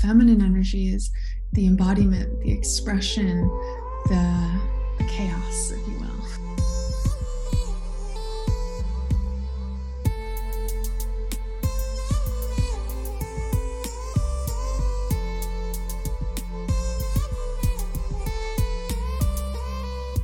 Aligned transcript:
Feminine 0.00 0.40
energy 0.40 0.88
is 0.94 1.10
the 1.52 1.66
embodiment, 1.66 2.40
the 2.40 2.50
expression, 2.52 3.42
the, 4.06 4.60
chaos, 5.06 5.72
if 5.72 5.86
you 5.86 5.98
will. 6.00 6.08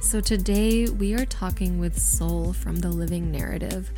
So, 0.00 0.22
today 0.22 0.88
we 0.88 1.12
are 1.12 1.26
talking 1.26 1.78
with 1.78 1.98
Sol 1.98 2.54
from 2.54 2.76
the 2.76 2.88
Living 2.88 3.30
Narrative. 3.30 3.90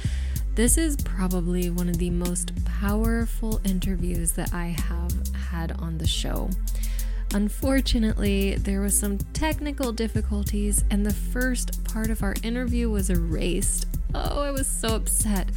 This 0.57 0.77
is 0.77 0.97
probably 0.97 1.71
one 1.71 1.89
of 1.89 1.99
the 1.99 2.11
most 2.11 2.53
powerful 2.65 3.61
interviews 3.65 4.33
that 4.33 4.53
I 4.53 4.75
have 4.89 5.13
had 5.51 5.73
on 5.73 5.99
the 5.99 6.07
show. 6.07 6.51
Unfortunately, 7.35 8.55
there 8.55 8.81
was 8.81 8.99
some 8.99 9.19
technical 9.35 9.93
difficulties 9.93 10.85
and 10.91 11.05
the 11.05 11.13
first 11.13 11.85
part 11.85 12.11
of 12.11 12.23
our 12.23 12.35
interview 12.43 12.89
was 12.89 13.11
erased. 13.11 13.87
Oh, 14.15 14.41
I 14.43 14.51
was 14.51 14.67
so 14.67 14.95
upset. 14.95 15.49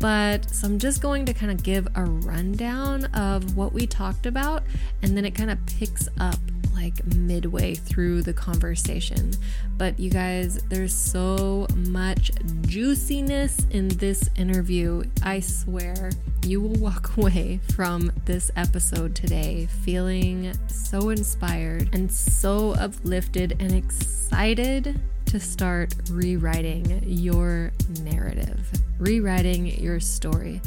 But 0.00 0.50
so 0.50 0.66
I'm 0.66 0.78
just 0.78 1.00
going 1.00 1.24
to 1.26 1.32
kind 1.32 1.52
of 1.52 1.62
give 1.62 1.86
a 1.94 2.04
rundown 2.04 3.04
of 3.14 3.56
what 3.56 3.72
we 3.72 3.86
talked 3.86 4.26
about 4.26 4.64
and 5.02 5.16
then 5.16 5.24
it 5.24 5.34
kind 5.34 5.50
of 5.50 5.64
picks 5.66 6.08
up 6.18 6.38
like 6.84 7.04
midway 7.16 7.74
through 7.74 8.20
the 8.20 8.32
conversation. 8.32 9.32
But 9.78 9.98
you 9.98 10.10
guys, 10.10 10.58
there's 10.68 10.94
so 10.94 11.66
much 11.88 12.30
juiciness 12.62 13.66
in 13.70 13.88
this 13.88 14.28
interview. 14.36 15.04
I 15.22 15.40
swear 15.40 16.10
you 16.44 16.60
will 16.60 16.78
walk 16.78 17.16
away 17.16 17.60
from 17.74 18.12
this 18.26 18.50
episode 18.56 19.14
today 19.14 19.66
feeling 19.82 20.52
so 20.66 21.08
inspired 21.08 21.88
and 21.94 22.12
so 22.12 22.72
uplifted 22.72 23.56
and 23.60 23.72
excited 23.72 25.00
to 25.26 25.40
start 25.40 25.94
rewriting 26.10 27.02
your 27.06 27.72
narrative, 28.02 28.70
rewriting 28.98 29.66
your 29.80 30.00
story. 30.00 30.60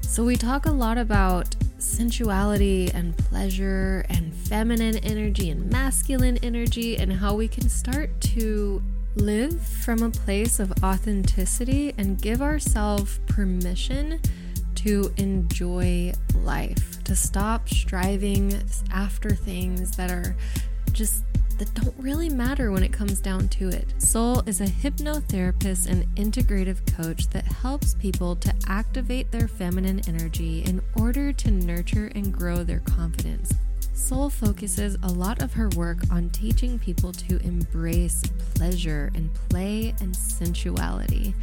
So, 0.00 0.24
we 0.24 0.36
talk 0.36 0.66
a 0.66 0.72
lot 0.72 0.98
about 0.98 1.54
sensuality 1.82 2.90
and 2.92 3.16
pleasure 3.16 4.04
and 4.08 4.34
feminine 4.34 4.96
energy 4.98 5.50
and 5.50 5.70
masculine 5.70 6.38
energy, 6.38 6.96
and 6.96 7.12
how 7.12 7.34
we 7.34 7.48
can 7.48 7.68
start 7.68 8.20
to 8.20 8.82
live 9.16 9.60
from 9.60 10.02
a 10.02 10.10
place 10.10 10.60
of 10.60 10.72
authenticity 10.84 11.92
and 11.98 12.20
give 12.22 12.40
ourselves 12.40 13.18
permission 13.26 14.20
to 14.76 15.12
enjoy 15.16 16.12
life, 16.36 17.02
to 17.04 17.14
stop 17.14 17.68
striving 17.68 18.60
after 18.92 19.30
things 19.30 19.96
that 19.96 20.10
are 20.10 20.36
just 20.92 21.22
that 21.60 21.74
don't 21.74 21.94
really 21.98 22.30
matter 22.30 22.72
when 22.72 22.82
it 22.82 22.90
comes 22.90 23.20
down 23.20 23.46
to 23.46 23.68
it. 23.68 23.92
Sol 23.98 24.40
is 24.46 24.62
a 24.62 24.66
hypnotherapist 24.66 25.88
and 25.88 26.06
integrative 26.16 26.78
coach 26.96 27.28
that 27.28 27.44
helps 27.44 27.94
people 27.94 28.34
to 28.36 28.52
activate 28.66 29.30
their 29.30 29.46
feminine 29.46 30.00
energy 30.08 30.62
in 30.62 30.80
order 30.96 31.34
to 31.34 31.50
nurture 31.50 32.10
and 32.14 32.32
grow 32.32 32.64
their 32.64 32.80
confidence. 32.80 33.52
Sol 33.92 34.30
focuses 34.30 34.96
a 35.02 35.08
lot 35.08 35.42
of 35.42 35.52
her 35.52 35.68
work 35.76 35.98
on 36.10 36.30
teaching 36.30 36.78
people 36.78 37.12
to 37.12 37.36
embrace 37.42 38.22
pleasure 38.54 39.12
and 39.14 39.30
play 39.50 39.94
and 40.00 40.16
sensuality. 40.16 41.34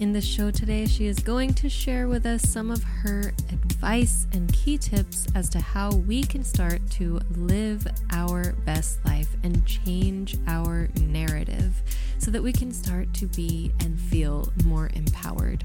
In 0.00 0.12
the 0.12 0.20
show 0.20 0.52
today, 0.52 0.86
she 0.86 1.06
is 1.06 1.18
going 1.18 1.54
to 1.54 1.68
share 1.68 2.06
with 2.06 2.24
us 2.24 2.48
some 2.48 2.70
of 2.70 2.84
her 2.84 3.32
advice 3.50 4.28
and 4.32 4.52
key 4.52 4.78
tips 4.78 5.26
as 5.34 5.48
to 5.48 5.58
how 5.58 5.90
we 5.90 6.22
can 6.22 6.44
start 6.44 6.88
to 6.92 7.18
live 7.34 7.84
our 8.12 8.52
best 8.64 9.04
life 9.04 9.34
and 9.42 9.66
change 9.66 10.36
our 10.46 10.88
narrative 11.00 11.82
so 12.18 12.30
that 12.30 12.40
we 12.40 12.52
can 12.52 12.70
start 12.70 13.12
to 13.14 13.26
be 13.26 13.72
and 13.80 13.98
feel 13.98 14.52
more 14.64 14.88
empowered. 14.94 15.64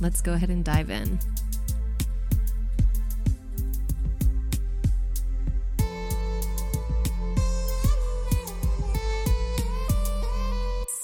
Let's 0.00 0.22
go 0.22 0.32
ahead 0.32 0.48
and 0.48 0.64
dive 0.64 0.88
in. 0.88 1.18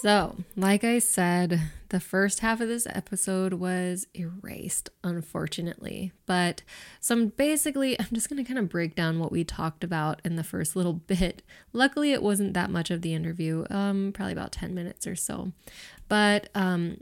So, 0.00 0.36
like 0.56 0.84
I 0.84 1.00
said, 1.00 1.60
the 1.90 2.00
first 2.00 2.40
half 2.40 2.60
of 2.60 2.68
this 2.68 2.86
episode 2.90 3.54
was 3.54 4.06
erased, 4.14 4.90
unfortunately. 5.02 6.12
But 6.26 6.62
some 7.00 7.28
basically, 7.28 7.98
I'm 7.98 8.08
just 8.12 8.28
going 8.28 8.42
to 8.42 8.46
kind 8.46 8.58
of 8.58 8.68
break 8.68 8.94
down 8.94 9.18
what 9.18 9.32
we 9.32 9.44
talked 9.44 9.82
about 9.82 10.20
in 10.24 10.36
the 10.36 10.44
first 10.44 10.76
little 10.76 10.92
bit. 11.06 11.42
Luckily, 11.72 12.12
it 12.12 12.22
wasn't 12.22 12.54
that 12.54 12.70
much 12.70 12.90
of 12.90 13.02
the 13.02 13.14
interview, 13.14 13.64
um, 13.70 14.12
probably 14.12 14.32
about 14.32 14.52
10 14.52 14.74
minutes 14.74 15.06
or 15.06 15.16
so. 15.16 15.52
But 16.08 16.48
um, 16.54 16.98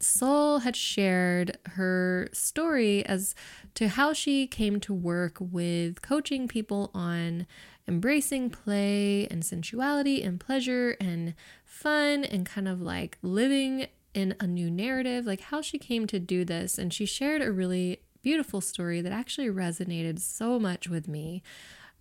Sol 0.00 0.60
had 0.60 0.76
shared 0.76 1.58
her 1.66 2.28
story 2.32 3.04
as 3.06 3.34
to 3.74 3.88
how 3.88 4.12
she 4.12 4.46
came 4.46 4.80
to 4.80 4.94
work 4.94 5.36
with 5.40 6.02
coaching 6.02 6.48
people 6.48 6.90
on 6.94 7.46
embracing 7.86 8.50
play 8.50 9.26
and 9.26 9.44
sensuality 9.44 10.22
and 10.22 10.38
pleasure 10.38 10.96
and 11.00 11.34
fun 11.64 12.24
and 12.24 12.46
kind 12.46 12.68
of 12.68 12.80
like 12.80 13.18
living 13.20 13.88
in 14.14 14.34
a 14.40 14.46
new 14.46 14.70
narrative, 14.70 15.26
like 15.26 15.40
how 15.40 15.60
she 15.60 15.78
came 15.78 16.06
to 16.08 16.18
do 16.18 16.44
this. 16.44 16.78
And 16.78 16.92
she 16.92 17.06
shared 17.06 17.42
a 17.42 17.52
really 17.52 18.00
beautiful 18.22 18.60
story 18.60 19.00
that 19.00 19.12
actually 19.12 19.48
resonated 19.48 20.20
so 20.20 20.58
much 20.58 20.88
with 20.88 21.08
me. 21.08 21.42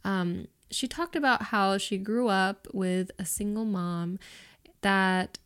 Um, 0.04 0.48
she 0.72 0.88
talked 0.88 1.16
about 1.16 1.44
how 1.44 1.78
she 1.78 1.98
grew 1.98 2.28
up 2.28 2.68
with 2.74 3.12
a 3.18 3.26
single 3.26 3.66
mom 3.66 4.20
that 4.82 5.38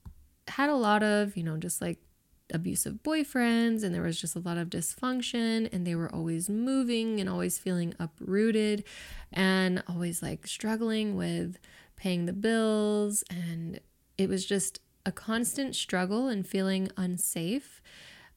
had 0.47 0.69
a 0.69 0.75
lot 0.75 1.03
of, 1.03 1.37
you 1.37 1.43
know, 1.43 1.57
just 1.57 1.81
like 1.81 1.99
abusive 2.53 3.01
boyfriends 3.03 3.83
and 3.83 3.93
there 3.95 4.01
was 4.01 4.19
just 4.19 4.35
a 4.35 4.39
lot 4.39 4.57
of 4.57 4.69
dysfunction 4.69 5.67
and 5.73 5.87
they 5.87 5.95
were 5.95 6.13
always 6.13 6.49
moving 6.49 7.19
and 7.19 7.29
always 7.29 7.57
feeling 7.57 7.93
uprooted 7.99 8.83
and 9.31 9.81
always 9.87 10.21
like 10.21 10.45
struggling 10.45 11.15
with 11.15 11.57
paying 11.95 12.25
the 12.25 12.33
bills 12.33 13.23
and 13.29 13.79
it 14.17 14.29
was 14.29 14.45
just 14.45 14.79
a 15.05 15.11
constant 15.11 15.75
struggle 15.75 16.27
and 16.27 16.47
feeling 16.47 16.89
unsafe. 16.97 17.81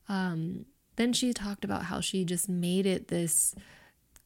Um, 0.09 0.67
then 0.97 1.13
she 1.13 1.33
talked 1.33 1.65
about 1.65 1.85
how 1.85 2.01
she 2.01 2.25
just 2.25 2.49
made 2.49 2.87
it 2.87 3.09
this 3.09 3.55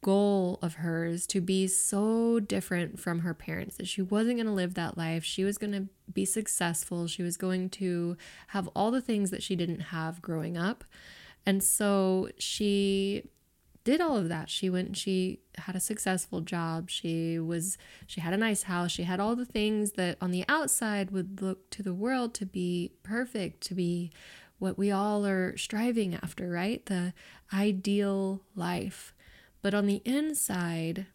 goal 0.03 0.59
of 0.63 0.75
hers 0.75 1.27
to 1.27 1.41
be 1.41 1.67
so 1.67 2.41
different 2.41 2.99
from 2.99 3.21
her 3.21 3.35
parents 3.35 3.77
that 3.77 3.87
she 3.87 4.01
wasn't 4.01 4.37
going 4.37 4.47
to 4.47 4.53
live 4.53 4.75
that 4.75 4.97
life. 4.97 5.25
She 5.25 5.45
was 5.45 5.59
going 5.59 5.73
to 5.73 5.89
be 6.11 6.25
successful. 6.25 7.07
She 7.07 7.23
was 7.23 7.37
going 7.37 7.69
to 7.71 8.17
have 8.49 8.69
all 8.69 8.91
the 8.91 9.03
things 9.03 9.31
that 9.31 9.43
she 9.43 9.57
didn't 9.57 9.81
have 9.81 10.23
growing 10.23 10.57
up. 10.57 10.85
And 11.45 11.63
so 11.63 12.31
she 12.39 13.25
did 13.85 14.01
all 14.01 14.17
of 14.17 14.29
that. 14.29 14.51
She 14.51 14.69
went 14.69 14.97
she 14.97 15.41
had 15.57 15.75
a 15.75 15.81
successful 15.81 16.41
job. 16.41 16.91
She 16.91 17.39
was 17.39 17.79
she 18.07 18.21
had 18.21 18.33
a 18.33 18.39
nice 18.39 18.65
house. 18.65 18.91
She 18.91 19.05
had 19.05 19.21
all 19.21 19.37
the 19.37 19.47
things 19.47 19.93
that 19.93 20.19
on 20.21 20.31
the 20.31 20.45
outside 20.49 21.11
would 21.11 21.41
look 21.41 21.71
to 21.71 21.83
the 21.83 21.95
world 21.95 22.35
to 22.35 22.47
be 22.47 22.93
perfect, 23.03 23.63
to 23.63 23.75
be 23.75 24.11
what 24.59 24.77
we 24.77 24.91
all 24.91 25.27
are 25.27 25.57
striving 25.57 26.15
after, 26.15 26.51
right? 26.51 26.85
The 26.87 27.15
ideal 27.53 28.43
life. 28.55 29.15
But 29.63 29.75
on 29.75 29.87
the 29.87 30.03
inside, 30.05 31.07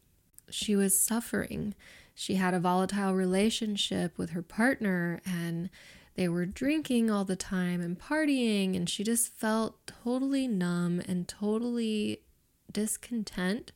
she 0.49 0.75
was 0.75 0.99
suffering. 0.99 1.75
She 2.13 2.35
had 2.35 2.53
a 2.53 2.59
volatile 2.59 3.13
relationship 3.13 4.17
with 4.17 4.31
her 4.31 4.41
partner 4.41 5.21
and 5.25 5.69
they 6.15 6.29
were 6.29 6.45
drinking 6.45 7.11
all 7.11 7.25
the 7.25 7.35
time 7.35 7.81
and 7.81 7.99
partying 7.99 8.75
and 8.75 8.89
she 8.89 9.03
just 9.03 9.33
felt 9.33 9.85
totally 9.85 10.47
numb 10.47 11.01
and 11.07 11.27
totally 11.27 12.21
discontent 12.75 13.71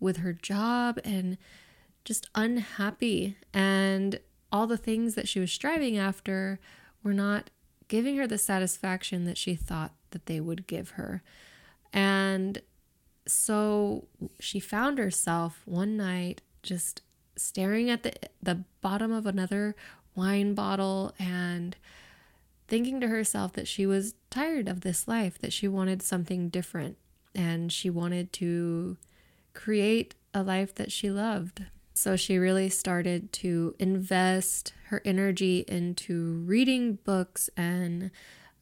with 0.00 0.16
her 0.16 0.32
job 0.32 0.98
and 1.04 1.36
just 2.04 2.26
unhappy. 2.34 3.36
And 3.52 4.18
all 4.50 4.66
the 4.66 4.78
things 4.78 5.14
that 5.14 5.28
she 5.28 5.38
was 5.38 5.52
striving 5.52 5.98
after 5.98 6.58
were 7.02 7.12
not 7.12 7.50
giving 7.88 8.16
her 8.16 8.26
the 8.26 8.38
satisfaction 8.38 9.24
that 9.26 9.36
she 9.36 9.54
thought 9.54 9.92
that 10.10 10.24
they 10.24 10.40
would 10.40 10.66
give 10.66 10.90
her. 10.90 11.22
And 11.92 12.62
so 13.26 14.08
she 14.40 14.58
found 14.58 14.98
herself 14.98 15.60
one 15.66 15.98
night 15.98 16.40
just 16.62 17.02
staring 17.36 17.88
at 17.90 18.02
the 18.02 18.14
the 18.42 18.64
bottom 18.80 19.12
of 19.12 19.26
another 19.26 19.76
wine 20.14 20.54
bottle 20.54 21.14
and 21.18 21.76
thinking 22.66 23.00
to 23.00 23.08
herself 23.08 23.52
that 23.52 23.68
she 23.68 23.86
was 23.86 24.14
tired 24.30 24.68
of 24.68 24.80
this 24.80 25.06
life, 25.06 25.38
that 25.38 25.52
she 25.52 25.68
wanted 25.68 26.02
something 26.02 26.48
different 26.48 26.96
and 27.38 27.72
she 27.72 27.88
wanted 27.88 28.32
to 28.34 28.96
create 29.54 30.16
a 30.34 30.42
life 30.42 30.74
that 30.74 30.90
she 30.90 31.08
loved. 31.08 31.64
So 31.94 32.16
she 32.16 32.36
really 32.36 32.68
started 32.68 33.32
to 33.34 33.74
invest 33.78 34.72
her 34.86 35.00
energy 35.04 35.64
into 35.68 36.42
reading 36.44 36.98
books 37.04 37.48
and 37.56 38.10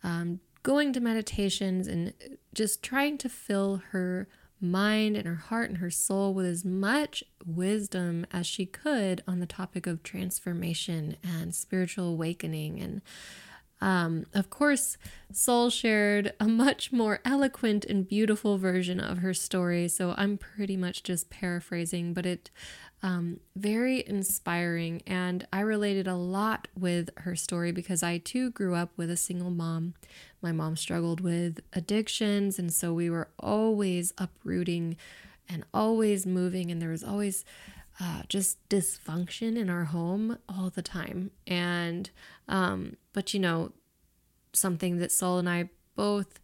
um, 0.02 0.40
going 0.62 0.92
to 0.92 1.00
meditations 1.00 1.88
and 1.88 2.12
just 2.54 2.82
trying 2.82 3.16
to 3.18 3.28
fill 3.28 3.82
her 3.92 4.28
mind 4.60 5.16
and 5.16 5.26
her 5.26 5.34
heart 5.34 5.70
and 5.70 5.78
her 5.78 5.90
soul 5.90 6.34
with 6.34 6.46
as 6.46 6.64
much 6.64 7.24
wisdom 7.44 8.26
as 8.30 8.46
she 8.46 8.66
could 8.66 9.22
on 9.26 9.38
the 9.38 9.46
topic 9.46 9.86
of 9.86 10.02
transformation 10.02 11.16
and 11.22 11.54
spiritual 11.54 12.08
awakening. 12.08 12.80
And 12.80 13.00
um, 13.80 14.26
of 14.34 14.48
course, 14.48 14.96
Sol 15.32 15.68
shared 15.68 16.32
a 16.40 16.48
much 16.48 16.92
more 16.92 17.20
eloquent 17.24 17.84
and 17.84 18.08
beautiful 18.08 18.56
version 18.58 19.00
of 19.00 19.18
her 19.18 19.34
story. 19.34 19.86
So 19.88 20.14
I'm 20.16 20.38
pretty 20.38 20.76
much 20.76 21.02
just 21.02 21.28
paraphrasing, 21.28 22.14
but 22.14 22.24
it 22.24 22.50
um, 23.02 23.40
very 23.54 24.02
inspiring. 24.06 25.02
And 25.06 25.46
I 25.52 25.60
related 25.60 26.06
a 26.06 26.16
lot 26.16 26.68
with 26.78 27.10
her 27.18 27.36
story 27.36 27.70
because 27.70 28.02
I 28.02 28.18
too 28.18 28.50
grew 28.50 28.74
up 28.74 28.90
with 28.96 29.10
a 29.10 29.16
single 29.16 29.50
mom. 29.50 29.94
My 30.40 30.52
mom 30.52 30.76
struggled 30.76 31.20
with 31.20 31.60
addictions, 31.72 32.58
and 32.58 32.72
so 32.72 32.92
we 32.92 33.10
were 33.10 33.28
always 33.38 34.12
uprooting 34.18 34.96
and 35.48 35.64
always 35.72 36.26
moving, 36.26 36.70
and 36.70 36.80
there 36.80 36.90
was 36.90 37.04
always 37.04 37.44
uh, 38.00 38.22
just 38.28 38.66
dysfunction 38.68 39.56
in 39.56 39.70
our 39.70 39.84
home 39.84 40.38
all 40.48 40.70
the 40.70 40.82
time. 40.82 41.30
And, 41.46 42.10
um, 42.48 42.96
but 43.16 43.32
you 43.32 43.40
know, 43.40 43.72
something 44.52 44.98
that 44.98 45.10
Sol 45.10 45.38
and 45.38 45.48
I 45.48 45.70
both 45.94 46.38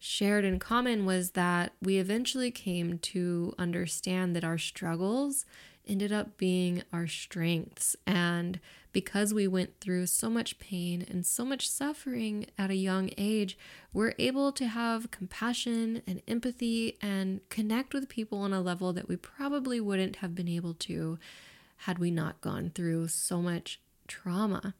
shared 0.00 0.44
in 0.44 0.58
common 0.58 1.06
was 1.06 1.30
that 1.32 1.72
we 1.80 1.98
eventually 1.98 2.50
came 2.50 2.98
to 2.98 3.54
understand 3.60 4.34
that 4.34 4.42
our 4.42 4.58
struggles 4.58 5.46
ended 5.86 6.10
up 6.10 6.36
being 6.36 6.82
our 6.92 7.06
strengths. 7.06 7.94
And 8.08 8.58
because 8.90 9.32
we 9.32 9.46
went 9.46 9.78
through 9.78 10.06
so 10.06 10.28
much 10.28 10.58
pain 10.58 11.06
and 11.08 11.24
so 11.24 11.44
much 11.44 11.70
suffering 11.70 12.46
at 12.58 12.70
a 12.70 12.74
young 12.74 13.10
age, 13.16 13.56
we're 13.92 14.14
able 14.18 14.50
to 14.50 14.66
have 14.66 15.12
compassion 15.12 16.02
and 16.08 16.22
empathy 16.26 16.98
and 17.00 17.40
connect 17.50 17.94
with 17.94 18.08
people 18.08 18.40
on 18.40 18.52
a 18.52 18.60
level 18.60 18.92
that 18.94 19.08
we 19.08 19.14
probably 19.14 19.80
wouldn't 19.80 20.16
have 20.16 20.34
been 20.34 20.48
able 20.48 20.74
to 20.74 21.20
had 21.84 22.00
we 22.00 22.10
not 22.10 22.40
gone 22.40 22.72
through 22.74 23.06
so 23.06 23.40
much 23.40 23.78
trauma. 24.08 24.74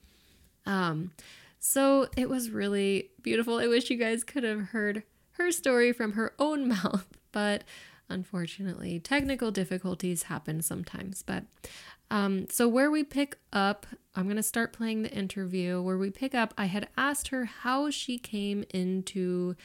Um, 0.70 1.11
so 1.58 2.08
it 2.17 2.31
was 2.31 2.50
really 2.50 3.11
beautiful. 3.20 3.58
I 3.58 3.67
wish 3.67 3.90
you 3.90 3.96
guys 3.96 4.22
could 4.22 4.44
have 4.44 4.69
heard 4.69 5.02
her 5.32 5.50
story 5.50 5.93
from 5.93 6.12
her 6.12 6.32
own 6.38 6.69
mouth, 6.82 7.06
but 7.32 7.64
unfortunately, 8.08 9.00
technical 9.00 9.50
difficulties 9.50 10.25
happen 10.25 10.62
sometimes. 10.62 11.22
But 11.22 11.44
um, 12.11 12.46
so, 12.49 12.69
where 12.69 12.90
we 12.90 13.02
pick 13.02 13.37
up, 13.52 13.87
I'm 14.14 14.25
going 14.25 14.37
to 14.37 14.43
start 14.43 14.72
playing 14.72 15.02
the 15.02 15.12
interview. 15.12 15.82
Where 15.82 15.99
we 15.99 16.11
pick 16.11 16.34
up, 16.34 16.55
I 16.56 16.67
had 16.67 16.88
asked 16.96 17.28
her 17.28 17.44
how 17.44 17.90
she 17.90 18.19
came 18.19 18.64
into 18.70 19.56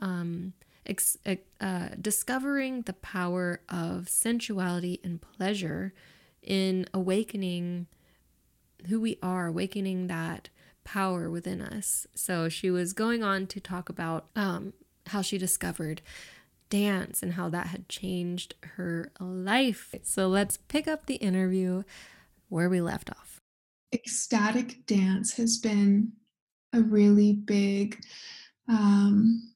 um, 0.00 0.52
ex- 0.86 1.18
uh, 1.60 1.88
discovering 2.00 2.82
the 2.82 2.92
power 2.92 3.60
of 3.68 4.08
sensuality 4.08 5.00
and 5.02 5.20
pleasure 5.20 5.92
in 6.42 6.86
awakening 6.94 7.86
who 8.88 9.00
we 9.00 9.18
are, 9.22 9.46
awakening 9.46 10.06
that 10.06 10.48
power 10.84 11.30
within 11.30 11.60
us. 11.60 12.06
So, 12.14 12.48
she 12.48 12.70
was 12.70 12.92
going 12.92 13.22
on 13.22 13.46
to 13.48 13.60
talk 13.60 13.88
about 13.88 14.26
um, 14.36 14.72
how 15.08 15.22
she 15.22 15.38
discovered 15.38 16.02
dance 16.68 17.22
and 17.22 17.34
how 17.34 17.48
that 17.48 17.68
had 17.68 17.88
changed 17.88 18.54
her 18.76 19.12
life. 19.20 19.94
So 20.02 20.28
let's 20.28 20.56
pick 20.68 20.88
up 20.88 21.06
the 21.06 21.16
interview 21.16 21.82
where 22.48 22.68
we 22.68 22.80
left 22.80 23.10
off. 23.10 23.40
Ecstatic 23.92 24.84
dance 24.86 25.36
has 25.36 25.58
been 25.58 26.12
a 26.72 26.80
really 26.80 27.32
big, 27.32 27.98
um, 28.68 29.52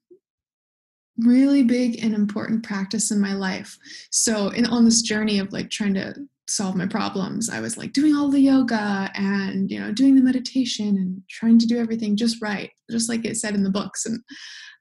really 1.18 1.62
big 1.62 2.02
and 2.02 2.14
important 2.14 2.62
practice 2.62 3.10
in 3.10 3.20
my 3.20 3.34
life. 3.34 3.76
So, 4.10 4.48
in, 4.48 4.66
on 4.66 4.84
this 4.84 5.02
journey 5.02 5.40
of 5.40 5.52
like 5.52 5.68
trying 5.68 5.94
to 5.94 6.14
solve 6.50 6.76
my 6.76 6.86
problems, 6.86 7.48
I 7.48 7.60
was 7.60 7.76
like 7.76 7.92
doing 7.92 8.14
all 8.14 8.28
the 8.28 8.40
yoga 8.40 9.10
and 9.14 9.70
you 9.70 9.80
know 9.80 9.92
doing 9.92 10.14
the 10.14 10.22
meditation 10.22 10.88
and 10.88 11.22
trying 11.28 11.58
to 11.58 11.66
do 11.66 11.78
everything 11.78 12.16
just 12.16 12.42
right, 12.42 12.70
just 12.90 13.08
like 13.08 13.24
it 13.24 13.36
said 13.36 13.54
in 13.54 13.62
the 13.62 13.70
books. 13.70 14.06
And 14.06 14.20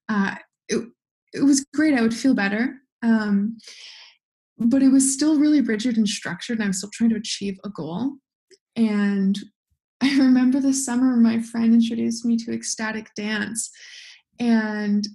uh, 0.10 0.36
it, 0.68 0.88
it 1.34 1.44
was 1.44 1.66
great. 1.74 1.94
I 1.94 2.02
would 2.02 2.14
feel 2.14 2.34
better. 2.34 2.76
Um, 3.04 3.58
but 4.58 4.84
it 4.84 4.90
was 4.90 5.14
still 5.14 5.40
really 5.40 5.62
rigid 5.62 5.98
and 5.98 6.08
structured, 6.08 6.58
and 6.58 6.66
I 6.66 6.68
was 6.68 6.80
still 6.80 6.92
trying 6.94 7.12
to 7.12 7.16
achieve 7.16 7.58
a 7.64 7.70
goal. 7.70 8.18
And 8.76 9.38
I 10.02 10.18
remember 10.18 10.60
the 10.60 10.74
summer 10.74 11.16
my 11.18 11.40
friend 11.40 11.74
introduced 11.74 12.26
me 12.26 12.38
to 12.38 12.54
ecstatic 12.54 13.14
dance. 13.16 13.70
And 14.40 15.06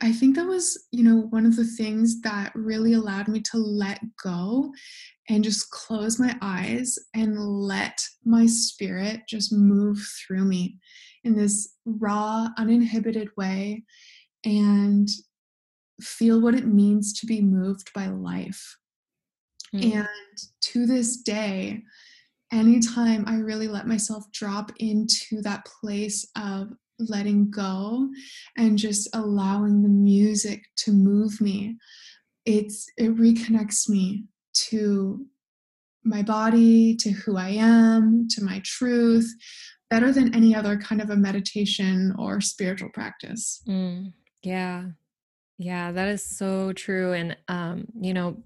I 0.00 0.12
think 0.12 0.36
that 0.36 0.46
was, 0.46 0.86
you 0.92 1.04
know, 1.04 1.26
one 1.28 1.44
of 1.44 1.56
the 1.56 1.64
things 1.64 2.22
that 2.22 2.52
really 2.54 2.94
allowed 2.94 3.28
me 3.28 3.40
to 3.52 3.58
let 3.58 4.00
go 4.22 4.72
and 5.30 5.44
just 5.44 5.70
close 5.70 6.18
my 6.18 6.36
eyes 6.42 6.98
and 7.14 7.38
let 7.38 8.02
my 8.24 8.46
spirit 8.46 9.20
just 9.28 9.52
move 9.52 9.96
through 10.18 10.44
me 10.44 10.76
in 11.22 11.36
this 11.36 11.76
raw, 11.84 12.48
uninhibited 12.58 13.28
way 13.36 13.84
and 14.44 15.08
feel 16.00 16.40
what 16.40 16.56
it 16.56 16.66
means 16.66 17.12
to 17.20 17.26
be 17.26 17.40
moved 17.40 17.92
by 17.94 18.08
life. 18.08 18.76
Mm. 19.72 19.94
And 19.94 20.08
to 20.62 20.84
this 20.84 21.18
day, 21.18 21.84
anytime 22.52 23.24
I 23.28 23.36
really 23.36 23.68
let 23.68 23.86
myself 23.86 24.24
drop 24.32 24.72
into 24.80 25.42
that 25.42 25.64
place 25.64 26.28
of 26.36 26.70
letting 26.98 27.52
go 27.52 28.08
and 28.58 28.76
just 28.76 29.08
allowing 29.14 29.82
the 29.82 29.88
music 29.88 30.64
to 30.78 30.90
move 30.90 31.40
me, 31.40 31.76
it's 32.46 32.86
it 32.96 33.16
reconnects 33.16 33.88
me 33.88 34.24
to 34.68 35.26
my 36.04 36.22
body, 36.22 36.96
to 36.96 37.10
who 37.10 37.36
I 37.36 37.50
am, 37.50 38.28
to 38.30 38.44
my 38.44 38.60
truth, 38.64 39.32
better 39.90 40.12
than 40.12 40.34
any 40.34 40.54
other 40.54 40.76
kind 40.76 41.00
of 41.00 41.10
a 41.10 41.16
meditation 41.16 42.14
or 42.18 42.40
spiritual 42.40 42.90
practice. 42.90 43.62
Mm. 43.68 44.12
Yeah. 44.42 44.84
Yeah, 45.58 45.92
that 45.92 46.08
is 46.08 46.24
so 46.24 46.72
true. 46.72 47.12
And, 47.12 47.36
um, 47.48 47.86
you 48.00 48.14
know, 48.14 48.42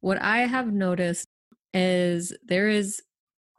what 0.00 0.20
I 0.20 0.38
have 0.38 0.72
noticed 0.72 1.28
is 1.72 2.32
there 2.44 2.68
is 2.68 3.00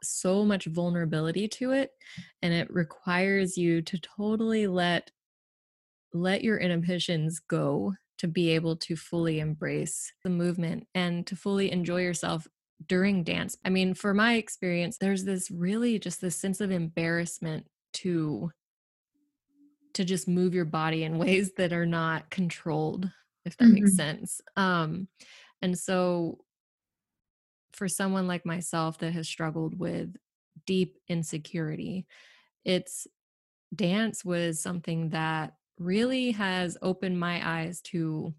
so 0.02 0.44
much 0.44 0.66
vulnerability 0.66 1.48
to 1.48 1.72
it 1.72 1.90
and 2.42 2.52
it 2.52 2.72
requires 2.72 3.56
you 3.56 3.82
to 3.82 3.98
totally 3.98 4.66
let 4.66 5.10
let 6.14 6.42
your 6.42 6.56
inhibitions 6.56 7.40
go 7.40 7.94
to 8.18 8.28
be 8.28 8.50
able 8.50 8.76
to 8.76 8.96
fully 8.96 9.40
embrace 9.40 10.12
the 10.24 10.30
movement 10.30 10.86
and 10.94 11.26
to 11.26 11.36
fully 11.36 11.70
enjoy 11.70 12.02
yourself 12.02 12.46
during 12.86 13.24
dance. 13.24 13.56
I 13.64 13.70
mean, 13.70 13.94
for 13.94 14.14
my 14.14 14.34
experience, 14.34 14.98
there's 14.98 15.24
this 15.24 15.50
really 15.50 15.98
just 15.98 16.20
this 16.20 16.36
sense 16.36 16.60
of 16.60 16.70
embarrassment 16.70 17.66
to 17.94 18.50
to 19.94 20.04
just 20.04 20.28
move 20.28 20.54
your 20.54 20.64
body 20.64 21.02
in 21.02 21.18
ways 21.24 21.52
that 21.56 21.72
are 21.72 21.86
not 21.86 22.30
controlled 22.30 23.10
if 23.44 23.56
that 23.56 23.64
mm-hmm. 23.64 23.74
makes 23.74 23.96
sense 23.96 24.40
um 24.56 25.08
and 25.62 25.78
so 25.78 26.38
for 27.72 27.88
someone 27.88 28.26
like 28.26 28.44
myself 28.44 28.98
that 28.98 29.12
has 29.12 29.28
struggled 29.28 29.78
with 29.78 30.14
deep 30.66 30.98
insecurity 31.08 32.06
it's 32.64 33.06
dance 33.74 34.24
was 34.24 34.60
something 34.60 35.10
that 35.10 35.54
really 35.78 36.32
has 36.32 36.76
opened 36.82 37.18
my 37.18 37.46
eyes 37.46 37.80
to 37.82 38.34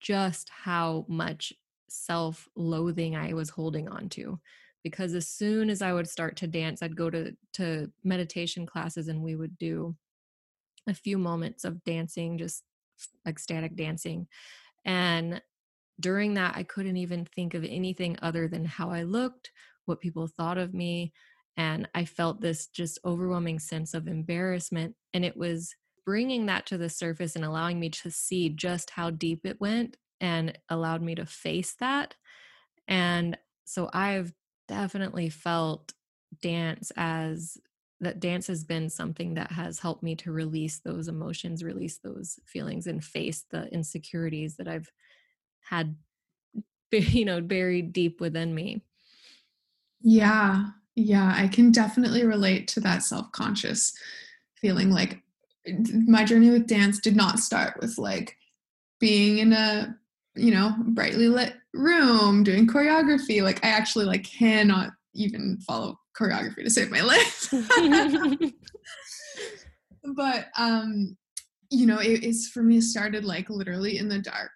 just 0.00 0.48
how 0.48 1.04
much 1.08 1.52
self-loathing 1.88 3.16
I 3.16 3.32
was 3.32 3.50
holding 3.50 3.88
on 3.88 4.08
to 4.10 4.38
because 4.84 5.14
as 5.14 5.26
soon 5.28 5.70
as 5.70 5.82
I 5.82 5.92
would 5.92 6.08
start 6.08 6.36
to 6.36 6.46
dance 6.46 6.82
I'd 6.82 6.96
go 6.96 7.10
to 7.10 7.34
to 7.54 7.90
meditation 8.04 8.66
classes 8.66 9.08
and 9.08 9.22
we 9.22 9.34
would 9.34 9.58
do 9.58 9.96
a 10.88 10.94
few 10.94 11.18
moments 11.18 11.64
of 11.64 11.84
dancing, 11.84 12.38
just 12.38 12.64
ecstatic 13.26 13.76
dancing. 13.76 14.26
And 14.84 15.42
during 16.00 16.34
that, 16.34 16.56
I 16.56 16.62
couldn't 16.62 16.96
even 16.96 17.26
think 17.26 17.54
of 17.54 17.64
anything 17.64 18.16
other 18.22 18.48
than 18.48 18.64
how 18.64 18.90
I 18.90 19.02
looked, 19.02 19.52
what 19.84 20.00
people 20.00 20.26
thought 20.26 20.58
of 20.58 20.74
me. 20.74 21.12
And 21.56 21.88
I 21.94 22.04
felt 22.04 22.40
this 22.40 22.68
just 22.68 22.98
overwhelming 23.04 23.58
sense 23.58 23.94
of 23.94 24.06
embarrassment. 24.06 24.94
And 25.12 25.24
it 25.24 25.36
was 25.36 25.74
bringing 26.08 26.46
that 26.46 26.64
to 26.64 26.78
the 26.78 26.88
surface 26.88 27.36
and 27.36 27.44
allowing 27.44 27.78
me 27.78 27.90
to 27.90 28.10
see 28.10 28.48
just 28.48 28.88
how 28.88 29.10
deep 29.10 29.44
it 29.44 29.60
went 29.60 29.98
and 30.22 30.58
allowed 30.70 31.02
me 31.02 31.14
to 31.14 31.26
face 31.26 31.74
that. 31.74 32.14
And 32.88 33.36
so 33.66 33.90
I've 33.92 34.32
definitely 34.68 35.28
felt 35.28 35.92
dance 36.40 36.90
as 36.96 37.58
that 38.00 38.20
dance 38.20 38.46
has 38.46 38.64
been 38.64 38.88
something 38.88 39.34
that 39.34 39.52
has 39.52 39.80
helped 39.80 40.02
me 40.02 40.16
to 40.16 40.32
release 40.32 40.78
those 40.78 41.08
emotions, 41.08 41.62
release 41.62 41.98
those 41.98 42.40
feelings, 42.46 42.86
and 42.86 43.04
face 43.04 43.44
the 43.50 43.66
insecurities 43.70 44.56
that 44.56 44.66
I've 44.66 44.90
had, 45.60 45.94
you 46.90 47.26
know, 47.26 47.42
buried 47.42 47.92
deep 47.92 48.18
within 48.18 48.54
me. 48.54 48.80
Yeah, 50.00 50.70
yeah, 50.94 51.34
I 51.36 51.48
can 51.48 51.70
definitely 51.70 52.24
relate 52.24 52.66
to 52.68 52.80
that 52.80 53.02
self 53.02 53.30
conscious 53.32 53.92
feeling. 54.56 54.90
Like 54.90 55.22
my 56.06 56.24
journey 56.24 56.50
with 56.50 56.66
dance 56.66 56.98
did 56.98 57.16
not 57.16 57.38
start 57.38 57.78
with 57.80 57.98
like 57.98 58.36
being 59.00 59.38
in 59.38 59.52
a 59.52 59.94
you 60.34 60.50
know 60.52 60.74
brightly 60.88 61.28
lit 61.28 61.54
room 61.74 62.42
doing 62.42 62.66
choreography. 62.66 63.42
Like 63.42 63.64
i 63.64 63.68
actually 63.68 64.04
like 64.04 64.24
cannot 64.24 64.90
even 65.14 65.58
follow 65.66 65.98
choreography 66.18 66.64
to 66.64 66.70
save 66.70 66.90
my 66.90 67.00
life. 67.00 67.52
But 70.14 70.46
um 70.56 71.16
you 71.70 71.86
know 71.86 71.98
it, 71.98 72.24
it's 72.24 72.48
for 72.48 72.62
me 72.62 72.80
started 72.80 73.24
like 73.26 73.50
literally 73.50 73.98
in 73.98 74.08
the 74.08 74.18
dark 74.18 74.52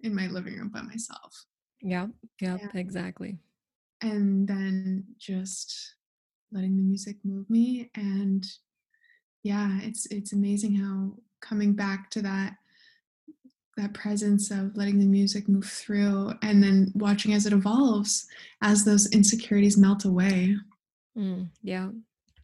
in 0.00 0.14
my 0.14 0.28
living 0.28 0.56
room 0.56 0.68
by 0.68 0.82
myself. 0.82 1.46
Yeah 1.80 2.06
yeah. 2.40 2.58
exactly. 2.74 3.38
And 4.00 4.46
then 4.46 5.04
just 5.18 5.94
letting 6.52 6.76
the 6.76 6.82
music 6.82 7.16
move 7.24 7.48
me 7.48 7.90
and 7.96 8.44
yeah 9.42 9.78
it's 9.82 10.06
it's 10.06 10.32
amazing 10.32 10.74
how 10.74 11.12
coming 11.40 11.72
back 11.72 12.10
to 12.10 12.22
that 12.22 12.54
that 13.76 13.94
presence 13.94 14.50
of 14.50 14.76
letting 14.76 14.98
the 14.98 15.06
music 15.06 15.48
move 15.48 15.64
through 15.64 16.32
and 16.42 16.62
then 16.62 16.92
watching 16.94 17.32
as 17.32 17.46
it 17.46 17.52
evolves 17.52 18.26
as 18.60 18.84
those 18.84 19.10
insecurities 19.12 19.78
melt 19.78 20.04
away. 20.04 20.54
Mm, 21.16 21.48
yeah 21.62 21.88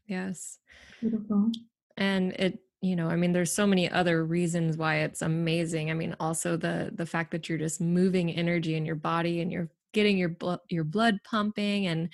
yes. 0.07 0.59
Beautiful. 1.01 1.51
And 1.97 2.33
it 2.33 2.59
you 2.81 2.95
know 2.95 3.09
i 3.09 3.17
mean 3.17 3.33
there's 3.33 3.51
so 3.51 3.67
many 3.67 3.91
other 3.91 4.25
reasons 4.25 4.77
why 4.77 4.99
it's 4.99 5.23
amazing. 5.23 5.91
I 5.91 5.95
mean 5.95 6.15
also 6.21 6.57
the 6.57 6.91
the 6.95 7.07
fact 7.07 7.31
that 7.33 7.49
you're 7.49 7.59
just 7.59 7.81
moving 7.81 8.31
energy 8.31 8.77
in 8.77 8.87
your 8.87 8.95
body 8.95 9.41
and 9.41 9.53
you're 9.53 9.69
getting 9.93 10.17
your 10.17 10.29
blood 10.29 10.61
your 10.69 10.85
blood 10.85 11.19
pumping 11.25 11.87
and 11.87 12.09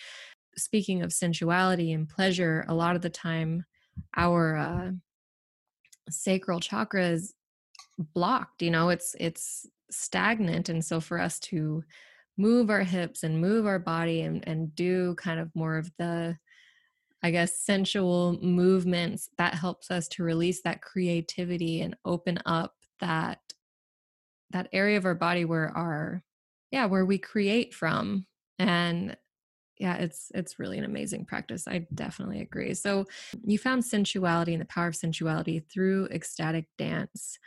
speaking 0.57 1.03
of 1.03 1.13
sensuality 1.13 1.93
and 1.93 2.09
pleasure 2.09 2.65
a 2.69 2.75
lot 2.75 2.97
of 2.97 3.03
the 3.03 3.11
time 3.11 3.65
our 4.17 4.57
uh, 4.57 4.91
sacral 6.11 6.61
chakra 6.61 7.09
is 7.09 7.35
blocked 7.99 8.63
you 8.63 8.71
know 8.71 8.89
it's 8.89 9.15
it's 9.21 9.67
stagnant 9.91 10.69
and 10.69 10.85
so 10.85 11.01
for 11.01 11.19
us 11.19 11.39
to 11.39 11.83
move 12.37 12.69
our 12.69 12.83
hips 12.83 13.23
and 13.23 13.41
move 13.41 13.65
our 13.67 13.79
body 13.79 14.23
and, 14.23 14.47
and 14.49 14.75
do 14.75 15.15
kind 15.15 15.39
of 15.39 15.49
more 15.55 15.77
of 15.77 15.91
the 15.99 16.37
i 17.23 17.31
guess 17.31 17.61
sensual 17.61 18.37
movements 18.43 19.29
that 19.39 19.55
helps 19.55 19.91
us 19.91 20.09
to 20.09 20.25
release 20.25 20.61
that 20.63 20.83
creativity 20.83 21.81
and 21.83 21.97
open 22.05 22.39
up 22.45 22.75
that 23.01 23.39
that 24.55 24.69
area 24.73 24.97
of 24.97 25.05
our 25.05 25.15
body 25.15 25.45
where 25.45 25.69
our 25.77 26.23
yeah 26.71 26.87
where 26.87 27.05
we 27.05 27.19
create 27.19 27.75
from. 27.75 28.27
And 28.59 29.17
yeah 29.79 29.97
it's 29.97 30.31
it's 30.35 30.59
really 30.59 30.79
an 30.79 30.85
amazing 30.85 31.25
practice 31.25 31.67
i 31.67 31.87
definitely 31.95 32.41
agree 32.41 32.75
so 32.75 33.05
you 33.45 33.59
found 33.59 33.85
sensuality 33.85 34.53
and 34.53 34.61
the 34.61 34.67
power 34.67 34.89
of 34.89 34.95
sensuality 34.95 35.61
through 35.61 36.07
ecstatic 36.07 36.67
dance 36.79 37.39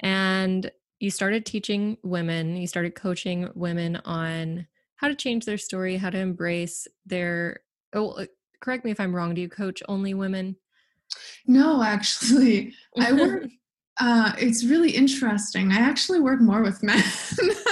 and 0.00 0.70
you 1.00 1.10
started 1.10 1.44
teaching 1.44 1.96
women 2.02 2.56
you 2.56 2.66
started 2.66 2.94
coaching 2.94 3.48
women 3.54 3.96
on 4.04 4.66
how 4.96 5.08
to 5.08 5.14
change 5.14 5.44
their 5.44 5.58
story 5.58 5.96
how 5.96 6.10
to 6.10 6.18
embrace 6.18 6.86
their 7.06 7.60
oh 7.94 8.10
uh, 8.10 8.26
correct 8.60 8.84
me 8.84 8.90
if 8.90 9.00
i'm 9.00 9.14
wrong 9.14 9.34
do 9.34 9.40
you 9.40 9.48
coach 9.48 9.82
only 9.88 10.14
women 10.14 10.56
no 11.46 11.82
actually 11.82 12.72
i 13.00 13.12
work 13.12 13.44
uh, 14.00 14.32
it's 14.38 14.64
really 14.64 14.90
interesting. 14.90 15.72
I 15.72 15.78
actually 15.78 16.20
work 16.20 16.40
more 16.40 16.62
with 16.62 16.82
men. 16.82 17.02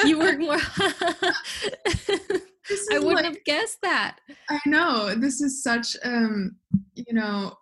you 0.05 0.19
work 0.19 0.39
more. 0.41 0.59
I 2.93 2.99
wouldn't 2.99 3.17
like, 3.17 3.25
have 3.25 3.45
guessed 3.45 3.79
that. 3.83 4.19
I 4.49 4.59
know. 4.67 5.15
This 5.15 5.41
is 5.41 5.63
such 5.63 5.97
um, 6.05 6.57
you 6.95 7.15
know, 7.15 7.55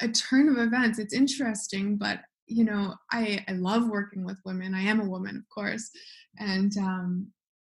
a 0.00 0.08
turn 0.08 0.48
of 0.48 0.58
events. 0.58 0.98
It's 0.98 1.14
interesting, 1.14 1.96
but 1.96 2.20
you 2.46 2.64
know, 2.64 2.94
I 3.12 3.44
I 3.48 3.52
love 3.52 3.88
working 3.88 4.24
with 4.24 4.38
women. 4.44 4.74
I 4.74 4.82
am 4.82 5.00
a 5.00 5.08
woman, 5.08 5.36
of 5.36 5.48
course, 5.52 5.90
and 6.38 6.76
um, 6.78 7.32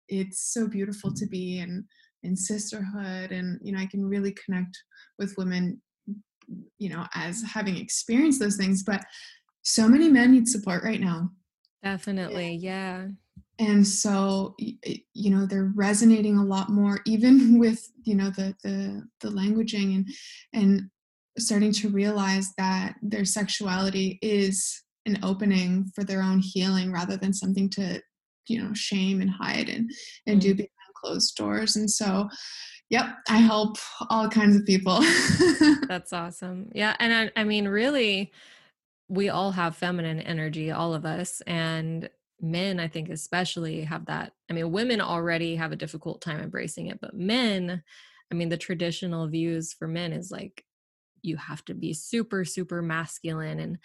it's 0.07 0.53
so 0.53 0.67
beautiful 0.67 1.13
to 1.13 1.25
be 1.25 1.59
in 1.59 1.85
in 2.23 2.35
sisterhood, 2.35 3.31
and 3.31 3.59
you 3.61 3.71
know, 3.71 3.79
I 3.79 3.85
can 3.87 4.05
really 4.05 4.35
connect 4.45 4.77
with 5.17 5.35
women, 5.37 5.81
you 6.77 6.89
know, 6.89 7.05
as 7.15 7.43
having 7.43 7.77
experienced 7.77 8.39
those 8.39 8.57
things. 8.57 8.83
But 8.83 9.03
so 9.63 9.87
many 9.87 10.09
men 10.09 10.31
need 10.31 10.47
support 10.47 10.83
right 10.83 11.01
now. 11.01 11.31
Definitely, 11.83 12.55
yeah 12.55 13.07
and 13.59 13.85
so 13.87 14.55
you 14.57 15.29
know 15.29 15.45
they're 15.45 15.71
resonating 15.75 16.37
a 16.37 16.45
lot 16.45 16.69
more 16.69 16.99
even 17.05 17.59
with 17.59 17.89
you 18.03 18.15
know 18.15 18.29
the 18.29 18.55
the 18.63 19.03
the 19.21 19.29
languaging 19.29 19.95
and 19.95 20.07
and 20.53 20.81
starting 21.39 21.71
to 21.71 21.89
realize 21.89 22.51
that 22.57 22.95
their 23.01 23.25
sexuality 23.25 24.17
is 24.21 24.83
an 25.05 25.19
opening 25.23 25.89
for 25.95 26.03
their 26.03 26.21
own 26.21 26.39
healing 26.39 26.91
rather 26.91 27.15
than 27.17 27.33
something 27.33 27.69
to 27.69 28.01
you 28.47 28.61
know 28.61 28.73
shame 28.73 29.21
and 29.21 29.29
hide 29.29 29.69
and 29.69 29.89
and 30.25 30.39
mm-hmm. 30.39 30.49
do 30.49 30.55
behind 30.55 30.69
closed 30.95 31.35
doors. 31.35 31.75
And 31.75 31.89
so 31.89 32.27
yep 32.89 33.17
i 33.27 33.37
help 33.37 33.77
all 34.09 34.29
kinds 34.29 34.55
of 34.55 34.65
people. 34.65 34.99
That's 35.87 36.13
awesome. 36.13 36.69
Yeah 36.73 36.95
and 36.99 37.13
I, 37.13 37.41
I 37.41 37.43
mean 37.43 37.67
really 37.67 38.31
we 39.09 39.29
all 39.29 39.51
have 39.51 39.75
feminine 39.75 40.19
energy 40.19 40.71
all 40.71 40.93
of 40.93 41.05
us 41.05 41.41
and 41.41 42.09
men 42.41 42.79
i 42.79 42.87
think 42.87 43.09
especially 43.09 43.81
have 43.81 44.05
that 44.05 44.33
i 44.49 44.53
mean 44.53 44.71
women 44.71 45.01
already 45.01 45.55
have 45.55 45.71
a 45.71 45.77
difficult 45.77 46.21
time 46.21 46.39
embracing 46.39 46.87
it 46.87 46.99
but 47.01 47.15
men 47.15 47.81
i 48.31 48.35
mean 48.35 48.49
the 48.49 48.57
traditional 48.57 49.27
views 49.27 49.73
for 49.73 49.87
men 49.87 50.13
is 50.13 50.31
like 50.31 50.63
you 51.23 51.35
have 51.35 51.63
to 51.65 51.73
be 51.73 51.93
super 51.93 52.45
super 52.45 52.81
masculine 52.81 53.59
and 53.59 53.77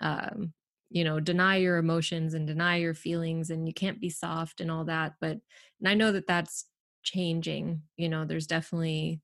um 0.00 0.52
you 0.90 1.04
know 1.04 1.20
deny 1.20 1.56
your 1.56 1.78
emotions 1.78 2.34
and 2.34 2.46
deny 2.46 2.76
your 2.76 2.94
feelings 2.94 3.50
and 3.50 3.66
you 3.66 3.74
can't 3.74 4.00
be 4.00 4.10
soft 4.10 4.60
and 4.60 4.70
all 4.70 4.84
that 4.84 5.14
but 5.20 5.38
and 5.80 5.88
i 5.88 5.94
know 5.94 6.12
that 6.12 6.26
that's 6.26 6.66
changing 7.02 7.82
you 7.96 8.08
know 8.08 8.24
there's 8.24 8.46
definitely 8.46 9.20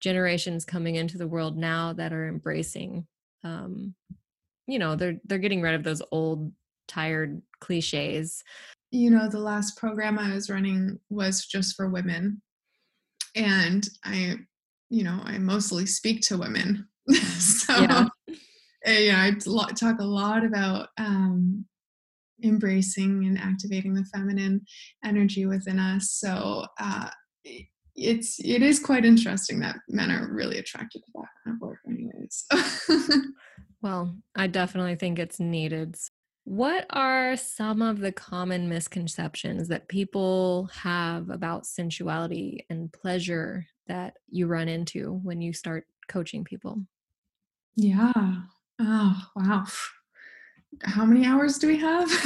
generations 0.00 0.64
coming 0.64 0.96
into 0.96 1.18
the 1.18 1.28
world 1.28 1.56
now 1.56 1.92
that 1.92 2.12
are 2.12 2.28
embracing 2.28 3.06
um 3.42 3.94
you 4.66 4.78
know 4.78 4.96
they're 4.96 5.18
they're 5.24 5.38
getting 5.38 5.62
rid 5.62 5.74
of 5.74 5.84
those 5.84 6.02
old 6.10 6.52
tired 6.88 7.42
cliches. 7.60 8.42
You 8.90 9.10
know, 9.10 9.28
the 9.28 9.40
last 9.40 9.76
program 9.76 10.18
I 10.18 10.34
was 10.34 10.50
running 10.50 10.98
was 11.10 11.46
just 11.46 11.76
for 11.76 11.88
women. 11.88 12.42
And 13.34 13.86
I, 14.04 14.36
you 14.90 15.02
know, 15.02 15.20
I 15.24 15.38
mostly 15.38 15.86
speak 15.86 16.20
to 16.22 16.38
women. 16.38 16.86
so, 17.38 17.80
yeah. 17.80 18.06
Eh, 18.84 18.98
yeah, 19.00 19.22
I 19.22 19.32
talk 19.72 19.98
a 19.98 20.04
lot 20.04 20.44
about 20.44 20.88
um, 20.98 21.64
embracing 22.42 23.24
and 23.24 23.38
activating 23.38 23.94
the 23.94 24.04
feminine 24.04 24.60
energy 25.04 25.46
within 25.46 25.78
us. 25.78 26.12
So, 26.12 26.66
uh, 26.78 27.08
it's 27.96 28.40
it 28.40 28.62
is 28.62 28.80
quite 28.80 29.04
interesting 29.04 29.60
that 29.60 29.76
men 29.88 30.10
are 30.10 30.32
really 30.32 30.58
attracted 30.58 31.02
to 31.04 31.12
that 31.14 31.28
kind 31.44 31.56
of 31.56 31.60
work 31.60 31.78
anyways 31.88 32.44
well 33.82 34.14
i 34.34 34.46
definitely 34.46 34.96
think 34.96 35.18
it's 35.18 35.38
needed 35.38 35.96
what 36.44 36.86
are 36.90 37.36
some 37.36 37.80
of 37.80 38.00
the 38.00 38.12
common 38.12 38.68
misconceptions 38.68 39.68
that 39.68 39.88
people 39.88 40.68
have 40.74 41.30
about 41.30 41.66
sensuality 41.66 42.66
and 42.68 42.92
pleasure 42.92 43.66
that 43.86 44.18
you 44.28 44.46
run 44.46 44.68
into 44.68 45.20
when 45.22 45.40
you 45.40 45.54
start 45.54 45.86
coaching 46.06 46.44
people? 46.44 46.82
Yeah. 47.76 48.12
Oh, 48.78 49.22
wow. 49.34 49.64
How 50.82 51.06
many 51.06 51.24
hours 51.24 51.58
do 51.58 51.66
we 51.66 51.78
have? 51.78 52.10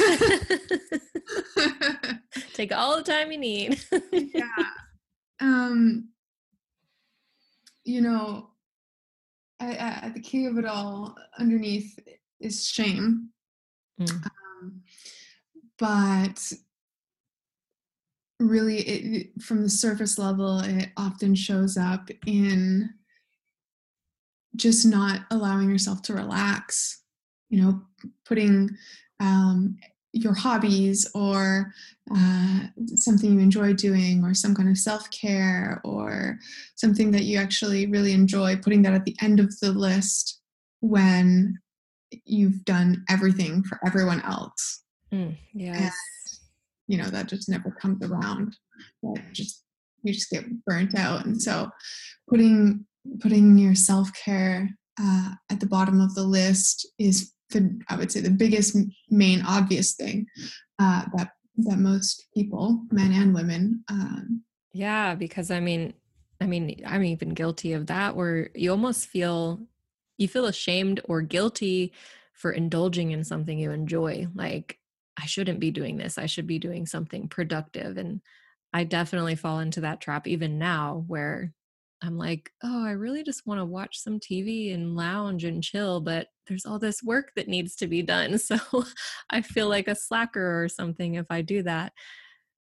Take 2.55 2.75
all 2.75 2.97
the 2.97 3.05
time 3.05 3.31
you 3.33 3.39
need. 3.39 3.81
yeah. 4.13 4.45
Um, 5.41 6.09
you 7.85 8.01
know, 8.01 8.51
I, 9.61 10.01
I, 10.03 10.11
the 10.13 10.19
key 10.19 10.47
of 10.47 10.59
it 10.59 10.65
all 10.65 11.15
underneath 11.39 11.97
is 12.41 12.67
shame 12.67 13.31
Mm. 14.01 14.27
Um, 14.27 14.83
but 15.79 16.53
really, 18.41 18.79
it, 18.79 19.43
from 19.43 19.63
the 19.63 19.71
surface 19.71 20.19
level, 20.19 20.61
it 20.61 20.91
often 20.97 21.35
shows 21.35 21.77
up 21.77 22.11
in 22.27 22.91
just 24.57 24.87
not 24.87 25.21
allowing 25.31 25.71
yourself 25.71 26.03
to 26.03 26.15
relax, 26.15 27.03
you 27.49 27.63
know, 27.63 27.83
putting 28.25 28.71
um, 29.21 29.77
your 30.13 30.35
hobbies 30.35 31.09
or 31.15 31.73
uh, 32.15 32.61
something 32.97 33.33
you 33.33 33.41
enjoy 33.41 33.73
doing 33.73 34.25
or 34.25 34.35
some 34.35 34.55
kind 34.55 34.69
of 34.69 34.79
self-care 34.79 35.81
or 35.85 36.39
something 36.75 37.11
that 37.11 37.25
you 37.25 37.39
actually 37.39 37.87
really 37.87 38.13
enjoy 38.13 38.57
putting 38.57 38.83
that 38.83 38.95
at 38.95 39.05
the 39.05 39.17
end 39.21 39.39
of 39.39 39.59
the 39.61 39.71
list 39.71 40.41
when 40.81 41.59
you've 42.25 42.65
done 42.65 43.05
everything 43.09 43.63
for 43.63 43.79
everyone 43.87 44.21
else. 44.23 44.83
Mm, 45.13 45.37
yes. 45.55 45.81
And, 45.81 45.93
you 46.87 46.99
know, 46.99 47.11
that 47.11 47.29
just 47.29 47.49
never 47.49 47.71
comes 47.71 48.03
around. 48.03 48.57
That 49.03 49.23
just 49.33 49.65
you 50.03 50.13
just 50.13 50.31
get 50.31 50.45
burnt 50.65 50.97
out. 50.97 51.27
And 51.27 51.41
so 51.41 51.71
putting 52.29 52.87
putting 53.21 53.59
your 53.59 53.75
self-care 53.75 54.69
uh, 55.01 55.33
at 55.51 55.61
the 55.61 55.67
bottom 55.67 56.01
of 56.01 56.15
the 56.15 56.25
list 56.25 56.87
is 56.99 57.33
the 57.51 57.81
I 57.89 57.97
would 57.97 58.13
say 58.13 58.21
the 58.21 58.31
biggest 58.31 58.77
main 59.11 59.43
obvious 59.47 59.95
thing 59.95 60.27
uh, 60.79 61.05
that 61.17 61.31
that 61.59 61.79
most 61.79 62.29
people, 62.35 62.85
men 62.93 63.13
and 63.13 63.35
women, 63.35 63.85
um, 63.89 64.43
yeah, 64.73 65.15
because 65.15 65.51
I 65.51 65.61
mean, 65.61 65.95
I 66.41 66.47
mean, 66.47 66.83
I'm 66.87 67.05
even 67.05 67.31
guilty 67.31 67.73
of 67.73 67.87
that 67.87 68.15
where 68.15 68.51
you 68.55 68.71
almost 68.71 69.07
feel 69.07 69.61
you 70.19 70.29
feel 70.29 70.47
ashamed 70.47 71.01
or 71.05 71.23
guilty 71.23 71.93
for 72.33 72.53
indulging 72.53 73.13
in 73.13 73.25
something 73.25 73.59
you 73.59 73.71
enjoy. 73.71 74.27
Like 74.35 74.79
I 75.21 75.27
shouldn't 75.27 75.61
be 75.61 75.71
doing 75.71 75.97
this. 75.97 76.19
I 76.19 76.27
should 76.27 76.47
be 76.47 76.59
doing 76.59 76.87
something 76.87 77.29
productive 77.29 77.97
and 77.97 78.21
I 78.73 78.85
definitely 78.85 79.35
fall 79.35 79.61
into 79.61 79.81
that 79.81 80.01
trap 80.01 80.27
even 80.27 80.59
now 80.59 81.05
where 81.07 81.53
I'm 82.03 82.17
like, 82.17 82.51
oh, 82.63 82.85
I 82.85 82.93
really 82.93 83.25
just 83.25 83.47
want 83.47 83.61
to 83.61 83.65
watch 83.65 83.99
some 83.99 84.21
TV 84.21 84.73
and 84.73 84.95
lounge 84.95 85.45
and 85.45 85.63
chill, 85.63 86.01
but 86.01 86.29
there's 86.47 86.65
all 86.65 86.79
this 86.79 87.03
work 87.03 87.33
that 87.35 87.49
needs 87.49 87.75
to 87.77 87.87
be 87.87 88.03
done. 88.03 88.39
So 88.49 88.85
I 89.31 89.41
feel 89.43 89.69
like 89.69 89.89
a 89.89 89.97
slacker 89.97 90.63
or 90.63 90.69
something 90.69 91.15
if 91.15 91.27
I 91.31 91.43
do 91.43 91.63
that. 91.65 91.93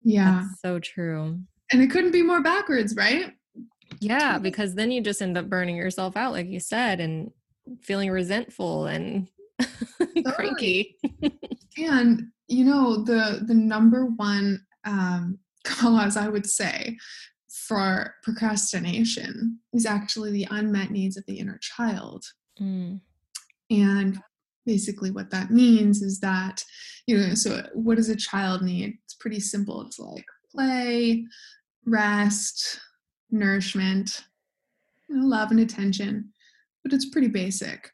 Yeah. 0.03 0.43
That's 0.43 0.61
so 0.61 0.79
true. 0.79 1.39
And 1.71 1.81
it 1.81 1.89
couldn't 1.89 2.11
be 2.11 2.21
more 2.21 2.41
backwards, 2.41 2.95
right? 2.95 3.33
Yeah, 3.99 4.37
because 4.37 4.75
then 4.75 4.91
you 4.91 5.01
just 5.01 5.21
end 5.21 5.37
up 5.37 5.49
burning 5.49 5.75
yourself 5.75 6.17
out, 6.17 6.33
like 6.33 6.47
you 6.47 6.59
said, 6.59 6.99
and 6.99 7.31
feeling 7.81 8.11
resentful 8.11 8.85
and 8.85 9.27
cranky. 10.25 10.95
and 11.77 12.27
you 12.47 12.65
know, 12.65 13.03
the 13.03 13.43
the 13.45 13.53
number 13.53 14.05
one 14.05 14.65
um 14.85 15.39
cause 15.63 16.17
I 16.17 16.27
would 16.27 16.45
say 16.45 16.97
for 17.47 18.13
procrastination 18.21 19.59
is 19.73 19.85
actually 19.85 20.31
the 20.31 20.47
unmet 20.51 20.91
needs 20.91 21.17
of 21.17 21.25
the 21.25 21.39
inner 21.39 21.57
child. 21.59 22.23
Mm. 22.61 22.99
And 23.71 24.19
basically, 24.65 25.09
what 25.09 25.31
that 25.31 25.49
means 25.49 26.01
is 26.01 26.19
that, 26.19 26.63
you 27.07 27.17
know, 27.17 27.33
so 27.33 27.67
what 27.73 27.95
does 27.95 28.09
a 28.09 28.15
child 28.15 28.61
need? 28.61 28.97
It's 29.05 29.15
pretty 29.15 29.39
simple. 29.39 29.81
It's 29.81 29.97
like 29.97 30.25
play, 30.53 31.25
rest, 31.85 32.79
nourishment, 33.31 34.23
love, 35.09 35.51
and 35.51 35.59
attention, 35.59 36.31
but 36.83 36.93
it's 36.93 37.09
pretty 37.09 37.27
basic. 37.27 37.91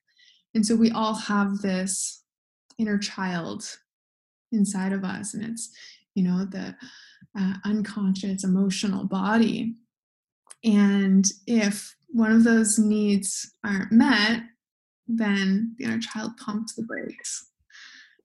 And 0.54 0.66
so 0.66 0.76
we 0.76 0.92
all 0.92 1.16
have 1.16 1.60
this 1.60 2.24
inner 2.78 2.98
child 2.98 3.64
inside 4.52 4.92
of 4.92 5.04
us, 5.04 5.34
and 5.34 5.44
it's, 5.44 5.70
you 6.16 6.24
know, 6.24 6.46
the 6.46 6.76
uh, 7.38 7.54
unconscious 7.66 8.44
emotional 8.44 9.06
body. 9.06 9.76
And 10.64 11.26
if 11.48 11.96
one 12.10 12.32
of 12.32 12.44
those 12.44 12.78
needs 12.78 13.54
aren't 13.64 13.92
met, 13.92 14.44
then 15.08 15.76
the 15.78 15.86
inner 15.86 16.00
child 16.00 16.38
pumps 16.38 16.76
the 16.76 16.84
brakes. 16.84 17.50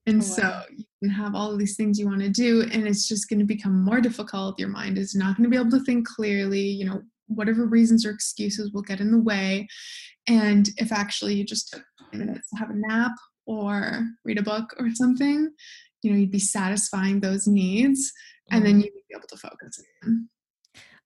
And 0.06 0.22
oh, 0.22 0.26
wow. 0.26 0.32
so 0.34 0.62
you 0.76 0.84
can 1.02 1.10
have 1.10 1.34
all 1.34 1.52
of 1.52 1.58
these 1.58 1.76
things 1.76 1.98
you 1.98 2.06
want 2.06 2.20
to 2.20 2.28
do, 2.28 2.62
and 2.62 2.86
it's 2.86 3.08
just 3.08 3.28
going 3.28 3.40
to 3.40 3.44
become 3.44 3.84
more 3.84 4.00
difficult. 4.00 4.58
Your 4.58 4.68
mind 4.68 4.98
is 4.98 5.14
not 5.14 5.36
going 5.36 5.44
to 5.44 5.50
be 5.50 5.56
able 5.56 5.70
to 5.70 5.84
think 5.84 6.06
clearly. 6.06 6.60
You 6.60 6.86
know, 6.86 7.02
whatever 7.28 7.66
reasons 7.66 8.06
or 8.06 8.10
excuses 8.10 8.72
will 8.72 8.82
get 8.82 9.00
in 9.00 9.10
the 9.10 9.18
way. 9.18 9.68
And 10.28 10.68
if 10.76 10.92
actually 10.92 11.34
you 11.34 11.44
just 11.44 11.72
took 11.72 11.84
minutes 12.12 12.48
to 12.50 12.56
have 12.56 12.70
a 12.70 12.74
nap 12.74 13.12
or 13.46 14.06
read 14.24 14.38
a 14.38 14.42
book 14.42 14.74
or 14.78 14.88
something, 14.94 15.50
you 16.02 16.10
know, 16.10 16.16
you'd 16.16 16.30
be 16.30 16.38
satisfying 16.38 17.20
those 17.20 17.46
needs 17.46 18.12
and 18.50 18.64
then 18.64 18.74
mm-hmm. 18.74 18.82
you'd 18.82 18.92
be 19.08 19.16
able 19.16 19.28
to 19.28 19.36
focus 19.36 19.82
again. 20.02 20.28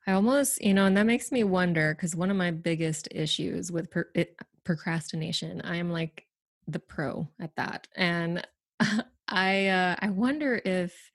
I 0.06 0.12
almost, 0.12 0.62
you 0.62 0.74
know, 0.74 0.86
and 0.86 0.96
that 0.96 1.06
makes 1.06 1.30
me 1.30 1.44
wonder 1.44 1.94
because 1.94 2.16
one 2.16 2.30
of 2.30 2.36
my 2.36 2.50
biggest 2.50 3.08
issues 3.10 3.70
with 3.70 3.90
per- 3.90 4.10
it, 4.14 4.36
procrastination, 4.64 5.60
I 5.62 5.76
am 5.76 5.90
like 5.90 6.26
the 6.66 6.78
pro 6.78 7.28
at 7.40 7.54
that, 7.56 7.86
and 7.96 8.46
I 9.28 9.68
uh, 9.68 9.96
I 10.00 10.10
wonder 10.10 10.60
if 10.64 11.10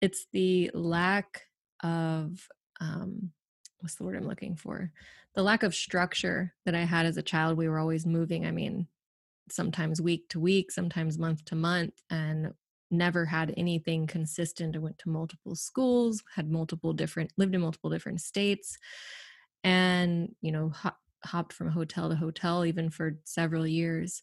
it's 0.00 0.26
the 0.32 0.70
lack 0.74 1.42
of 1.82 2.48
um, 2.80 3.32
what's 3.80 3.96
the 3.96 4.04
word 4.04 4.16
I'm 4.16 4.26
looking 4.28 4.56
for, 4.56 4.92
the 5.34 5.42
lack 5.42 5.62
of 5.62 5.74
structure 5.74 6.54
that 6.64 6.74
I 6.74 6.84
had 6.84 7.06
as 7.06 7.16
a 7.16 7.22
child. 7.22 7.56
We 7.56 7.68
were 7.68 7.78
always 7.78 8.06
moving. 8.06 8.46
I 8.46 8.50
mean, 8.50 8.88
sometimes 9.50 10.00
week 10.02 10.28
to 10.30 10.40
week, 10.40 10.72
sometimes 10.72 11.18
month 11.18 11.44
to 11.46 11.56
month, 11.56 11.94
and 12.10 12.54
never 12.90 13.26
had 13.26 13.54
anything 13.56 14.06
consistent. 14.06 14.76
I 14.76 14.80
went 14.80 14.98
to 15.00 15.10
multiple 15.10 15.56
schools, 15.56 16.22
had 16.34 16.50
multiple 16.50 16.92
different, 16.92 17.32
lived 17.38 17.54
in 17.54 17.60
multiple 17.62 17.90
different 17.90 18.20
states, 18.20 18.78
and, 19.64 20.34
you 20.40 20.52
know, 20.52 20.70
hop, 20.70 20.98
hopped 21.24 21.52
from 21.52 21.70
hotel 21.70 22.08
to 22.08 22.16
hotel 22.16 22.64
even 22.64 22.90
for 22.90 23.18
several 23.24 23.66
years. 23.66 24.22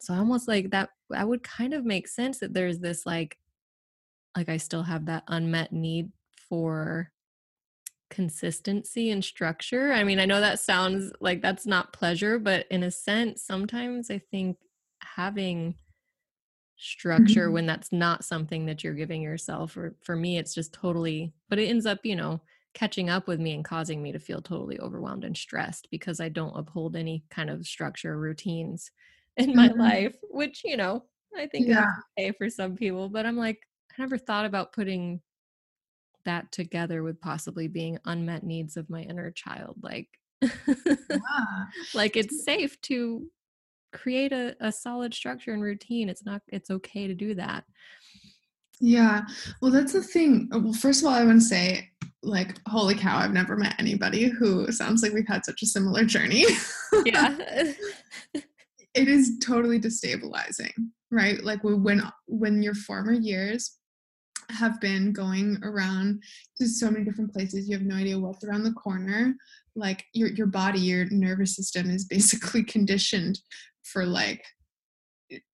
So 0.00 0.14
almost 0.14 0.48
like 0.48 0.70
that, 0.70 0.90
that 1.10 1.28
would 1.28 1.42
kind 1.42 1.74
of 1.74 1.84
make 1.84 2.08
sense 2.08 2.38
that 2.38 2.54
there's 2.54 2.78
this 2.78 3.04
like, 3.06 3.38
like 4.36 4.48
I 4.48 4.56
still 4.56 4.82
have 4.82 5.06
that 5.06 5.24
unmet 5.28 5.72
need 5.72 6.10
for 6.48 7.10
consistency 8.10 9.10
and 9.10 9.24
structure. 9.24 9.92
I 9.92 10.04
mean, 10.04 10.18
I 10.18 10.26
know 10.26 10.40
that 10.40 10.60
sounds 10.60 11.12
like 11.20 11.42
that's 11.42 11.66
not 11.66 11.92
pleasure, 11.92 12.38
but 12.38 12.66
in 12.70 12.82
a 12.82 12.90
sense, 12.90 13.42
sometimes 13.42 14.10
I 14.10 14.18
think 14.18 14.56
having 15.02 15.74
structure 16.76 17.46
mm-hmm. 17.46 17.54
when 17.54 17.66
that's 17.66 17.92
not 17.92 18.24
something 18.24 18.66
that 18.66 18.82
you're 18.82 18.94
giving 18.94 19.20
yourself 19.20 19.76
or 19.76 19.94
for 20.00 20.16
me 20.16 20.38
it's 20.38 20.54
just 20.54 20.72
totally 20.72 21.30
but 21.50 21.58
it 21.58 21.66
ends 21.66 21.84
up 21.84 21.98
you 22.04 22.16
know 22.16 22.40
catching 22.72 23.10
up 23.10 23.26
with 23.26 23.40
me 23.40 23.52
and 23.52 23.64
causing 23.64 24.02
me 24.02 24.12
to 24.12 24.18
feel 24.18 24.40
totally 24.40 24.78
overwhelmed 24.80 25.24
and 25.24 25.36
stressed 25.36 25.88
because 25.90 26.20
I 26.20 26.28
don't 26.28 26.56
uphold 26.56 26.96
any 26.96 27.24
kind 27.30 27.50
of 27.50 27.66
structure 27.66 28.14
or 28.14 28.18
routines 28.18 28.90
in 29.44 29.56
my 29.56 29.68
mm-hmm. 29.68 29.80
life 29.80 30.16
which 30.30 30.62
you 30.64 30.76
know 30.76 31.04
I 31.36 31.46
think 31.46 31.68
yeah. 31.68 31.74
that's 31.74 31.90
okay 32.18 32.32
for 32.36 32.50
some 32.50 32.76
people 32.76 33.08
but 33.08 33.26
I'm 33.26 33.36
like 33.36 33.58
I 33.92 34.02
never 34.02 34.18
thought 34.18 34.46
about 34.46 34.72
putting 34.72 35.20
that 36.24 36.50
together 36.52 37.02
with 37.02 37.20
possibly 37.20 37.68
being 37.68 37.98
unmet 38.04 38.44
needs 38.44 38.76
of 38.76 38.90
my 38.90 39.02
inner 39.02 39.30
child 39.30 39.76
like 39.82 40.08
yeah. 40.42 40.50
like 41.94 42.16
it's 42.16 42.44
safe 42.44 42.80
to 42.82 43.26
create 43.92 44.32
a, 44.32 44.54
a 44.60 44.70
solid 44.70 45.12
structure 45.12 45.52
and 45.52 45.62
routine 45.62 46.08
it's 46.08 46.24
not 46.24 46.42
it's 46.48 46.70
okay 46.70 47.06
to 47.06 47.14
do 47.14 47.34
that 47.34 47.64
yeah 48.80 49.22
well 49.60 49.70
that's 49.70 49.92
the 49.92 50.02
thing 50.02 50.48
uh, 50.54 50.58
well 50.58 50.72
first 50.72 51.02
of 51.02 51.08
all 51.08 51.14
i 51.14 51.24
want 51.24 51.40
to 51.40 51.46
say 51.46 51.88
like 52.22 52.58
holy 52.66 52.94
cow 52.94 53.18
i've 53.18 53.32
never 53.32 53.56
met 53.56 53.74
anybody 53.78 54.28
who 54.28 54.70
sounds 54.70 55.02
like 55.02 55.12
we've 55.12 55.26
had 55.26 55.44
such 55.44 55.62
a 55.62 55.66
similar 55.66 56.04
journey 56.04 56.44
yeah 57.04 57.36
it 59.00 59.08
is 59.08 59.38
totally 59.42 59.80
destabilizing 59.80 60.72
right 61.10 61.42
like 61.44 61.60
when 61.62 62.02
when 62.26 62.62
your 62.62 62.74
former 62.74 63.12
years 63.12 63.76
have 64.50 64.80
been 64.80 65.12
going 65.12 65.58
around 65.62 66.20
to 66.58 66.66
so 66.66 66.90
many 66.90 67.04
different 67.04 67.32
places 67.32 67.68
you 67.68 67.76
have 67.76 67.86
no 67.86 67.94
idea 67.94 68.18
what's 68.18 68.44
around 68.44 68.64
the 68.64 68.72
corner 68.72 69.34
like 69.76 70.04
your 70.12 70.28
your 70.28 70.46
body 70.46 70.80
your 70.80 71.06
nervous 71.10 71.54
system 71.56 71.90
is 71.90 72.04
basically 72.04 72.62
conditioned 72.76 73.38
for 73.82 74.04
like 74.04 74.42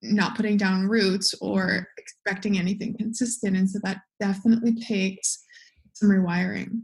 not 0.03 0.37
putting 0.37 0.57
down 0.57 0.87
roots 0.87 1.35
or 1.41 1.89
expecting 1.99 2.59
anything 2.59 2.97
consistent. 2.97 3.57
And 3.57 3.69
so 3.69 3.79
that 3.83 3.99
definitely 4.21 4.75
takes 4.75 5.43
some 5.93 6.09
rewiring. 6.09 6.83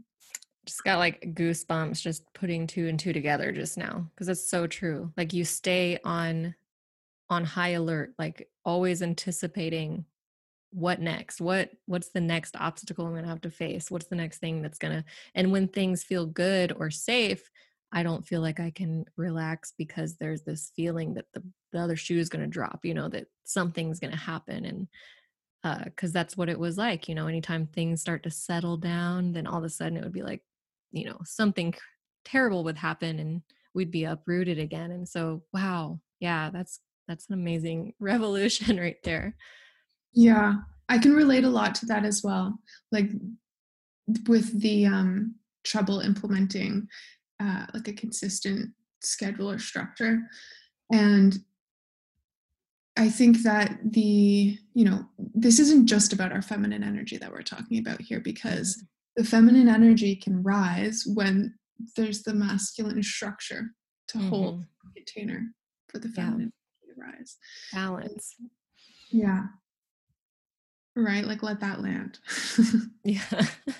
Just 0.65 0.83
got 0.83 0.99
like 0.99 1.33
goosebumps 1.35 2.01
just 2.01 2.23
putting 2.33 2.67
two 2.67 2.87
and 2.87 2.99
two 2.99 3.13
together 3.13 3.51
just 3.51 3.77
now 3.77 4.09
because 4.13 4.29
it's 4.29 4.49
so 4.49 4.67
true. 4.67 5.11
Like 5.17 5.33
you 5.33 5.45
stay 5.45 5.99
on 6.03 6.55
on 7.29 7.43
high 7.43 7.69
alert, 7.69 8.13
like 8.17 8.49
always 8.63 9.01
anticipating 9.01 10.05
what 10.71 10.99
next 10.99 11.39
what 11.39 11.69
what's 11.85 12.09
the 12.09 12.19
next 12.19 12.55
obstacle 12.55 13.05
i'm 13.05 13.11
going 13.11 13.21
to 13.21 13.29
have 13.29 13.39
to 13.39 13.51
face 13.51 13.91
what's 13.91 14.07
the 14.07 14.15
next 14.15 14.39
thing 14.39 14.59
that's 14.59 14.79
going 14.79 14.91
to 14.91 15.05
and 15.35 15.51
when 15.51 15.67
things 15.67 16.03
feel 16.03 16.25
good 16.25 16.71
or 16.71 16.89
safe 16.89 17.47
I 17.93 18.01
don't 18.01 18.25
feel 18.25 18.41
like 18.41 18.59
I 18.59 18.71
can 18.71 19.05
relax 19.15 19.71
because 19.77 20.15
there's 20.15 20.41
this 20.41 20.71
feeling 20.75 21.13
that 21.13 21.25
the, 21.33 21.43
the 21.71 21.79
other 21.79 21.95
shoe 21.95 22.17
is 22.17 22.27
going 22.27 22.41
to 22.43 22.49
drop, 22.49 22.83
you 22.83 22.95
know, 22.95 23.07
that 23.09 23.27
something's 23.43 23.99
going 23.99 24.11
to 24.11 24.17
happen. 24.17 24.65
And 24.65 25.85
because 25.85 26.09
uh, 26.09 26.13
that's 26.13 26.35
what 26.35 26.49
it 26.49 26.59
was 26.59 26.75
like, 26.75 27.07
you 27.07 27.13
know, 27.13 27.27
anytime 27.27 27.67
things 27.67 28.01
start 28.01 28.23
to 28.23 28.31
settle 28.31 28.77
down, 28.77 29.31
then 29.31 29.45
all 29.45 29.59
of 29.59 29.63
a 29.63 29.69
sudden 29.69 29.97
it 29.97 30.03
would 30.03 30.11
be 30.11 30.23
like, 30.23 30.41
you 30.93 31.05
know, 31.05 31.17
something 31.25 31.73
terrible 32.23 32.63
would 32.63 32.77
happen 32.77 33.19
and 33.19 33.41
we'd 33.73 33.91
be 33.91 34.05
uprooted 34.05 34.59
again. 34.59 34.91
And 34.91 35.07
so, 35.07 35.43
wow, 35.53 35.99
yeah, 36.19 36.49
that's 36.51 36.79
that's 37.07 37.27
an 37.27 37.33
amazing 37.33 37.93
revolution 37.99 38.77
right 38.77 39.01
there. 39.03 39.35
Yeah, 40.13 40.53
I 40.87 40.97
can 40.99 41.13
relate 41.13 41.43
a 41.43 41.49
lot 41.49 41.75
to 41.75 41.85
that 41.87 42.05
as 42.05 42.21
well. 42.23 42.59
Like 42.91 43.09
with 44.27 44.61
the 44.61 44.85
um 44.85 45.35
trouble 45.63 45.99
implementing 46.01 46.87
uh, 47.39 47.65
like 47.73 47.87
a 47.87 47.93
consistent 47.93 48.71
schedule 49.01 49.49
or 49.49 49.59
structure 49.59 50.19
and 50.91 51.39
i 52.97 53.09
think 53.09 53.41
that 53.43 53.77
the 53.83 54.57
you 54.73 54.85
know 54.85 55.05
this 55.17 55.59
isn't 55.59 55.87
just 55.87 56.13
about 56.13 56.31
our 56.31 56.41
feminine 56.41 56.83
energy 56.83 57.17
that 57.17 57.31
we're 57.31 57.41
talking 57.41 57.79
about 57.79 58.01
here 58.01 58.19
because 58.19 58.77
mm-hmm. 58.77 58.85
The 59.15 59.23
feminine 59.23 59.69
energy 59.69 60.15
can 60.15 60.41
rise 60.43 61.03
when 61.05 61.53
there's 61.95 62.23
the 62.23 62.33
masculine 62.33 63.03
structure 63.03 63.67
to 64.07 64.17
mm-hmm. 64.17 64.29
hold 64.29 64.61
the 64.61 64.67
container 64.95 65.41
for 65.87 65.99
the 65.99 66.09
feminine 66.09 66.51
yeah. 66.87 66.93
to 66.93 66.99
rise. 67.01 67.37
Balance. 67.73 68.35
Yeah. 69.11 69.43
Right? 70.95 71.25
Like 71.25 71.43
let 71.43 71.59
that 71.61 71.81
land. 71.81 72.19
Yeah. 73.03 73.45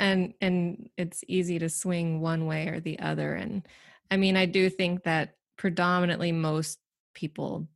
And 0.00 0.34
and 0.40 0.90
it's 0.96 1.22
easy 1.28 1.60
to 1.60 1.68
swing 1.68 2.20
one 2.20 2.46
way 2.46 2.66
or 2.66 2.80
the 2.80 2.98
other 2.98 3.34
and 3.34 3.62
i 4.10 4.16
mean 4.16 4.36
i 4.36 4.46
do 4.46 4.68
think 4.68 5.04
that 5.04 5.36
predominantly 5.56 6.32
most 6.32 6.80
people 7.14 7.68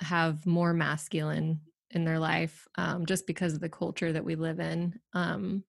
have 0.00 0.44
more 0.44 0.74
masculine 0.74 1.60
in 1.90 2.04
their 2.04 2.18
life 2.18 2.68
um, 2.76 3.06
just 3.06 3.26
because 3.26 3.54
of 3.54 3.60
the 3.60 3.68
culture 3.70 4.12
that 4.12 4.24
we 4.24 4.34
live 4.34 4.60
in 4.60 5.00
um, 5.14 5.64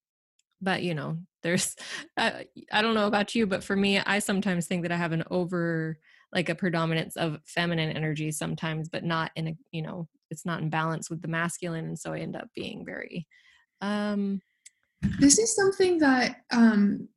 but 0.62 0.84
you 0.84 0.93
know 0.93 1.17
there's 1.43 1.76
I, 2.17 2.46
I 2.72 2.82
don't 2.82 2.96
know 2.96 3.08
about 3.08 3.36
you 3.36 3.48
but 3.48 3.63
for 3.63 3.76
me 3.76 4.00
i 4.00 4.20
sometimes 4.20 4.67
think 4.67 4.84
that 4.84 4.91
i 4.91 4.98
have 4.98 5.12
an 5.12 5.24
over 5.30 5.98
like 6.34 6.50
a 6.50 6.56
predominance 6.56 7.15
of 7.15 7.39
feminine 7.46 7.91
energy 7.91 8.32
sometimes 8.32 8.89
but 8.89 9.04
not 9.04 9.32
in 9.36 9.50
a 9.50 9.58
you 9.72 9.82
know 9.82 10.08
it's 10.30 10.46
not 10.46 10.62
in 10.62 10.70
balance 10.70 11.10
with 11.10 11.22
the 11.22 11.28
masculine 11.28 11.86
and 11.86 12.00
so 12.00 12.13
i 12.13 12.20
end 12.20 12.36
up 12.36 12.48
being 12.56 12.86
very 12.86 13.28
um 13.82 14.41
this 15.20 15.38
is 15.38 15.56
something 15.56 15.98
that 16.00 16.38
um 16.52 17.08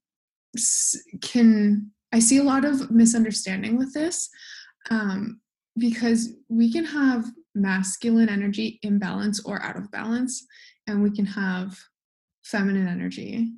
can 1.22 1.90
i 2.12 2.18
see 2.18 2.38
a 2.38 2.44
lot 2.44 2.64
of 2.64 2.90
misunderstanding 2.90 3.76
with 3.76 3.92
this 3.94 4.28
um 4.90 5.40
because 5.78 6.34
we 6.48 6.72
can 6.72 6.84
have 6.84 7.24
masculine 7.54 8.28
energy 8.28 8.78
in 8.82 8.98
balance 8.98 9.44
or 9.44 9.62
out 9.62 9.76
of 9.76 9.90
balance 9.90 10.46
and 10.86 11.02
we 11.02 11.10
can 11.10 11.26
have 11.26 11.76
feminine 12.50 12.88
energy 12.88 13.52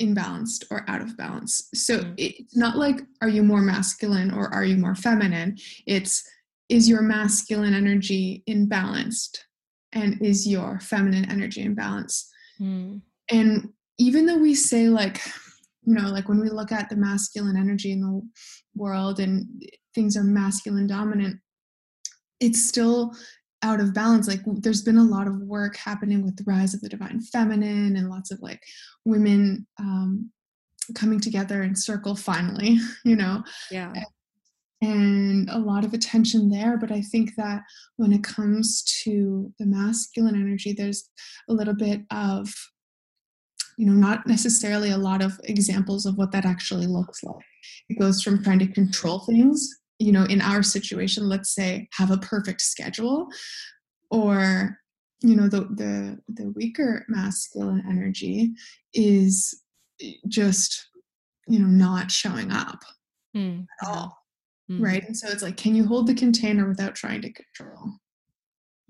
imbalanced 0.00 0.64
or 0.70 0.84
out 0.88 1.00
of 1.00 1.16
balance. 1.16 1.68
So 1.74 1.98
mm. 1.98 2.14
it's 2.16 2.56
not 2.56 2.76
like 2.76 3.00
are 3.20 3.28
you 3.28 3.42
more 3.42 3.60
masculine 3.60 4.32
or 4.32 4.52
are 4.54 4.64
you 4.64 4.76
more 4.76 4.94
feminine? 4.94 5.58
It's 5.86 6.22
is 6.68 6.88
your 6.88 7.02
masculine 7.02 7.74
energy 7.74 8.42
imbalanced 8.48 9.38
and 9.92 10.20
is 10.22 10.46
your 10.46 10.78
feminine 10.80 11.28
energy 11.30 11.64
imbalanced? 11.64 12.26
Mm. 12.60 13.00
And 13.30 13.68
even 13.98 14.26
though 14.26 14.38
we 14.38 14.54
say 14.54 14.88
like 14.88 15.20
you 15.82 15.94
know 15.94 16.10
like 16.10 16.28
when 16.28 16.40
we 16.40 16.50
look 16.50 16.70
at 16.72 16.88
the 16.88 16.96
masculine 16.96 17.56
energy 17.56 17.92
in 17.92 18.00
the 18.00 18.22
world 18.76 19.18
and 19.18 19.46
things 19.94 20.16
are 20.16 20.22
masculine 20.22 20.86
dominant 20.86 21.40
it's 22.40 22.68
still 22.68 23.12
out 23.62 23.80
of 23.80 23.94
balance 23.94 24.28
like 24.28 24.40
there's 24.46 24.82
been 24.82 24.98
a 24.98 25.04
lot 25.04 25.26
of 25.26 25.40
work 25.40 25.76
happening 25.76 26.24
with 26.24 26.36
the 26.36 26.44
rise 26.44 26.74
of 26.74 26.80
the 26.80 26.88
divine 26.88 27.20
feminine 27.20 27.96
and 27.96 28.08
lots 28.08 28.30
of 28.30 28.40
like 28.40 28.62
women 29.04 29.66
um, 29.80 30.30
coming 30.94 31.20
together 31.20 31.62
in 31.62 31.74
circle 31.74 32.14
finally 32.14 32.78
you 33.04 33.16
know? 33.16 33.42
Yeah. 33.70 33.92
And 34.80 35.50
a 35.50 35.58
lot 35.58 35.84
of 35.84 35.92
attention 35.92 36.50
there 36.50 36.78
but 36.78 36.92
i 36.92 37.00
think 37.00 37.34
that 37.34 37.62
when 37.96 38.12
it 38.12 38.22
comes 38.22 38.84
to 39.02 39.52
the 39.58 39.66
masculine 39.66 40.36
energy 40.36 40.72
there's 40.72 41.10
a 41.48 41.52
little 41.52 41.74
bit 41.74 42.02
of 42.12 42.54
you 43.78 43.86
know 43.86 43.92
not 43.92 44.26
necessarily 44.26 44.90
a 44.90 44.98
lot 44.98 45.22
of 45.22 45.40
examples 45.44 46.04
of 46.04 46.18
what 46.18 46.32
that 46.32 46.44
actually 46.44 46.86
looks 46.86 47.22
like. 47.22 47.44
It 47.88 47.98
goes 47.98 48.22
from 48.22 48.42
trying 48.42 48.58
to 48.58 48.66
mm-hmm. 48.66 48.74
control 48.74 49.20
things 49.20 49.78
you 49.98 50.12
know 50.12 50.24
in 50.24 50.40
our 50.40 50.62
situation 50.62 51.28
let's 51.28 51.54
say 51.54 51.88
have 51.92 52.10
a 52.10 52.18
perfect 52.18 52.60
schedule 52.60 53.28
or 54.10 54.78
you 55.20 55.34
know 55.34 55.48
the 55.48 55.62
the 55.62 56.18
the 56.28 56.50
weaker 56.54 57.04
masculine 57.08 57.82
energy 57.88 58.52
is 58.94 59.62
just 60.28 60.88
you 61.48 61.58
know 61.58 61.66
not 61.66 62.10
showing 62.10 62.52
up 62.52 62.80
mm, 63.36 63.66
at 63.82 63.88
all 63.88 64.18
mm. 64.70 64.82
right? 64.82 65.04
And 65.06 65.16
so 65.16 65.28
it's 65.28 65.42
like 65.42 65.56
can 65.56 65.74
you 65.74 65.86
hold 65.86 66.06
the 66.06 66.14
container 66.14 66.68
without 66.68 66.94
trying 66.94 67.22
to 67.22 67.32
control? 67.32 67.92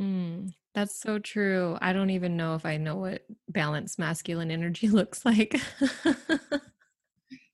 Mm, 0.00 0.52
that's 0.74 1.00
so 1.00 1.18
true. 1.18 1.78
I 1.80 1.92
don't 1.92 2.10
even 2.10 2.36
know 2.36 2.54
if 2.54 2.64
i 2.64 2.76
know 2.76 2.96
what 2.96 3.22
balanced 3.48 3.98
masculine 3.98 4.50
energy 4.50 4.88
looks 4.88 5.24
like 5.24 5.60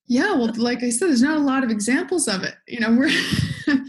yeah 0.06 0.32
well 0.34 0.50
like 0.56 0.82
i 0.82 0.90
said 0.90 1.08
there's 1.08 1.22
not 1.22 1.38
a 1.38 1.40
lot 1.40 1.64
of 1.64 1.70
examples 1.70 2.28
of 2.28 2.42
it 2.42 2.54
you 2.66 2.80
know 2.80 2.92
we're 2.92 3.10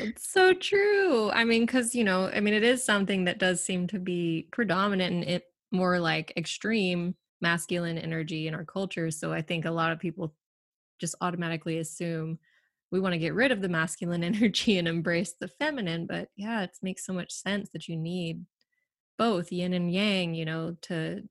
it's 0.00 0.30
so 0.30 0.54
true. 0.54 1.30
I 1.30 1.44
mean 1.44 1.66
because 1.66 1.94
you 1.94 2.04
know 2.04 2.30
i 2.32 2.40
mean 2.40 2.54
it 2.54 2.62
is 2.62 2.84
something 2.84 3.24
that 3.24 3.38
does 3.38 3.62
seem 3.62 3.86
to 3.88 3.98
be 3.98 4.48
predominant 4.52 5.14
and 5.14 5.24
it 5.24 5.44
more 5.70 5.98
like 5.98 6.32
extreme 6.36 7.14
masculine 7.40 7.98
energy 7.98 8.48
in 8.48 8.54
our 8.54 8.64
culture 8.64 9.10
so 9.10 9.32
i 9.32 9.42
think 9.42 9.64
a 9.64 9.70
lot 9.70 9.92
of 9.92 9.98
people 9.98 10.34
just 10.98 11.14
automatically 11.20 11.78
assume 11.78 12.38
we 12.90 13.00
want 13.00 13.12
to 13.12 13.18
get 13.18 13.34
rid 13.34 13.52
of 13.52 13.60
the 13.60 13.68
masculine 13.68 14.24
energy 14.34 14.78
and 14.78 14.88
embrace 14.88 15.34
the 15.38 15.48
feminine 15.48 16.06
but 16.06 16.28
yeah 16.36 16.62
it 16.62 16.76
makes 16.82 17.04
so 17.04 17.12
much 17.12 17.32
sense 17.32 17.68
that 17.72 17.86
you 17.86 17.96
need 17.96 18.44
both 19.18 19.52
yin 19.52 19.72
and 19.72 19.92
yang 19.92 20.34
you 20.34 20.44
know 20.44 20.76
to 20.80 21.22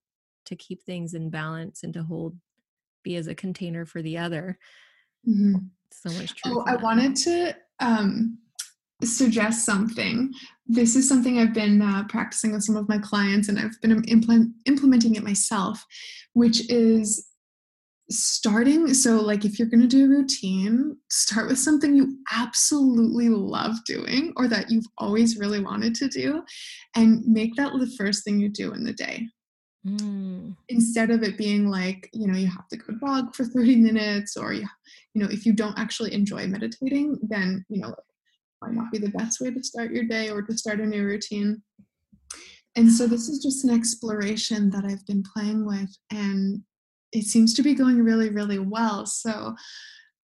to 0.46 0.56
keep 0.56 0.84
things 0.84 1.14
in 1.14 1.30
balance 1.30 1.84
and 1.84 1.94
to 1.94 2.04
hold 2.04 2.36
be 3.08 3.16
as 3.16 3.28
a 3.28 3.36
container 3.36 3.86
for 3.86 4.02
the 4.02 4.18
other. 4.18 4.58
Mm-hmm. 5.28 5.56
So 5.92 6.10
much. 6.12 6.34
Oh, 6.46 6.64
I 6.68 6.76
wanted 6.76 7.16
to 7.18 7.56
um, 7.80 8.38
suggest 9.04 9.66
something. 9.66 10.32
This 10.66 10.96
is 10.96 11.08
something 11.08 11.40
I've 11.40 11.54
been 11.54 11.82
uh, 11.82 12.04
practicing 12.10 12.52
with 12.52 12.64
some 12.64 12.76
of 12.76 12.90
my 12.90 12.98
clients, 12.98 13.48
and 13.48 13.58
I've 13.58 13.80
been 13.82 14.04
implement, 14.06 14.54
implementing 14.66 15.16
it 15.16 15.24
myself, 15.24 15.84
which 16.34 16.70
is 16.70 17.28
starting. 18.10 18.94
So, 18.94 19.22
like, 19.22 19.46
if 19.46 19.58
you're 19.58 19.70
going 19.70 19.82
to 19.82 19.88
do 19.88 20.06
a 20.06 20.10
routine, 20.10 20.98
start 21.10 21.48
with 21.48 21.60
something 21.60 21.96
you 21.96 22.18
absolutely 22.34 23.30
love 23.30 23.76
doing 23.86 24.34
or 24.36 24.48
that 24.50 24.70
you've 24.70 24.88
always 24.98 25.38
really 25.38 25.62
wanted 25.62 25.96
to 25.96 26.08
do, 26.10 26.44
and 26.96 27.26
make 27.26 27.56
that 27.56 27.72
the 27.72 27.96
first 27.98 28.24
thing 28.24 28.40
you 28.40 28.50
do 28.50 28.74
in 28.74 28.84
the 28.84 28.94
day. 28.94 29.28
Mm. 29.88 30.56
Instead 30.70 31.12
of 31.12 31.24
it 31.24 31.38
being 31.38 31.70
like, 31.70 32.10
you 32.14 32.28
know, 32.28 32.38
you 32.38 32.48
have 32.48 32.68
to 32.70 32.78
go 32.78 32.94
jog 33.00 33.36
for 33.36 33.46
30 33.46 33.78
minutes, 33.78 34.36
or 34.36 34.54
you, 34.54 34.68
you 35.14 35.24
know, 35.24 35.30
if 35.32 35.46
you 35.46 35.54
don't 35.54 35.80
actually 35.80 36.14
enjoy 36.14 36.48
meditating, 36.48 37.18
then, 37.22 37.66
you 37.70 37.80
know, 37.80 37.90
it 37.90 37.96
might 38.62 38.74
not 38.74 38.92
be 38.92 38.98
the 38.98 39.10
best 39.10 39.40
way 39.40 39.52
to 39.52 39.64
start 39.64 39.92
your 39.92 40.04
day 40.04 40.30
or 40.30 40.42
to 40.42 40.58
start 40.58 40.80
a 40.80 40.86
new 40.86 41.04
routine. 41.04 41.62
And 42.76 42.92
so 42.92 43.08
this 43.08 43.28
is 43.30 43.42
just 43.42 43.66
an 43.66 43.74
exploration 43.74 44.70
that 44.72 44.86
I've 44.86 45.06
been 45.08 45.24
playing 45.34 45.66
with, 45.66 45.90
and 46.12 46.62
it 47.12 47.24
seems 47.24 47.54
to 47.56 47.64
be 47.64 47.74
going 47.74 48.04
really, 48.04 48.30
really 48.30 48.60
well. 48.60 49.06
So, 49.06 49.56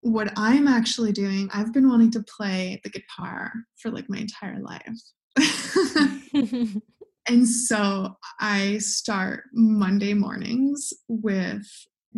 what 0.02 0.32
I'm 0.36 0.68
actually 0.68 1.12
doing, 1.12 1.48
I've 1.52 1.72
been 1.72 1.88
wanting 1.88 2.10
to 2.12 2.22
play 2.22 2.80
the 2.84 2.90
guitar 2.90 3.52
for 3.78 3.90
like 3.90 4.10
my 4.10 4.18
entire 4.18 4.60
life. 4.60 5.00
And 7.28 7.48
so 7.48 8.16
I 8.40 8.78
start 8.78 9.44
Monday 9.52 10.14
mornings 10.14 10.92
with 11.08 11.66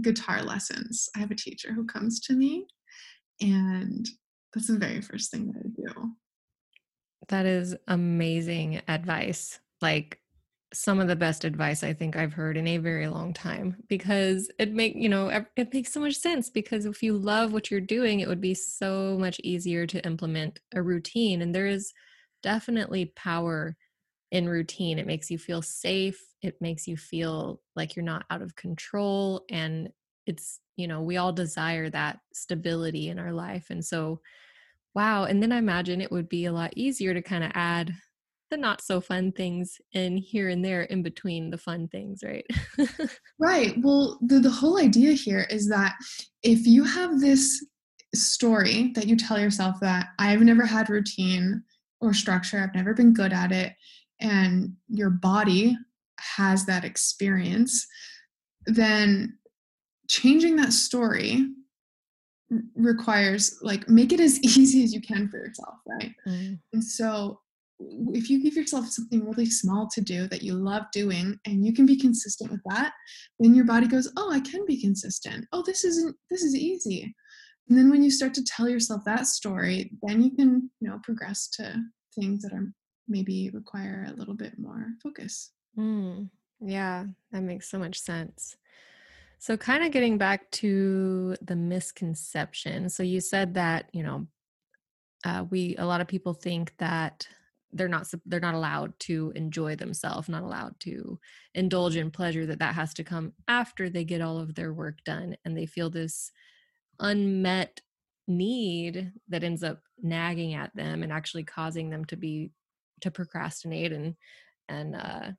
guitar 0.01 0.42
lessons. 0.42 1.09
I 1.16 1.21
have 1.21 1.31
a 1.31 1.37
teacher 1.37 1.73
who 1.73 1.87
comes 1.87 2.21
to 2.21 2.35
me, 2.35 2.66
and 3.40 4.07
that's 4.53 4.69
the 4.69 4.79
very 4.79 5.01
first 5.01 5.31
thing 5.31 5.47
that 5.47 5.62
I 5.64 5.69
do. 5.95 6.11
That 7.29 7.47
is 7.47 7.77
amazing 7.87 8.83
advice. 8.88 9.61
Like 9.81 10.21
some 10.73 10.99
of 10.99 11.09
the 11.09 11.16
best 11.16 11.45
advice 11.45 11.85
I 11.85 11.92
think 11.92 12.16
I've 12.16 12.33
heard 12.33 12.57
in 12.57 12.66
a 12.66 12.79
very 12.79 13.09
long 13.09 13.33
time 13.33 13.77
because 13.88 14.51
it 14.59 14.73
make 14.73 14.95
you 14.97 15.09
know 15.09 15.29
it 15.57 15.73
makes 15.73 15.92
so 15.92 16.01
much 16.01 16.16
sense 16.16 16.51
because 16.51 16.87
if 16.87 17.03
you 17.05 17.16
love 17.16 17.53
what 17.53 17.71
you're 17.71 17.81
doing 17.81 18.19
it 18.19 18.29
would 18.29 18.40
be 18.40 18.55
so 18.55 19.16
much 19.19 19.40
easier 19.45 19.87
to 19.87 20.05
implement 20.05 20.59
a 20.75 20.83
routine 20.83 21.40
and 21.40 21.55
there 21.55 21.69
is 21.69 21.92
definitely 22.42 23.12
power 23.16 23.77
in 24.37 24.46
routine. 24.46 24.99
It 24.99 25.07
makes 25.07 25.31
you 25.31 25.38
feel 25.38 25.62
safe. 25.62 26.22
It 26.42 26.61
makes 26.61 26.87
you 26.87 26.94
feel 26.99 27.62
like 27.75 27.96
you're 27.96 28.05
not 28.05 28.27
out 28.29 28.42
of 28.42 28.55
control. 28.55 29.46
And 29.51 29.88
it's, 30.27 30.61
you 30.77 30.87
know, 30.87 31.01
we 31.01 31.16
all 31.16 31.33
desire 31.33 31.88
that 31.88 32.18
stability 32.35 33.09
in 33.09 33.18
our 33.18 33.33
life. 33.33 33.68
And 33.70 33.83
so, 33.83 34.20
wow. 34.94 35.25
And 35.25 35.42
then 35.42 35.53
I 35.53 35.57
imagine 35.57 36.03
it 36.03 36.12
would 36.12 36.29
be 36.29 36.44
a 36.44 36.53
lot 36.53 36.75
easier 36.77 37.14
to 37.14 37.22
kind 37.22 37.44
of 37.44 37.51
add 37.55 37.94
the 38.51 38.59
not 38.59 38.83
so 38.83 39.01
fun 39.01 39.33
things 39.33 39.81
in 39.92 40.18
here 40.18 40.51
and 40.51 40.62
there 40.62 40.83
in 40.83 41.03
between 41.03 41.49
the 41.49 41.59
fun 41.59 41.88
things, 41.88 42.22
right? 42.22 42.46
right. 43.38 43.75
Well, 43.79 44.18
the, 44.20 44.38
the 44.38 44.51
whole 44.51 44.79
idea 44.79 45.12
here 45.12 45.46
is 45.49 45.66
that 45.70 45.94
if 46.42 46.66
you 46.66 46.85
have 46.85 47.20
this 47.20 47.64
story 48.14 48.92
that 48.96 49.07
you 49.07 49.16
tell 49.16 49.40
yourself 49.40 49.77
that 49.81 50.09
I've 50.18 50.42
never 50.42 50.66
had 50.66 50.90
routine 50.90 51.62
or 52.03 52.12
structure, 52.12 52.61
I've 52.61 52.75
never 52.75 52.92
been 52.92 53.14
good 53.14 53.33
at 53.33 53.51
it, 53.51 53.72
and 54.20 54.72
your 54.88 55.11
body 55.11 55.76
has 56.18 56.66
that 56.66 56.85
experience, 56.85 57.87
then 58.66 59.38
changing 60.09 60.57
that 60.57 60.72
story 60.72 61.46
requires 62.74 63.59
like 63.62 63.88
make 63.88 64.12
it 64.12 64.20
as 64.20 64.40
easy 64.42 64.85
as 64.85 64.92
you 64.92 65.00
can 65.00 65.29
for 65.29 65.38
yourself, 65.38 65.76
right? 65.87 66.12
Mm. 66.26 66.59
And 66.72 66.85
so 66.85 67.40
if 67.79 68.31
you 68.31 68.42
give 68.42 68.55
yourself 68.55 68.88
something 68.88 69.24
really 69.26 69.46
small 69.46 69.87
to 69.92 70.00
do 70.00 70.26
that 70.29 70.42
you 70.42 70.55
love 70.55 70.85
doing 70.92 71.38
and 71.44 71.66
you 71.66 71.74
can 71.74 71.85
be 71.85 71.96
consistent 71.98 72.50
with 72.50 72.62
that, 72.70 72.92
then 73.38 73.55
your 73.55 73.66
body 73.66 73.87
goes, 73.87 74.11
"Oh, 74.16 74.33
I 74.33 74.40
can 74.40 74.64
be 74.66 74.81
consistent. 74.81 75.46
Oh, 75.52 75.62
this 75.62 75.85
isn't 75.85 76.16
this 76.31 76.42
is 76.42 76.55
easy." 76.55 77.14
And 77.68 77.76
then 77.76 77.90
when 77.90 78.02
you 78.02 78.11
start 78.11 78.33
to 78.35 78.44
tell 78.44 78.68
yourself 78.68 79.02
that 79.05 79.26
story, 79.26 79.90
then 80.02 80.22
you 80.22 80.31
can, 80.31 80.70
you 80.81 80.88
know, 80.88 81.00
progress 81.02 81.48
to 81.57 81.83
things 82.14 82.42
that 82.42 82.52
are 82.52 82.72
maybe 83.09 83.51
require 83.51 84.07
a 84.09 84.14
little 84.14 84.35
bit 84.35 84.59
more 84.59 84.87
focus. 85.03 85.51
Mm, 85.79 86.31
yeah, 86.61 87.05
that 87.33 87.42
makes 87.42 87.69
so 87.69 87.79
much 87.79 88.01
sense. 88.01 88.57
So, 89.38 89.57
kind 89.57 89.85
of 89.85 89.92
getting 89.92 90.19
back 90.19 90.51
to 90.53 91.37
the 91.42 91.57
misconception. 91.57 92.88
So, 92.88 93.03
you 93.03 93.21
said 93.21 93.55
that, 93.55 93.90
you 93.92 94.03
know, 94.03 94.27
uh, 95.25 95.45
we, 95.51 95.77
a 95.77 95.85
lot 95.85 96.01
of 96.01 96.09
people 96.09 96.35
think 96.35 96.73
that 96.79 97.27
they're 97.73 97.88
not 97.88 98.11
they're 98.25 98.40
not 98.40 98.55
allowed 98.55 98.99
to 98.99 99.33
enjoy 99.35 99.77
themselves 99.77 100.29
not 100.29 100.42
allowed 100.42 100.79
to 100.81 101.19
indulge 101.55 101.97
in 101.97 102.11
pleasure 102.11 102.47
that 102.47 102.61
that 102.61 102.75
has 102.75 102.95
to 102.95 103.05
come 103.05 103.33
after 103.49 103.90
they 103.90 104.05
get 104.05 104.21
all 104.21 104.38
of 104.38 104.55
their 104.55 104.73
work 104.73 104.99
done 105.05 105.37
and 105.45 105.57
they 105.57 105.66
feel 105.66 105.90
this 105.90 106.31
unmet 107.01 107.81
need 108.29 109.12
that 109.29 109.45
ends 109.45 109.62
up 109.62 109.83
nagging 110.03 110.55
at 110.55 110.75
them 110.75 111.03
and 111.03 111.12
actually 111.12 111.45
causing 111.45 111.90
them 111.90 112.05
to 112.05 112.16
be 112.16 112.51
to 113.00 113.11
procrastinate 113.11 113.92
and 113.92 114.14
and 114.68 114.96
uh, 114.96 115.30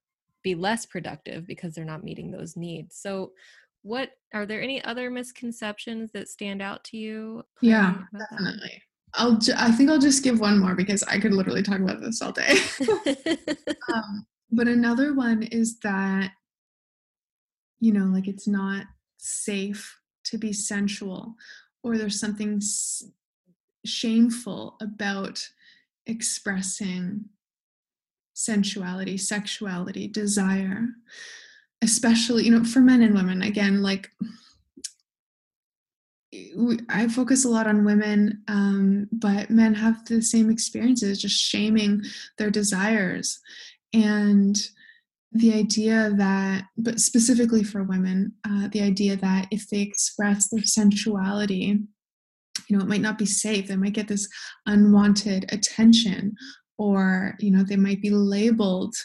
be 0.43 0.55
less 0.55 0.85
productive 0.85 1.45
because 1.45 1.73
they're 1.73 1.85
not 1.85 2.03
meeting 2.03 2.31
those 2.31 2.55
needs 2.55 2.95
so 2.95 3.31
what 3.83 4.11
are 4.33 4.45
there 4.45 4.61
any 4.61 4.83
other 4.83 5.09
misconceptions 5.09 6.11
that 6.11 6.29
stand 6.29 6.61
out 6.61 6.83
to 6.83 6.97
you 6.97 7.43
yeah 7.61 7.95
definitely 8.17 8.81
I'll. 9.13 9.37
Ju- 9.37 9.53
I 9.55 9.71
think 9.71 9.89
I'll 9.89 9.99
just 9.99 10.23
give 10.23 10.41
one 10.41 10.59
more 10.59 10.75
because 10.75 11.01
I 11.03 11.17
could 11.17 11.33
literally 11.33 11.63
talk 11.63 11.79
about 11.79 12.01
this 12.01 12.21
all 12.21 12.33
day. 12.33 12.57
um, 13.93 14.27
but 14.51 14.67
another 14.67 15.13
one 15.13 15.43
is 15.43 15.79
that 15.79 16.31
you 17.79 17.91
know, 17.91 18.05
like 18.05 18.27
it's 18.27 18.47
not 18.47 18.85
safe 19.17 19.99
to 20.25 20.37
be 20.37 20.51
sensual, 20.51 21.35
or 21.83 21.97
there's 21.97 22.19
something 22.19 22.55
s- 22.57 23.03
shameful 23.85 24.77
about 24.81 25.47
expressing 26.05 27.25
sensuality, 28.38 29.17
sexuality, 29.17 30.08
desire, 30.08 30.86
especially 31.82 32.43
you 32.43 32.52
know 32.52 32.63
for 32.63 32.80
men 32.80 33.02
and 33.02 33.15
women. 33.15 33.41
Again, 33.41 33.82
like 33.82 34.12
I 36.89 37.08
focus 37.08 37.45
a 37.45 37.50
lot 37.50 37.67
on 37.67 37.84
women, 37.84 38.43
um, 38.47 39.08
but 39.12 39.50
men 39.50 39.73
have 39.73 40.06
the 40.06 40.21
same 40.21 40.52
experiences, 40.52 41.21
just 41.21 41.39
shaming 41.39 42.04
their 42.38 42.52
desires. 42.52 43.39
And 43.93 44.56
the 45.32 45.54
idea 45.54 46.12
that, 46.17 46.65
but 46.78 47.00
specifically 47.00 47.63
for 47.63 47.84
women, 47.84 48.34
uh, 48.47 48.67
the 48.71 48.82
idea 48.82 49.15
that 49.15 49.47
if 49.52 49.67
they 49.69 49.82
express 49.82 50.50
their 50.50 50.63
sensuality, 50.63 51.80
you 52.67 52.78
know, 52.78 52.84
it 52.84 52.89
might 52.89 53.02
not 53.02 53.17
be 53.17 53.26
safe. 53.26 53.67
They 53.67 53.76
might 53.78 53.93
get 53.93 54.08
this 54.08 54.28
unwanted 54.65 55.52
attention, 55.52 56.36
or, 56.77 57.35
you 57.39 57.51
know, 57.51 57.63
they 57.63 57.75
might 57.75 58.01
be 58.01 58.09
labeled 58.09 58.95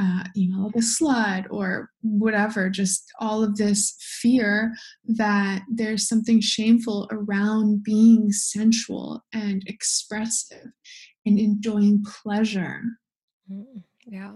uh, 0.00 0.24
you 0.34 0.48
know, 0.48 0.64
like 0.64 0.76
a 0.76 0.78
slut 0.78 1.46
or 1.50 1.90
whatever, 2.00 2.70
just 2.70 3.12
all 3.20 3.42
of 3.42 3.56
this 3.56 3.94
fear 4.00 4.74
that 5.04 5.62
there's 5.70 6.08
something 6.08 6.40
shameful 6.40 7.06
around 7.12 7.84
being 7.84 8.32
sensual 8.32 9.22
and 9.34 9.62
expressive 9.66 10.68
and 11.26 11.38
enjoying 11.38 12.02
pleasure. 12.22 12.80
Mm, 13.52 13.82
yeah. 14.06 14.32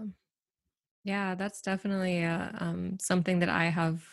Yeah, 1.03 1.33
that's 1.33 1.61
definitely 1.61 2.23
uh, 2.23 2.49
um, 2.59 2.97
something 3.01 3.39
that 3.39 3.49
I 3.49 3.65
have 3.65 4.03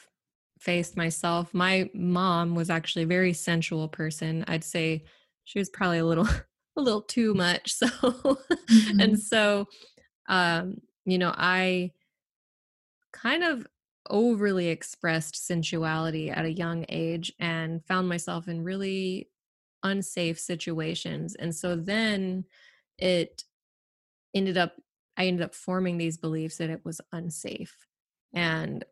faced 0.59 0.97
myself. 0.97 1.53
My 1.53 1.91
mom 1.93 2.55
was 2.55 2.71
actually 2.71 3.03
a 3.03 3.09
very 3.09 3.35
sensual 3.35 3.89
person. 3.89 4.43
I'd 4.49 4.65
say 4.65 5.05
she 5.45 5.59
was 5.59 5.69
probably 5.69 5.99
a 5.99 6.07
little 6.07 6.29
a 6.77 6.81
little 6.81 7.03
too 7.03 7.35
much. 7.35 7.75
So 7.79 7.87
mm-hmm. 7.89 9.01
and 9.01 9.21
so 9.21 9.67
um 10.29 10.77
you 11.05 11.19
know, 11.19 11.35
I 11.37 11.91
kind 13.13 13.43
of 13.43 13.67
overly 14.11 14.69
expressed 14.69 15.47
sensuality 15.47 16.31
at 16.31 16.45
a 16.45 16.53
young 16.53 16.85
age 16.89 17.33
and 17.39 17.85
found 17.87 18.09
myself 18.09 18.49
in 18.49 18.65
really 18.65 19.29
unsafe 19.83 20.39
situations. 20.39 21.35
And 21.37 21.55
so 21.55 21.77
then 21.77 22.45
it 22.99 23.45
ended 24.35 24.57
up, 24.57 24.77
I 25.17 25.27
ended 25.27 25.45
up 25.45 25.55
forming 25.55 25.99
these 25.99 26.17
beliefs 26.17 26.57
that 26.59 26.71
it 26.71 26.85
was 26.85 27.01
unsafe 27.13 27.77
and 28.35 28.85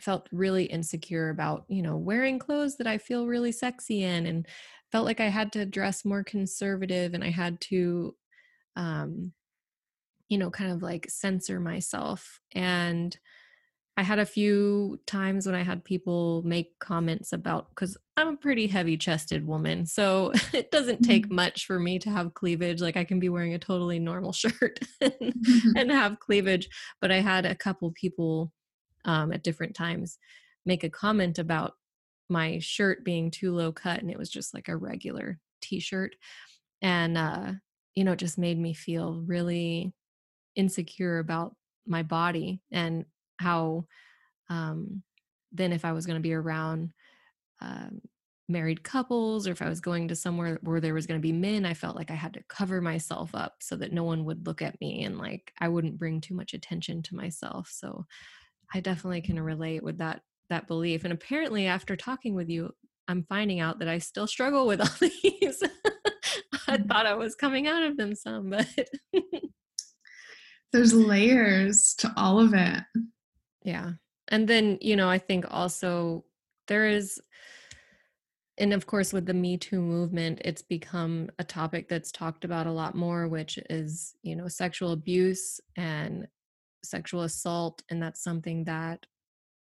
felt 0.00 0.28
really 0.32 0.64
insecure 0.64 1.30
about, 1.30 1.64
you 1.68 1.82
know, 1.82 1.96
wearing 1.96 2.38
clothes 2.38 2.76
that 2.76 2.86
I 2.86 2.98
feel 2.98 3.26
really 3.26 3.52
sexy 3.52 4.04
in 4.04 4.26
and 4.26 4.46
felt 4.92 5.04
like 5.04 5.20
I 5.20 5.28
had 5.28 5.52
to 5.52 5.66
dress 5.66 6.04
more 6.04 6.24
conservative 6.24 7.14
and 7.14 7.24
I 7.24 7.30
had 7.30 7.60
to 7.62 8.14
um 8.76 9.32
you 10.28 10.38
know, 10.38 10.50
kind 10.50 10.70
of 10.70 10.82
like 10.82 11.08
censor 11.08 11.58
myself. 11.58 12.40
And 12.52 13.16
I 13.96 14.02
had 14.02 14.20
a 14.20 14.26
few 14.26 15.00
times 15.06 15.46
when 15.46 15.56
I 15.56 15.62
had 15.62 15.84
people 15.84 16.42
make 16.44 16.78
comments 16.78 17.32
about 17.32 17.68
because 17.70 17.96
I'm 18.16 18.28
a 18.28 18.36
pretty 18.36 18.68
heavy 18.68 18.96
chested 18.96 19.44
woman. 19.44 19.86
So 19.86 20.32
it 20.52 20.70
doesn't 20.70 21.02
take 21.02 21.26
mm-hmm. 21.26 21.34
much 21.34 21.66
for 21.66 21.80
me 21.80 21.98
to 22.00 22.10
have 22.10 22.34
cleavage. 22.34 22.80
Like 22.80 22.96
I 22.96 23.04
can 23.04 23.18
be 23.18 23.28
wearing 23.28 23.54
a 23.54 23.58
totally 23.58 23.98
normal 23.98 24.32
shirt 24.34 24.78
and, 25.00 25.34
and 25.76 25.90
have 25.90 26.20
cleavage. 26.20 26.68
But 27.00 27.10
I 27.10 27.20
had 27.20 27.44
a 27.44 27.56
couple 27.56 27.90
people 27.92 28.52
um, 29.04 29.32
at 29.32 29.42
different 29.42 29.74
times 29.74 30.18
make 30.66 30.84
a 30.84 30.90
comment 30.90 31.38
about 31.38 31.72
my 32.28 32.58
shirt 32.58 33.04
being 33.04 33.30
too 33.30 33.54
low 33.54 33.72
cut 33.72 34.00
and 34.00 34.10
it 34.10 34.18
was 34.18 34.30
just 34.30 34.54
like 34.54 34.68
a 34.68 34.76
regular 34.76 35.38
t 35.62 35.80
shirt. 35.80 36.14
And, 36.82 37.16
uh, 37.16 37.52
you 37.94 38.04
know, 38.04 38.12
it 38.12 38.18
just 38.18 38.38
made 38.38 38.58
me 38.58 38.74
feel 38.74 39.22
really 39.26 39.92
insecure 40.54 41.18
about 41.18 41.56
my 41.86 42.02
body 42.02 42.60
and 42.70 43.06
how 43.38 43.86
um, 44.50 45.02
then 45.52 45.72
if 45.72 45.84
I 45.84 45.92
was 45.92 46.06
going 46.06 46.16
to 46.16 46.22
be 46.22 46.34
around 46.34 46.92
um, 47.60 48.00
married 48.48 48.82
couples 48.82 49.46
or 49.46 49.52
if 49.52 49.62
I 49.62 49.68
was 49.68 49.80
going 49.80 50.08
to 50.08 50.16
somewhere 50.16 50.58
where 50.62 50.80
there 50.80 50.94
was 50.94 51.06
going 51.06 51.20
to 51.20 51.26
be 51.26 51.32
men, 51.32 51.64
I 51.64 51.74
felt 51.74 51.96
like 51.96 52.10
I 52.10 52.14
had 52.14 52.34
to 52.34 52.44
cover 52.48 52.80
myself 52.80 53.34
up 53.34 53.56
so 53.60 53.76
that 53.76 53.92
no 53.92 54.04
one 54.04 54.24
would 54.26 54.46
look 54.46 54.62
at 54.62 54.80
me 54.80 55.04
and 55.04 55.18
like 55.18 55.52
I 55.58 55.68
wouldn't 55.68 55.98
bring 55.98 56.20
too 56.20 56.34
much 56.34 56.54
attention 56.54 57.02
to 57.04 57.16
myself. 57.16 57.70
So 57.72 58.06
I 58.74 58.80
definitely 58.80 59.22
can 59.22 59.40
relate 59.40 59.82
with 59.82 59.98
that 59.98 60.22
that 60.50 60.66
belief. 60.66 61.04
And 61.04 61.12
apparently 61.12 61.66
after 61.66 61.96
talking 61.96 62.34
with 62.34 62.48
you, 62.48 62.70
I'm 63.06 63.24
finding 63.28 63.60
out 63.60 63.78
that 63.78 63.88
I 63.88 63.98
still 63.98 64.26
struggle 64.26 64.66
with 64.66 64.80
all 64.80 64.88
these. 65.00 65.62
I 66.66 66.76
mm-hmm. 66.76 66.86
thought 66.88 67.06
I 67.06 67.14
was 67.14 67.34
coming 67.34 67.66
out 67.66 67.82
of 67.82 67.96
them 67.96 68.14
some, 68.14 68.50
but 68.50 68.66
there's 70.72 70.94
layers 70.94 71.94
to 71.98 72.12
all 72.16 72.40
of 72.40 72.54
it. 72.54 72.82
Yeah. 73.62 73.92
And 74.28 74.46
then, 74.46 74.78
you 74.80 74.96
know, 74.96 75.08
I 75.08 75.18
think 75.18 75.46
also 75.50 76.24
there 76.66 76.86
is 76.86 77.20
and 78.58 78.72
of 78.72 78.86
course 78.86 79.12
with 79.12 79.24
the 79.24 79.34
me 79.34 79.56
too 79.56 79.80
movement 79.80 80.40
it's 80.44 80.62
become 80.62 81.30
a 81.38 81.44
topic 81.44 81.88
that's 81.88 82.10
talked 82.10 82.44
about 82.44 82.66
a 82.66 82.72
lot 82.72 82.94
more 82.94 83.28
which 83.28 83.58
is 83.70 84.14
you 84.22 84.36
know 84.36 84.48
sexual 84.48 84.92
abuse 84.92 85.60
and 85.76 86.26
sexual 86.84 87.22
assault 87.22 87.82
and 87.90 88.02
that's 88.02 88.22
something 88.22 88.64
that 88.64 89.06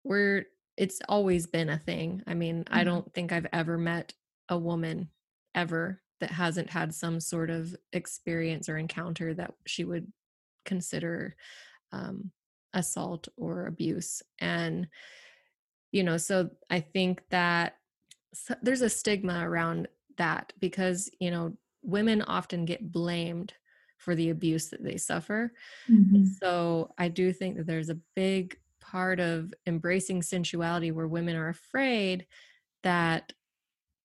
we're 0.03 0.45
it's 0.77 0.99
always 1.07 1.47
been 1.47 1.69
a 1.69 1.77
thing 1.77 2.21
i 2.27 2.33
mean 2.33 2.63
mm-hmm. 2.63 2.73
i 2.75 2.83
don't 2.83 3.13
think 3.13 3.31
i've 3.31 3.47
ever 3.53 3.77
met 3.77 4.13
a 4.49 4.57
woman 4.57 5.09
ever 5.55 6.01
that 6.19 6.31
hasn't 6.31 6.69
had 6.69 6.93
some 6.93 7.19
sort 7.19 7.49
of 7.49 7.75
experience 7.91 8.69
or 8.69 8.77
encounter 8.77 9.33
that 9.33 9.53
she 9.65 9.83
would 9.83 10.11
consider 10.65 11.35
um, 11.91 12.31
assault 12.73 13.27
or 13.37 13.67
abuse 13.67 14.21
and 14.39 14.87
you 15.91 16.03
know 16.03 16.17
so 16.17 16.49
i 16.69 16.79
think 16.79 17.21
that 17.29 17.75
so 18.33 18.55
there's 18.61 18.81
a 18.81 18.89
stigma 18.89 19.47
around 19.47 19.87
that 20.17 20.53
because 20.59 21.09
you 21.19 21.29
know 21.29 21.53
women 21.83 22.21
often 22.23 22.65
get 22.65 22.91
blamed 22.91 23.53
for 24.03 24.15
the 24.15 24.29
abuse 24.29 24.69
that 24.69 24.83
they 24.83 24.97
suffer 24.97 25.53
mm-hmm. 25.89 26.25
so 26.41 26.89
i 26.97 27.07
do 27.07 27.31
think 27.31 27.57
that 27.57 27.65
there's 27.65 27.89
a 27.89 27.99
big 28.15 28.57
part 28.81 29.19
of 29.19 29.53
embracing 29.65 30.21
sensuality 30.21 30.91
where 30.91 31.07
women 31.07 31.35
are 31.35 31.49
afraid 31.49 32.27
that 32.83 33.31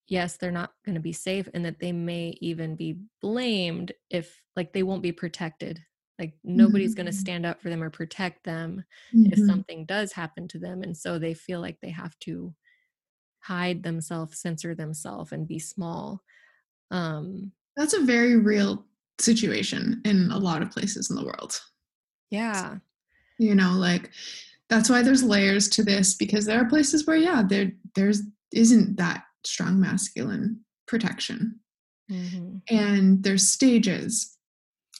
yes 0.06 0.36
they're 0.36 0.50
not 0.50 0.72
going 0.84 0.94
to 0.94 1.00
be 1.00 1.12
safe 1.12 1.48
and 1.52 1.64
that 1.64 1.80
they 1.80 1.92
may 1.92 2.34
even 2.40 2.76
be 2.76 2.98
blamed 3.20 3.92
if 4.08 4.42
like 4.56 4.72
they 4.72 4.82
won't 4.82 5.02
be 5.02 5.12
protected 5.12 5.80
like 6.18 6.34
nobody's 6.42 6.92
mm-hmm. 6.92 7.02
going 7.02 7.06
to 7.06 7.12
stand 7.12 7.46
up 7.46 7.60
for 7.60 7.70
them 7.70 7.82
or 7.82 7.90
protect 7.90 8.44
them 8.44 8.84
mm-hmm. 9.14 9.32
if 9.32 9.38
something 9.46 9.84
does 9.84 10.12
happen 10.12 10.48
to 10.48 10.58
them 10.58 10.82
and 10.82 10.96
so 10.96 11.18
they 11.18 11.34
feel 11.34 11.60
like 11.60 11.78
they 11.80 11.90
have 11.90 12.18
to 12.20 12.54
hide 13.40 13.82
themselves 13.82 14.40
censor 14.40 14.74
themselves 14.74 15.32
and 15.32 15.46
be 15.46 15.58
small 15.58 16.22
um 16.90 17.52
that's 17.76 17.94
a 17.94 18.00
very 18.00 18.36
real 18.36 18.84
situation 19.18 20.00
in 20.04 20.30
a 20.30 20.38
lot 20.38 20.62
of 20.62 20.70
places 20.70 21.10
in 21.10 21.16
the 21.16 21.24
world 21.24 21.60
yeah 22.30 22.76
you 23.38 23.54
know 23.54 23.72
like 23.72 24.10
that's 24.68 24.90
why 24.90 25.02
there's 25.02 25.22
layers 25.22 25.68
to 25.68 25.82
this 25.82 26.14
because 26.14 26.44
there 26.44 26.60
are 26.60 26.68
places 26.68 27.06
where 27.06 27.16
yeah 27.16 27.42
there 27.46 27.72
there's 27.94 28.22
isn't 28.52 28.96
that 28.96 29.24
strong 29.44 29.80
masculine 29.80 30.60
protection 30.86 31.58
mm-hmm. 32.10 32.56
and 32.70 33.22
there's 33.22 33.48
stages 33.48 34.36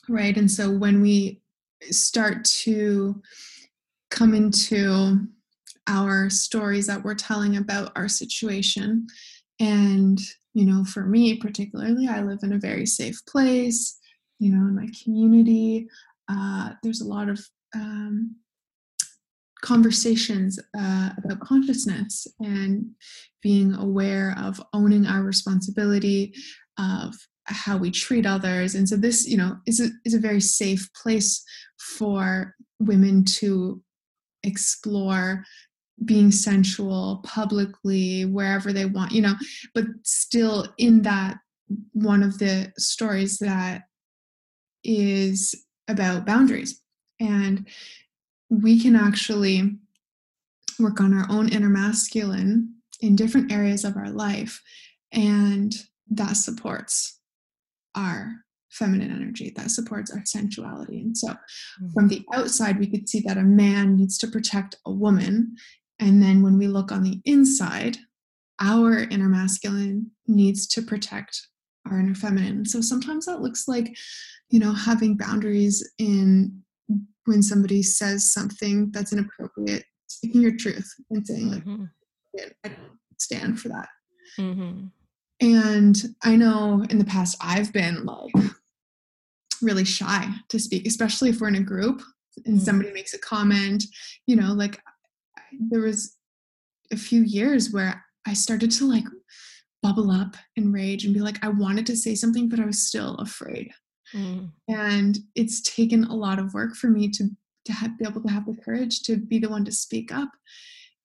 right 0.09 0.37
and 0.37 0.51
so 0.51 0.71
when 0.71 1.01
we 1.01 1.41
start 1.91 2.45
to 2.45 3.21
come 4.11 4.35
into 4.35 5.29
our 5.89 6.29
stories 6.29 6.87
that 6.87 7.03
we're 7.03 7.15
telling 7.15 7.57
about 7.57 7.93
our 7.97 8.09
situation. 8.09 9.07
And, 9.59 10.21
you 10.55 10.67
know, 10.67 10.85
for 10.85 11.05
me 11.05 11.37
particularly, 11.37 12.07
I 12.07 12.23
live 12.23 12.41
in 12.43 12.53
a 12.53 12.59
very 12.59 12.87
safe 12.87 13.25
place, 13.27 13.98
you 14.39 14.53
know, 14.53 14.69
in 14.69 14.77
my 14.77 14.89
community. 15.03 15.89
Uh, 16.29 16.71
there's 16.83 17.01
a 17.01 17.09
lot 17.09 17.29
of 17.29 17.41
um, 17.75 18.37
conversations 19.61 20.59
uh, 20.79 21.11
about 21.25 21.41
consciousness 21.41 22.27
and 22.41 22.91
being 23.43 23.75
aware 23.75 24.35
of 24.39 24.63
owning 24.73 25.07
our 25.07 25.23
responsibility 25.23 26.33
of 26.79 27.15
how 27.45 27.77
we 27.77 27.91
treat 27.91 28.27
others 28.27 28.75
and 28.75 28.89
so 28.89 28.95
this 28.95 29.27
you 29.27 29.37
know 29.37 29.57
is 29.67 29.81
a, 29.81 29.89
is 30.05 30.13
a 30.13 30.19
very 30.19 30.41
safe 30.41 30.89
place 30.93 31.43
for 31.79 32.55
women 32.79 33.25
to 33.25 33.83
explore 34.43 35.43
being 36.05 36.31
sensual 36.31 37.21
publicly 37.25 38.27
wherever 38.27 38.73
they 38.73 38.85
want 38.85 39.13
you 39.13 39.23
know 39.23 39.35
but 39.75 39.85
still 40.05 40.67
in 40.77 41.03
that 41.03 41.39
one 41.93 42.23
of 42.23 42.39
the 42.39 42.71
stories 42.77 43.39
that 43.39 43.88
is 44.85 45.55
about 45.89 46.27
boundaries. 46.27 46.81
And 47.21 47.67
we 48.51 48.81
can 48.81 48.97
actually 48.97 49.77
work 50.79 51.01
on 51.01 51.13
our 51.13 51.27
own 51.31 51.49
inner 51.49 51.69
masculine 51.69 52.75
in 53.01 53.17
different 53.17 53.53
areas 53.53 53.85
of 53.85 53.97
our 53.97 54.11
life 54.11 54.63
and 55.13 55.75
that 56.11 56.37
supports 56.37 57.19
our 57.95 58.45
feminine 58.71 59.11
energy 59.11 59.53
that 59.57 59.71
supports 59.71 60.11
our 60.11 60.23
sensuality. 60.25 61.01
And 61.01 61.17
so 61.17 61.29
mm-hmm. 61.29 61.91
from 61.93 62.09
the 62.09 62.25
outside 62.33 62.79
we 62.79 62.87
could 62.87 63.09
see 63.09 63.21
that 63.21 63.39
a 63.39 63.43
man 63.43 63.97
needs 63.97 64.19
to 64.19 64.29
protect 64.29 64.77
a 64.87 64.93
woman. 64.93 65.57
And 65.99 66.23
then 66.23 66.43
when 66.43 66.59
we 66.59 66.69
look 66.69 66.93
on 66.93 67.03
the 67.03 67.21
inside 67.25 67.99
our 68.61 68.99
inner 68.99 69.29
masculine 69.29 70.11
needs 70.27 70.67
to 70.67 70.83
protect 70.83 71.49
our 71.91 72.01
inner 72.01 72.15
feminine 72.15 72.65
so 72.65 72.81
sometimes 72.81 73.27
that 73.27 73.41
looks 73.41 73.69
like 73.69 73.97
you 74.51 74.59
know 74.59 74.73
having 74.73 75.17
boundaries 75.17 75.89
in 75.99 76.63
when 77.29 77.43
somebody 77.43 77.83
says 77.83 78.33
something 78.33 78.91
that's 78.91 79.13
inappropriate, 79.13 79.85
speaking 80.07 80.41
your 80.41 80.57
truth 80.57 80.91
and 81.11 81.27
saying 81.27 81.51
like, 81.51 81.65
mm-hmm. 81.65 81.85
I 82.65 82.69
don't 82.69 82.99
stand 83.19 83.61
for 83.61 83.69
that. 83.69 83.89
Mm-hmm. 84.39 84.87
And 85.41 85.97
I 86.25 86.37
know 86.37 86.85
in 86.89 86.99
the 86.99 87.05
past 87.05 87.37
I've 87.41 87.73
been 87.73 88.05
like 88.05 88.33
really 89.61 89.85
shy 89.85 90.27
to 90.49 90.59
speak, 90.59 90.87
especially 90.87 91.29
if 91.29 91.41
we're 91.41 91.49
in 91.49 91.57
a 91.57 91.61
group 91.61 92.03
and 92.47 92.57
mm-hmm. 92.57 92.65
somebody 92.65 92.93
makes 92.93 93.13
a 93.13 93.19
comment. 93.19 93.85
You 94.27 94.37
know, 94.37 94.55
like 94.55 94.81
there 95.71 95.83
was 95.83 96.17
a 96.91 96.97
few 96.97 97.23
years 97.23 97.73
where 97.73 98.05
I 98.27 98.33
started 98.33 98.71
to 98.73 98.89
like 98.89 99.05
bubble 99.83 100.11
up 100.11 100.37
and 100.57 100.73
rage 100.73 101.05
and 101.05 101.15
be 101.15 101.21
like, 101.21 101.43
I 101.45 101.49
wanted 101.49 101.87
to 101.87 101.97
say 101.97 102.15
something, 102.15 102.49
but 102.49 102.61
I 102.61 102.67
was 102.67 102.87
still 102.87 103.15
afraid. 103.17 103.71
Mm. 104.15 104.51
And 104.69 105.19
it's 105.35 105.61
taken 105.63 106.05
a 106.05 106.15
lot 106.15 106.39
of 106.39 106.55
work 106.55 106.75
for 106.75 106.89
me 106.89 107.09
to 107.11 107.29
to 107.67 107.73
have, 107.75 107.99
be 107.99 108.07
able 108.09 108.23
to 108.23 108.33
have 108.33 108.47
the 108.47 108.57
courage 108.65 109.03
to 109.03 109.17
be 109.17 109.39
the 109.39 109.49
one 109.49 109.65
to 109.67 109.73
speak 109.73 110.11
up. 110.11 110.31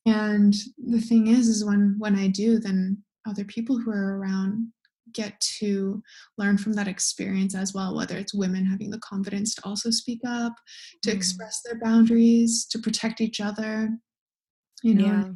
And 0.05 0.55
the 0.77 1.01
thing 1.01 1.27
is, 1.27 1.49
is 1.49 1.65
when 1.65 1.95
when 1.99 2.15
I 2.15 2.27
do, 2.27 2.59
then 2.59 3.03
other 3.27 3.43
people 3.43 3.77
who 3.77 3.91
are 3.91 4.17
around 4.17 4.71
get 5.13 5.39
to 5.39 6.01
learn 6.38 6.57
from 6.57 6.73
that 6.73 6.88
experience 6.88 7.55
as 7.55 7.73
well 7.73 7.95
whether 7.95 8.17
it's 8.17 8.33
women 8.33 8.65
having 8.65 8.89
the 8.89 8.99
confidence 8.99 9.53
to 9.53 9.62
also 9.63 9.91
speak 9.91 10.19
up 10.25 10.53
to 11.03 11.12
mm. 11.12 11.13
express 11.13 11.62
their 11.63 11.79
boundaries 11.79 12.65
to 12.65 12.79
protect 12.79 13.21
each 13.21 13.39
other 13.39 13.89
you 14.81 14.95
know 14.95 15.05
yeah. 15.05 15.29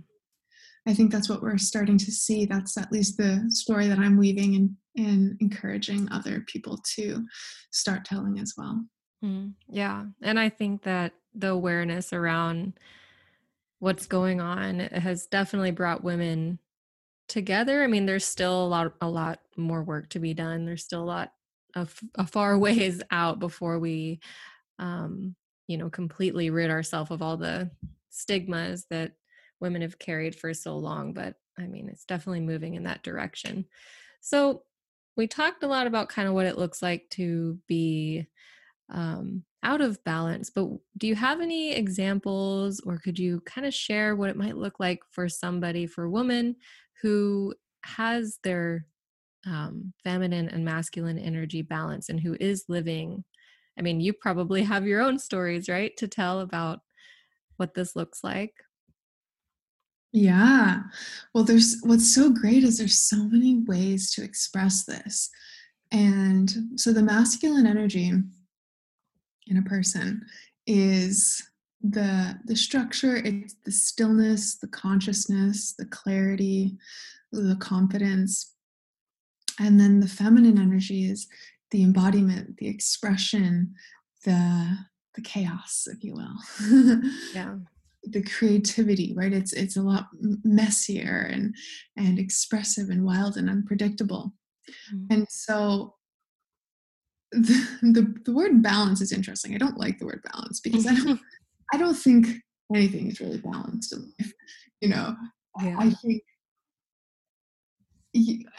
I 0.87 0.93
think 0.93 1.11
that's 1.11 1.29
what 1.29 1.41
we're 1.41 1.57
starting 1.57 1.97
to 1.97 2.11
see. 2.11 2.45
That's 2.45 2.77
at 2.77 2.91
least 2.91 3.17
the 3.17 3.43
story 3.49 3.87
that 3.87 3.99
I'm 3.99 4.17
weaving 4.17 4.55
and, 4.55 4.75
and 4.95 5.37
encouraging 5.41 6.07
other 6.11 6.45
people 6.47 6.79
to 6.95 7.25
start 7.71 8.05
telling 8.05 8.39
as 8.39 8.53
well. 8.57 8.85
Mm, 9.23 9.53
yeah. 9.67 10.05
And 10.21 10.39
I 10.39 10.49
think 10.49 10.83
that 10.83 11.13
the 11.33 11.49
awareness 11.49 12.13
around 12.13 12.73
what's 13.79 14.07
going 14.07 14.41
on 14.41 14.79
has 14.79 15.27
definitely 15.27 15.71
brought 15.71 16.03
women 16.03 16.59
together. 17.27 17.83
I 17.83 17.87
mean, 17.87 18.05
there's 18.05 18.25
still 18.25 18.65
a 18.65 18.67
lot 18.67 18.93
a 19.01 19.09
lot 19.09 19.39
more 19.57 19.83
work 19.83 20.09
to 20.09 20.19
be 20.19 20.33
done. 20.33 20.65
There's 20.65 20.83
still 20.83 21.03
a 21.03 21.05
lot 21.05 21.33
of 21.75 21.99
a 22.15 22.25
far 22.25 22.57
ways 22.59 23.01
out 23.11 23.39
before 23.39 23.79
we 23.79 24.19
um, 24.79 25.35
you 25.67 25.77
know, 25.77 25.89
completely 25.89 26.49
rid 26.49 26.71
ourselves 26.71 27.11
of 27.11 27.21
all 27.21 27.37
the 27.37 27.69
stigmas 28.09 28.85
that 28.89 29.11
women 29.59 29.81
have 29.81 29.99
carried 29.99 30.35
for 30.35 30.53
so 30.53 30.77
long, 30.77 31.13
but 31.13 31.35
I 31.57 31.67
mean, 31.67 31.89
it's 31.89 32.05
definitely 32.05 32.41
moving 32.41 32.75
in 32.75 32.83
that 32.83 33.03
direction. 33.03 33.65
So, 34.21 34.63
we 35.15 35.25
talked 35.27 35.63
a 35.63 35.67
lot 35.67 35.87
about 35.87 36.09
kind 36.09 36.27
of 36.27 36.35
what 36.35 36.45
it 36.45 36.59
looks 36.59 36.83
like 36.83 37.09
to 37.09 37.59
be 37.67 38.27
um, 38.89 39.43
out 39.63 39.81
of 39.81 40.03
balance, 40.03 40.49
but 40.49 40.69
do 40.97 41.07
you 41.07 41.15
have 41.15 41.41
any 41.41 41.73
examples 41.73 42.79
or 42.81 42.97
could 42.99 43.19
you 43.19 43.41
kind 43.41 43.67
of 43.67 43.73
share 43.73 44.15
what 44.15 44.29
it 44.29 44.37
might 44.37 44.57
look 44.57 44.79
like 44.79 45.01
for 45.11 45.27
somebody, 45.27 45.87
for 45.87 46.05
a 46.05 46.09
woman 46.09 46.55
who 47.01 47.53
has 47.83 48.39
their 48.43 48.85
um, 49.45 49.93
feminine 50.03 50.49
and 50.49 50.63
masculine 50.65 51.17
energy 51.19 51.61
balance 51.61 52.09
and 52.09 52.19
who 52.19 52.37
is 52.39 52.65
living? 52.69 53.23
I 53.77 53.81
mean, 53.81 53.99
you 53.99 54.13
probably 54.13 54.63
have 54.63 54.87
your 54.87 55.01
own 55.01 55.19
stories, 55.19 55.69
right, 55.69 55.95
to 55.97 56.07
tell 56.07 56.39
about 56.39 56.79
what 57.57 57.73
this 57.73 57.95
looks 57.95 58.23
like. 58.23 58.53
Yeah. 60.17 60.79
Well, 61.33 61.43
there's 61.43 61.77
what's 61.83 62.13
so 62.13 62.31
great 62.31 62.63
is 62.63 62.79
there's 62.79 62.97
so 62.97 63.17
many 63.17 63.59
ways 63.67 64.11
to 64.13 64.23
express 64.23 64.83
this. 64.83 65.29
And 65.91 66.51
so 66.75 66.91
the 66.91 67.03
masculine 67.03 67.67
energy 67.67 68.11
in 69.45 69.57
a 69.57 69.61
person 69.61 70.25
is 70.65 71.41
the 71.81 72.35
the 72.45 72.55
structure, 72.55 73.17
it's 73.17 73.55
the 73.63 73.71
stillness, 73.71 74.55
the 74.57 74.67
consciousness, 74.67 75.75
the 75.77 75.85
clarity, 75.85 76.75
the 77.31 77.57
confidence. 77.59 78.55
And 79.59 79.79
then 79.79 79.99
the 79.99 80.07
feminine 80.07 80.57
energy 80.57 81.05
is 81.05 81.27
the 81.69 81.83
embodiment, 81.83 82.57
the 82.57 82.67
expression, 82.67 83.75
the 84.25 84.79
the 85.13 85.21
chaos, 85.21 85.87
if 85.91 86.03
you 86.03 86.15
will. 86.15 87.01
yeah 87.35 87.57
the 88.11 88.23
creativity 88.23 89.13
right 89.15 89.33
it's 89.33 89.53
it's 89.53 89.77
a 89.77 89.81
lot 89.81 90.07
messier 90.43 91.29
and 91.31 91.53
and 91.95 92.19
expressive 92.19 92.89
and 92.89 93.03
wild 93.03 93.37
and 93.37 93.49
unpredictable 93.49 94.33
mm-hmm. 94.93 95.13
and 95.13 95.27
so 95.29 95.95
the, 97.31 97.67
the, 97.81 98.15
the 98.25 98.33
word 98.33 98.61
balance 98.61 99.01
is 99.01 99.11
interesting 99.11 99.53
i 99.53 99.57
don't 99.57 99.79
like 99.79 99.99
the 99.99 100.05
word 100.05 100.21
balance 100.31 100.59
because 100.59 100.87
i 100.87 100.95
don't 100.95 101.19
i 101.73 101.77
don't 101.77 101.95
think 101.95 102.27
anything 102.75 103.09
is 103.09 103.19
really 103.19 103.39
balanced 103.39 103.93
in 103.93 104.11
life 104.19 104.33
you 104.81 104.89
know 104.89 105.15
yeah. 105.61 105.75
i 105.79 105.89
think 105.89 106.21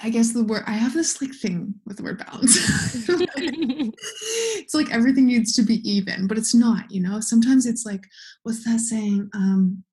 I 0.02 0.10
guess 0.10 0.32
the 0.32 0.44
word 0.44 0.64
I 0.66 0.72
have 0.72 0.94
this 0.94 1.20
like 1.20 1.34
thing 1.34 1.74
with 1.86 1.96
the 1.96 2.02
word 2.02 2.24
balance. 2.24 2.56
it's 3.08 4.74
like 4.74 4.92
everything 4.92 5.26
needs 5.26 5.54
to 5.56 5.62
be 5.62 5.76
even, 5.88 6.26
but 6.26 6.38
it's 6.38 6.54
not, 6.54 6.90
you 6.90 7.00
know. 7.00 7.20
Sometimes 7.20 7.66
it's 7.66 7.84
like, 7.86 8.04
what's 8.42 8.64
that 8.64 8.80
saying? 8.80 9.28
Um, 9.34 9.84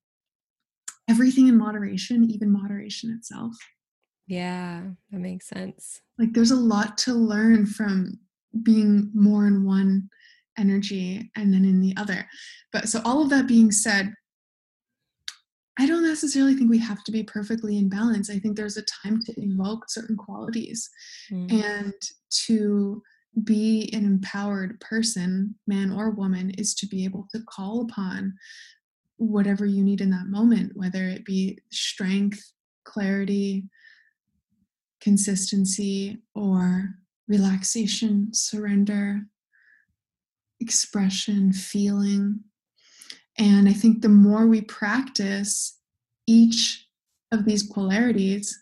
everything 1.09 1.47
in 1.47 1.57
moderation, 1.57 2.29
even 2.29 2.51
moderation 2.51 3.11
itself. 3.11 3.55
Yeah, 4.27 4.81
that 5.11 5.19
makes 5.19 5.47
sense. 5.47 6.01
Like 6.17 6.33
there's 6.33 6.51
a 6.51 6.55
lot 6.55 6.97
to 6.99 7.13
learn 7.13 7.65
from 7.65 8.19
being 8.63 9.11
more 9.13 9.47
in 9.47 9.65
one 9.65 10.09
energy 10.57 11.29
and 11.35 11.53
then 11.53 11.65
in 11.65 11.81
the 11.81 11.93
other. 11.97 12.27
But 12.71 12.89
so 12.89 13.01
all 13.05 13.21
of 13.21 13.29
that 13.29 13.47
being 13.47 13.71
said, 13.71 14.13
I 15.77 15.85
don't 15.85 16.03
necessarily 16.03 16.55
think 16.55 16.69
we 16.69 16.79
have 16.79 17.03
to 17.03 17.11
be 17.11 17.23
perfectly 17.23 17.77
in 17.77 17.89
balance. 17.89 18.29
I 18.29 18.39
think 18.39 18.55
there's 18.55 18.77
a 18.77 18.83
time 18.83 19.21
to 19.23 19.39
invoke 19.39 19.89
certain 19.89 20.15
qualities 20.15 20.89
mm. 21.29 21.51
and 21.51 21.93
to 22.45 23.01
be 23.43 23.89
an 23.91 24.05
empowered 24.05 24.79
person, 24.79 25.55
man 25.67 25.91
or 25.91 26.11
woman, 26.11 26.51
is 26.51 26.73
to 26.75 26.87
be 26.87 27.03
able 27.03 27.27
to 27.33 27.41
call 27.41 27.81
upon 27.81 28.33
whatever 29.17 29.65
you 29.65 29.83
need 29.83 30.01
in 30.01 30.09
that 30.11 30.27
moment, 30.27 30.71
whether 30.75 31.03
it 31.03 31.25
be 31.25 31.59
strength, 31.71 32.53
clarity, 32.85 33.65
consistency, 35.01 36.17
or 36.33 36.95
relaxation, 37.27 38.33
surrender, 38.33 39.21
expression, 40.59 41.51
feeling. 41.51 42.39
And 43.37 43.67
I 43.67 43.73
think 43.73 44.01
the 44.01 44.09
more 44.09 44.47
we 44.47 44.61
practice 44.61 45.77
each 46.27 46.87
of 47.31 47.45
these 47.45 47.63
polarities 47.63 48.57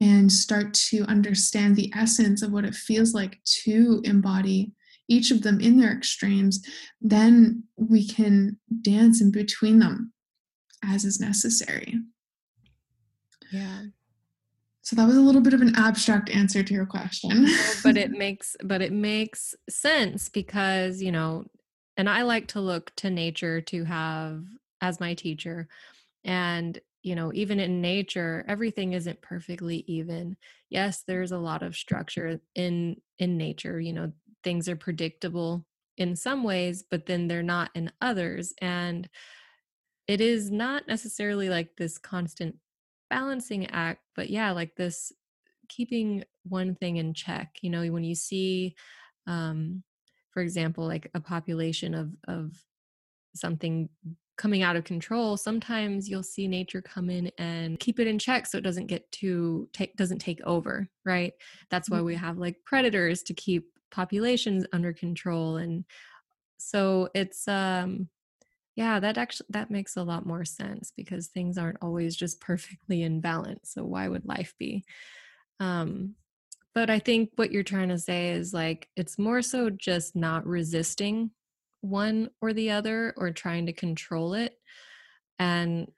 and 0.00 0.30
start 0.30 0.74
to 0.74 1.04
understand 1.04 1.76
the 1.76 1.92
essence 1.96 2.42
of 2.42 2.52
what 2.52 2.64
it 2.64 2.74
feels 2.74 3.14
like 3.14 3.38
to 3.44 4.02
embody 4.04 4.72
each 5.08 5.30
of 5.30 5.42
them 5.42 5.60
in 5.60 5.78
their 5.78 5.92
extremes, 5.92 6.64
then 7.00 7.62
we 7.76 8.06
can 8.06 8.58
dance 8.82 9.20
in 9.20 9.30
between 9.30 9.78
them 9.78 10.12
as 10.82 11.04
is 11.04 11.20
necessary. 11.20 12.00
Yeah. 13.50 13.82
So 14.82 14.96
that 14.96 15.06
was 15.06 15.16
a 15.16 15.20
little 15.20 15.40
bit 15.40 15.54
of 15.54 15.62
an 15.62 15.74
abstract 15.76 16.28
answer 16.28 16.62
to 16.62 16.74
your 16.74 16.86
question. 16.86 17.46
but 17.82 17.96
it 17.96 18.10
makes 18.10 18.56
but 18.62 18.82
it 18.82 18.92
makes 18.92 19.54
sense 19.68 20.28
because, 20.28 21.00
you 21.00 21.10
know, 21.10 21.46
and 21.96 22.08
I 22.08 22.22
like 22.22 22.48
to 22.48 22.60
look 22.60 22.94
to 22.96 23.10
nature 23.10 23.60
to 23.62 23.84
have 23.84 24.44
as 24.80 25.00
my 25.00 25.14
teacher. 25.14 25.68
And, 26.24 26.78
you 27.02 27.14
know, 27.14 27.32
even 27.34 27.60
in 27.60 27.80
nature, 27.80 28.44
everything 28.48 28.92
isn't 28.94 29.22
perfectly 29.22 29.84
even. 29.86 30.36
Yes, 30.70 31.02
there's 31.06 31.32
a 31.32 31.38
lot 31.38 31.62
of 31.62 31.76
structure 31.76 32.40
in 32.54 33.00
in 33.18 33.36
nature, 33.36 33.80
you 33.80 33.92
know, 33.92 34.12
things 34.42 34.68
are 34.68 34.76
predictable 34.76 35.66
in 35.96 36.16
some 36.16 36.42
ways, 36.42 36.82
but 36.82 37.06
then 37.06 37.28
they're 37.28 37.42
not 37.42 37.70
in 37.74 37.92
others. 38.00 38.52
And 38.60 39.08
it 40.06 40.20
is 40.20 40.50
not 40.50 40.86
necessarily 40.86 41.48
like 41.48 41.76
this 41.76 41.98
constant 41.98 42.56
balancing 43.10 43.66
act, 43.70 44.02
but 44.14 44.30
yeah, 44.30 44.50
like 44.52 44.76
this 44.76 45.12
keeping 45.68 46.24
one 46.44 46.74
thing 46.74 46.96
in 46.96 47.14
check. 47.14 47.58
You 47.62 47.70
know, 47.70 47.86
when 47.92 48.04
you 48.04 48.14
see 48.14 48.74
um 49.26 49.82
for 50.34 50.42
example, 50.42 50.86
like 50.86 51.10
a 51.14 51.20
population 51.20 51.94
of 51.94 52.10
of 52.28 52.52
something 53.34 53.88
coming 54.36 54.62
out 54.62 54.74
of 54.74 54.82
control, 54.82 55.36
sometimes 55.36 56.08
you'll 56.08 56.22
see 56.24 56.48
nature 56.48 56.82
come 56.82 57.08
in 57.08 57.30
and 57.38 57.78
keep 57.78 58.00
it 58.00 58.08
in 58.08 58.18
check 58.18 58.46
so 58.46 58.58
it 58.58 58.64
doesn't 58.64 58.88
get 58.88 59.10
too 59.12 59.68
take 59.72 59.96
doesn't 59.96 60.18
take 60.18 60.40
over, 60.42 60.88
right? 61.06 61.32
That's 61.70 61.88
why 61.88 62.02
we 62.02 62.14
mm-hmm. 62.14 62.24
have 62.24 62.36
like 62.36 62.56
predators 62.64 63.22
to 63.24 63.34
keep 63.34 63.66
populations 63.92 64.66
under 64.72 64.92
control 64.92 65.56
and 65.56 65.84
so 66.58 67.08
it's 67.14 67.46
um 67.46 68.08
yeah, 68.76 68.98
that 68.98 69.18
actually 69.18 69.46
that 69.50 69.70
makes 69.70 69.96
a 69.96 70.02
lot 70.02 70.26
more 70.26 70.44
sense 70.44 70.92
because 70.96 71.28
things 71.28 71.56
aren't 71.56 71.78
always 71.80 72.16
just 72.16 72.40
perfectly 72.40 73.02
in 73.02 73.20
balance. 73.20 73.70
So 73.72 73.84
why 73.84 74.08
would 74.08 74.26
life 74.26 74.52
be? 74.58 74.84
Um 75.60 76.16
but 76.74 76.90
I 76.90 76.98
think 76.98 77.30
what 77.36 77.52
you're 77.52 77.62
trying 77.62 77.90
to 77.90 77.98
say 77.98 78.30
is 78.30 78.52
like 78.52 78.88
it's 78.96 79.18
more 79.18 79.42
so 79.42 79.70
just 79.70 80.16
not 80.16 80.46
resisting 80.46 81.30
one 81.80 82.30
or 82.40 82.52
the 82.52 82.70
other 82.70 83.14
or 83.16 83.30
trying 83.30 83.66
to 83.66 83.72
control 83.72 84.34
it 84.34 84.58
and 85.38 85.90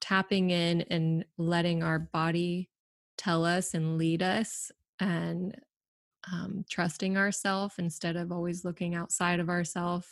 tapping 0.00 0.50
in 0.50 0.82
and 0.82 1.24
letting 1.38 1.82
our 1.82 1.98
body 1.98 2.70
tell 3.16 3.44
us 3.44 3.74
and 3.74 3.98
lead 3.98 4.22
us 4.22 4.72
and 5.00 5.56
um, 6.32 6.64
trusting 6.70 7.16
ourselves 7.16 7.74
instead 7.78 8.16
of 8.16 8.32
always 8.32 8.64
looking 8.64 8.94
outside 8.94 9.40
of 9.40 9.48
ourselves 9.48 10.06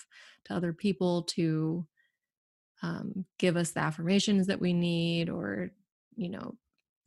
to 0.45 0.55
other 0.55 0.73
people 0.73 1.23
to 1.23 1.87
um, 2.83 3.25
give 3.39 3.57
us 3.57 3.71
the 3.71 3.81
affirmations 3.81 4.47
that 4.47 4.61
we 4.61 4.73
need 4.73 5.29
or 5.31 5.71
you 6.17 6.29
know 6.29 6.55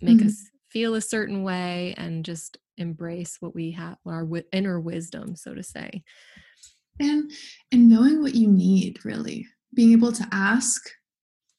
make 0.02 0.18
mm-hmm. 0.18 0.28
us 0.28 0.50
feel 0.70 0.96
a 0.96 1.02
certain 1.02 1.44
way 1.44 1.94
and 1.98 2.26
just 2.26 2.58
embrace 2.78 3.38
what 3.40 3.56
we 3.56 3.72
have 3.72 3.98
our 4.06 4.28
inner 4.52 4.80
wisdom 4.80 5.36
so 5.36 5.54
to 5.54 5.64
say. 5.64 6.04
And 7.00 7.32
and 7.72 7.90
knowing 7.90 8.22
what 8.22 8.36
you 8.36 8.48
need 8.48 9.04
really. 9.04 9.48
Being 9.74 9.92
able 9.92 10.14
to 10.14 10.28
ask 10.32 10.82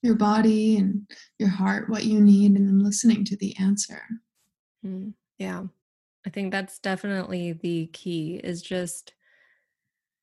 your 0.03 0.15
body 0.15 0.79
and 0.79 1.03
your 1.39 1.49
heart 1.49 1.91
what 1.91 2.05
you 2.05 2.21
need 2.21 2.53
and 2.53 2.67
then 2.67 2.83
listening 2.83 3.25
to 3.27 3.37
the 3.37 3.55
answer. 3.59 4.03
Mm, 4.85 5.13
yeah. 5.39 5.65
I 6.27 6.31
think 6.31 6.51
that's 6.51 6.79
definitely 6.79 7.53
the 7.53 7.87
key 7.93 8.41
is 8.43 8.63
just 8.63 9.13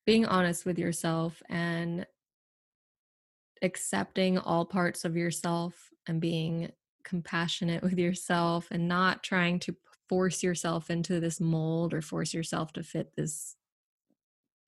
being 0.06 0.26
honest 0.26 0.66
with 0.66 0.78
yourself 0.78 1.42
and 1.50 2.06
accepting 3.62 4.38
all 4.38 4.66
parts 4.66 5.06
of 5.06 5.16
yourself 5.16 5.90
and 6.08 6.20
being 6.20 6.72
compassionate 7.04 7.84
with 7.84 7.98
yourself 7.98 8.68
and 8.72 8.88
not 8.88 9.24
trying 9.24 9.60
to 9.60 9.76
force 10.10 10.44
yourself 10.44 10.90
into 10.90 11.20
this 11.20 11.40
mold 11.40 11.94
or 11.94 12.02
force 12.02 12.34
yourself 12.34 12.74
to 12.74 12.84
fit 12.84 13.12
this 13.16 13.56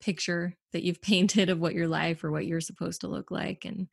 picture 0.00 0.54
that 0.72 0.82
you've 0.82 1.00
painted 1.02 1.48
of 1.48 1.60
what 1.60 1.74
your 1.74 1.88
life 1.88 2.24
or 2.24 2.30
what 2.30 2.46
you're 2.46 2.60
supposed 2.60 3.00
to 3.00 3.08
look 3.08 3.30
like 3.30 3.64
and 3.64 3.88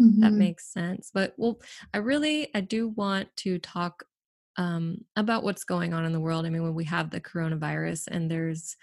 mm-hmm. 0.00 0.20
that 0.20 0.32
makes 0.32 0.72
sense 0.72 1.10
but 1.12 1.34
well 1.36 1.60
i 1.94 1.98
really 1.98 2.48
i 2.54 2.60
do 2.60 2.88
want 2.88 3.28
to 3.36 3.58
talk 3.58 4.04
um, 4.58 5.04
about 5.16 5.44
what's 5.44 5.64
going 5.64 5.92
on 5.92 6.06
in 6.06 6.12
the 6.12 6.20
world 6.20 6.46
i 6.46 6.50
mean 6.50 6.62
when 6.62 6.74
we 6.74 6.84
have 6.84 7.10
the 7.10 7.20
coronavirus 7.20 8.08
and 8.08 8.30
there's 8.30 8.76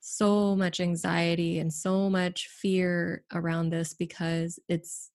so 0.00 0.54
much 0.54 0.80
anxiety 0.80 1.58
and 1.58 1.72
so 1.72 2.08
much 2.08 2.48
fear 2.48 3.24
around 3.32 3.70
this 3.70 3.94
because 3.94 4.58
it's 4.68 5.10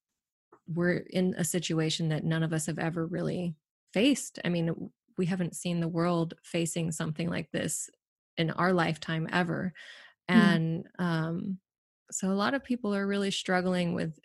we're 0.68 1.04
in 1.10 1.34
a 1.38 1.44
situation 1.44 2.10
that 2.10 2.24
none 2.24 2.44
of 2.44 2.54
us 2.54 2.68
have 2.68 2.80
ever 2.80 3.06
really 3.06 3.56
faced. 3.94 4.40
I 4.44 4.50
mean, 4.50 4.92
we 5.18 5.26
haven't 5.26 5.56
seen 5.56 5.80
the 5.80 5.88
world 5.88 6.34
facing 6.44 6.92
something 6.92 7.30
like 7.30 7.52
this 7.52 7.90
in 8.38 8.52
our 8.52 8.74
lifetime 8.74 9.28
ever. 9.32 9.74
And 10.28 10.86
um, 11.00 11.60
so 12.12 12.32
a 12.32 12.34
lot 12.34 12.54
of 12.54 12.64
people 12.64 12.96
are 12.96 13.06
really 13.06 13.32
struggling 13.32 13.94
with, 13.94 14.18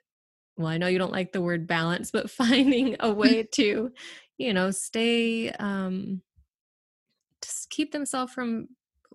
well, 0.57 0.68
I 0.68 0.78
know 0.78 0.86
you 0.86 0.99
don't 0.99 1.12
like 1.12 1.32
the 1.32 1.43
word 1.43 1.66
balance, 1.66 2.11
but 2.11 2.30
finding 2.43 2.97
a 3.01 3.11
way 3.12 3.43
to, 3.55 3.91
you 4.39 4.55
know, 4.55 4.70
stay, 4.70 5.51
um, 5.51 6.22
to 7.41 7.49
keep 7.70 7.93
themselves 7.93 8.32
from 8.32 8.68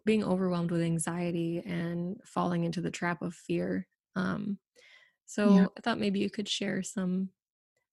being 0.06 0.24
overwhelmed 0.24 0.72
with 0.72 0.82
anxiety 0.82 1.62
and 1.66 2.18
falling 2.26 2.64
into 2.64 2.82
the 2.82 2.92
trap 2.92 3.22
of 3.22 3.34
fear. 3.34 3.88
Um, 4.16 4.58
so 5.26 5.56
yeah. 5.56 5.66
I 5.78 5.82
thought 5.82 6.00
maybe 6.00 6.20
you 6.20 6.30
could 6.30 6.48
share 6.48 6.84
some 6.84 7.30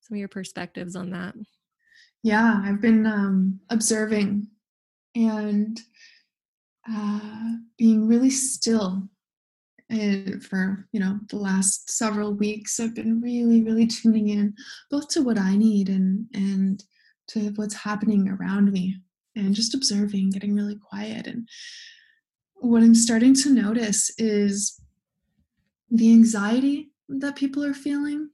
some 0.01 0.17
of 0.17 0.19
your 0.19 0.29
perspectives 0.29 0.97
on 0.97 1.11
that. 1.11 1.35
Yeah, 2.23 2.61
I've 2.65 2.81
been 2.81 3.07
um, 3.07 3.61
observing 3.71 4.49
and 5.15 5.81
uh, 6.91 7.55
being 7.79 8.07
really 8.07 8.31
still 8.31 9.09
and 9.89 10.43
for 10.45 10.87
you 10.93 11.01
know 11.01 11.19
the 11.31 11.37
last 11.37 11.91
several 11.91 12.33
weeks 12.33 12.79
i've 12.79 12.95
been 12.95 13.21
really 13.21 13.65
really 13.65 13.89
tuning 13.89 14.29
in 14.29 14.55
both 14.89 15.09
to 15.09 15.21
what 15.21 15.37
i 15.37 15.57
need 15.57 15.89
and 15.89 16.27
and 16.33 16.85
to 17.31 17.51
what's 17.57 17.75
happening 17.75 18.29
around 18.29 18.73
me 18.73 18.97
and 19.37 19.55
just 19.55 19.75
observing 19.75 20.31
getting 20.31 20.55
really 20.55 20.77
quiet. 20.77 21.27
And 21.27 21.49
what 22.57 22.83
i'm 22.83 22.95
starting 22.95 23.35
to 23.35 23.51
notice 23.51 24.11
is 24.19 24.81
the 25.91 26.13
anxiety 26.13 26.91
that 27.09 27.37
people 27.37 27.65
are 27.65 27.75
feeling 27.75 28.31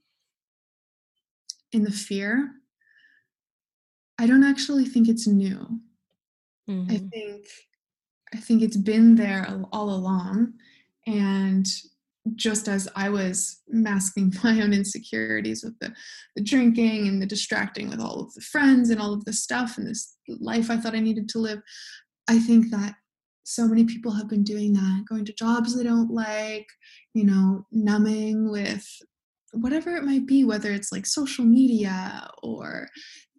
and 1.73 1.85
the 1.85 1.91
fear, 1.91 2.53
I 4.19 4.25
don't 4.25 4.43
actually 4.43 4.85
think 4.85 5.07
it's 5.07 5.27
new. 5.27 5.79
Mm-hmm. 6.69 6.91
I 6.91 6.97
think 6.97 7.45
I 8.33 8.37
think 8.37 8.61
it's 8.61 8.77
been 8.77 9.15
there 9.15 9.47
all 9.71 9.89
along 9.89 10.53
and 11.05 11.65
just 12.35 12.67
as 12.67 12.89
I 12.95 13.09
was 13.09 13.61
masking 13.69 14.33
my 14.43 14.61
own 14.61 14.73
insecurities 14.73 15.63
with 15.63 15.79
the, 15.79 15.93
the 16.35 16.43
drinking 16.43 17.07
and 17.07 17.21
the 17.21 17.25
distracting 17.25 17.89
with 17.89 18.01
all 18.01 18.21
of 18.21 18.33
the 18.33 18.41
friends 18.41 18.89
and 18.89 19.01
all 19.01 19.13
of 19.13 19.25
the 19.25 19.33
stuff 19.33 19.77
and 19.77 19.87
this 19.87 20.17
life 20.27 20.69
I 20.69 20.77
thought 20.77 20.95
I 20.95 20.99
needed 20.99 21.29
to 21.29 21.39
live, 21.39 21.61
I 22.27 22.39
think 22.39 22.69
that 22.71 22.95
so 23.43 23.65
many 23.65 23.85
people 23.85 24.11
have 24.11 24.27
been 24.27 24.43
doing 24.43 24.73
that, 24.73 25.05
going 25.07 25.23
to 25.23 25.33
jobs 25.33 25.75
they 25.75 25.83
don't 25.83 26.11
like, 26.11 26.67
you 27.13 27.23
know, 27.23 27.65
numbing 27.71 28.51
with 28.51 28.85
whatever 29.53 29.95
it 29.95 30.03
might 30.03 30.25
be, 30.25 30.43
whether 30.43 30.71
it's 30.71 30.91
like 30.91 31.05
social 31.05 31.45
media 31.45 32.29
or 32.43 32.89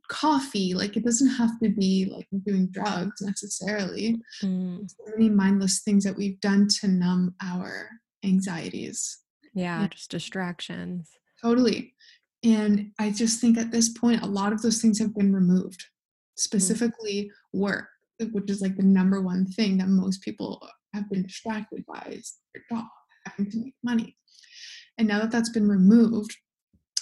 coffee. 0.08 0.74
Like 0.74 0.96
it 0.96 1.04
doesn't 1.04 1.28
have 1.28 1.58
to 1.62 1.68
be 1.70 2.10
like 2.10 2.26
doing 2.46 2.68
drugs 2.70 3.20
necessarily. 3.20 4.16
Mm. 4.42 4.88
So 4.90 5.12
many 5.16 5.28
mindless 5.28 5.80
things 5.80 6.04
that 6.04 6.16
we've 6.16 6.40
done 6.40 6.68
to 6.80 6.88
numb 6.88 7.34
our 7.42 7.88
anxieties. 8.24 9.18
Yeah, 9.54 9.82
and 9.82 9.90
just 9.90 10.10
distractions. 10.10 11.10
Totally. 11.42 11.94
And 12.44 12.92
I 12.98 13.10
just 13.10 13.40
think 13.40 13.58
at 13.58 13.72
this 13.72 13.88
point, 13.88 14.22
a 14.22 14.26
lot 14.26 14.52
of 14.52 14.62
those 14.62 14.80
things 14.80 14.98
have 15.00 15.14
been 15.14 15.34
removed, 15.34 15.80
mm. 15.80 16.40
specifically 16.40 17.30
mm. 17.54 17.58
work 17.58 17.88
which 18.32 18.50
is 18.50 18.60
like 18.60 18.76
the 18.76 18.82
number 18.82 19.20
one 19.20 19.46
thing 19.46 19.78
that 19.78 19.88
most 19.88 20.22
people 20.22 20.66
have 20.94 21.08
been 21.10 21.22
distracted 21.22 21.84
by 21.86 22.06
is 22.10 22.36
their 22.54 22.62
job, 22.70 22.86
having 23.26 23.50
to 23.50 23.58
make 23.58 23.74
money. 23.82 24.16
And 24.96 25.06
now 25.06 25.20
that 25.20 25.30
that's 25.30 25.50
been 25.50 25.68
removed, 25.68 26.36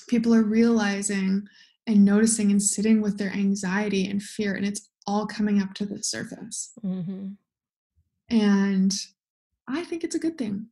people 0.08 0.34
are 0.34 0.42
realizing 0.42 1.44
and 1.86 2.04
noticing 2.04 2.50
and 2.50 2.62
sitting 2.62 3.00
with 3.00 3.18
their 3.18 3.30
anxiety 3.30 4.08
and 4.08 4.22
fear, 4.22 4.54
and 4.54 4.66
it's 4.66 4.88
all 5.06 5.26
coming 5.26 5.62
up 5.62 5.74
to 5.74 5.86
the 5.86 6.02
surface. 6.02 6.72
Mm-hmm. 6.84 7.28
And 8.28 8.92
I 9.68 9.84
think 9.84 10.02
it's 10.02 10.16
a 10.16 10.20
good 10.20 10.36
thing. 10.36 10.66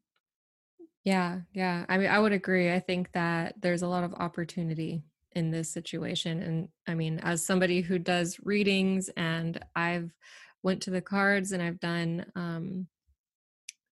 Yeah, 1.05 1.41
yeah. 1.53 1.85
I 1.89 1.99
mean, 1.99 2.09
I 2.09 2.19
would 2.19 2.33
agree. 2.33 2.73
I 2.73 2.81
think 2.81 3.13
that 3.13 3.55
there's 3.61 3.83
a 3.83 3.89
lot 3.89 4.05
of 4.05 4.15
opportunity 4.15 5.05
in 5.33 5.51
this 5.51 5.69
situation 5.69 6.41
and 6.41 6.69
i 6.87 6.95
mean 6.95 7.19
as 7.25 7.45
somebody 7.45 7.81
who 7.81 7.99
does 7.99 8.39
readings 8.45 9.11
and 9.17 9.59
i've 9.75 10.15
went 10.63 10.81
to 10.81 10.91
the 10.91 11.01
cards 11.01 11.51
and 11.51 11.61
i've 11.61 11.81
done 11.81 12.25
um 12.37 12.87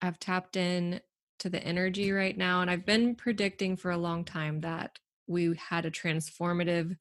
I've 0.02 0.18
tapped 0.18 0.56
in 0.56 1.00
to 1.38 1.48
the 1.48 1.62
energy 1.62 2.10
right 2.10 2.36
now 2.36 2.60
and 2.60 2.70
I've 2.70 2.84
been 2.84 3.14
predicting 3.14 3.76
for 3.76 3.92
a 3.92 3.96
long 3.96 4.24
time 4.24 4.60
that 4.62 4.98
we 5.32 5.56
had 5.56 5.86
a 5.86 5.90
transformative 5.90 6.96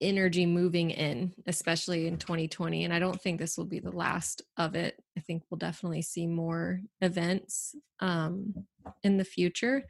energy 0.00 0.44
moving 0.44 0.90
in, 0.90 1.32
especially 1.46 2.06
in 2.06 2.18
2020. 2.18 2.84
And 2.84 2.92
I 2.92 2.98
don't 2.98 3.20
think 3.20 3.38
this 3.38 3.56
will 3.56 3.64
be 3.64 3.80
the 3.80 3.92
last 3.92 4.42
of 4.56 4.74
it. 4.74 5.02
I 5.16 5.20
think 5.20 5.44
we'll 5.48 5.58
definitely 5.58 6.02
see 6.02 6.26
more 6.26 6.80
events 7.00 7.74
um, 8.00 8.66
in 9.02 9.16
the 9.16 9.24
future. 9.24 9.84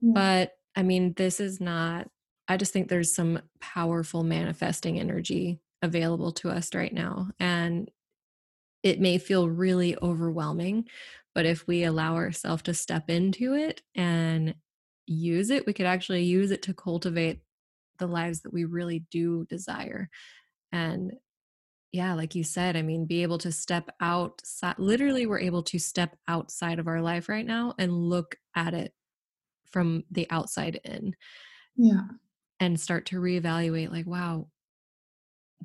Yeah. 0.00 0.12
But 0.14 0.52
I 0.76 0.82
mean, 0.82 1.14
this 1.14 1.40
is 1.40 1.60
not, 1.60 2.08
I 2.46 2.56
just 2.56 2.72
think 2.72 2.88
there's 2.88 3.14
some 3.14 3.40
powerful 3.60 4.22
manifesting 4.22 5.00
energy 5.00 5.60
available 5.82 6.32
to 6.32 6.50
us 6.50 6.74
right 6.74 6.92
now. 6.92 7.30
And 7.38 7.90
it 8.82 9.00
may 9.00 9.18
feel 9.18 9.48
really 9.48 9.96
overwhelming, 10.00 10.88
but 11.34 11.46
if 11.46 11.66
we 11.66 11.84
allow 11.84 12.16
ourselves 12.16 12.62
to 12.64 12.74
step 12.74 13.10
into 13.10 13.54
it 13.54 13.82
and 13.94 14.54
use 15.08 15.50
it, 15.50 15.66
we 15.66 15.72
could 15.72 15.86
actually 15.86 16.24
use 16.24 16.50
it 16.50 16.62
to 16.62 16.74
cultivate 16.74 17.40
the 17.98 18.06
lives 18.06 18.42
that 18.42 18.52
we 18.52 18.64
really 18.64 19.00
do 19.10 19.44
desire. 19.46 20.08
And 20.72 21.12
yeah, 21.92 22.14
like 22.14 22.34
you 22.34 22.44
said, 22.44 22.76
I 22.76 22.82
mean, 22.82 23.06
be 23.06 23.22
able 23.22 23.38
to 23.38 23.52
step 23.52 23.90
out, 24.00 24.42
literally, 24.78 25.26
we're 25.26 25.40
able 25.40 25.62
to 25.64 25.78
step 25.78 26.16
outside 26.28 26.78
of 26.78 26.86
our 26.86 27.00
life 27.00 27.28
right 27.28 27.46
now 27.46 27.74
and 27.78 27.92
look 27.92 28.36
at 28.54 28.74
it 28.74 28.94
from 29.70 30.04
the 30.10 30.26
outside 30.30 30.80
in. 30.84 31.14
Yeah. 31.76 32.02
And 32.60 32.78
start 32.80 33.06
to 33.06 33.20
reevaluate, 33.20 33.92
like, 33.92 34.06
wow, 34.06 34.48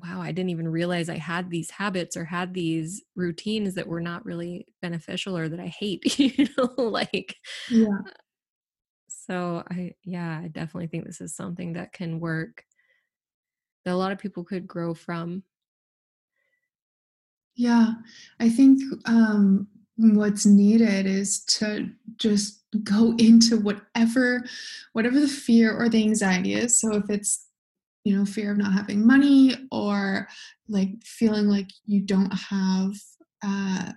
wow, 0.02 0.20
I 0.20 0.32
didn't 0.32 0.50
even 0.50 0.68
realize 0.68 1.08
I 1.08 1.18
had 1.18 1.50
these 1.50 1.70
habits 1.70 2.16
or 2.16 2.24
had 2.24 2.54
these 2.54 3.02
routines 3.14 3.74
that 3.74 3.86
were 3.86 4.00
not 4.00 4.24
really 4.24 4.66
beneficial 4.82 5.36
or 5.36 5.48
that 5.48 5.60
I 5.60 5.66
hate, 5.66 6.18
you 6.18 6.48
know, 6.56 6.72
like, 6.76 7.36
yeah. 7.68 8.14
So 9.26 9.62
I, 9.70 9.92
yeah, 10.04 10.40
I 10.42 10.48
definitely 10.48 10.88
think 10.88 11.04
this 11.04 11.20
is 11.20 11.34
something 11.34 11.74
that 11.74 11.92
can 11.92 12.20
work 12.20 12.64
that 13.84 13.94
a 13.94 13.96
lot 13.96 14.12
of 14.12 14.18
people 14.18 14.44
could 14.44 14.66
grow 14.66 14.94
from. 14.94 15.42
Yeah, 17.56 17.94
I 18.40 18.48
think 18.48 18.82
um, 19.06 19.68
what's 19.96 20.44
needed 20.44 21.06
is 21.06 21.44
to 21.44 21.90
just 22.16 22.64
go 22.82 23.14
into 23.18 23.58
whatever 23.58 24.44
whatever 24.92 25.20
the 25.20 25.28
fear 25.28 25.72
or 25.76 25.88
the 25.88 26.02
anxiety 26.02 26.54
is 26.54 26.80
so 26.80 26.94
if 26.94 27.08
it's 27.08 27.46
you 28.02 28.16
know 28.16 28.24
fear 28.24 28.50
of 28.50 28.58
not 28.58 28.72
having 28.72 29.06
money 29.06 29.54
or 29.70 30.26
like 30.68 30.90
feeling 31.04 31.46
like 31.46 31.68
you 31.84 32.00
don't 32.00 32.32
have 32.32 32.92
uh, 33.44 33.92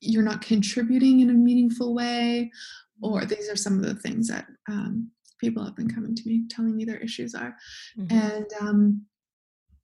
you're 0.00 0.22
not 0.22 0.42
contributing 0.42 1.20
in 1.20 1.30
a 1.30 1.34
meaningful 1.34 1.94
way 1.94 2.50
or 3.02 3.24
these 3.24 3.48
are 3.48 3.56
some 3.56 3.78
of 3.78 3.84
the 3.84 3.94
things 3.94 4.28
that 4.28 4.46
um, 4.68 5.10
people 5.40 5.64
have 5.64 5.76
been 5.76 5.92
coming 5.92 6.14
to 6.14 6.22
me 6.26 6.44
telling 6.48 6.76
me 6.76 6.84
their 6.84 6.98
issues 6.98 7.34
are 7.34 7.56
mm-hmm. 7.98 8.16
and 8.16 8.46
um, 8.60 9.02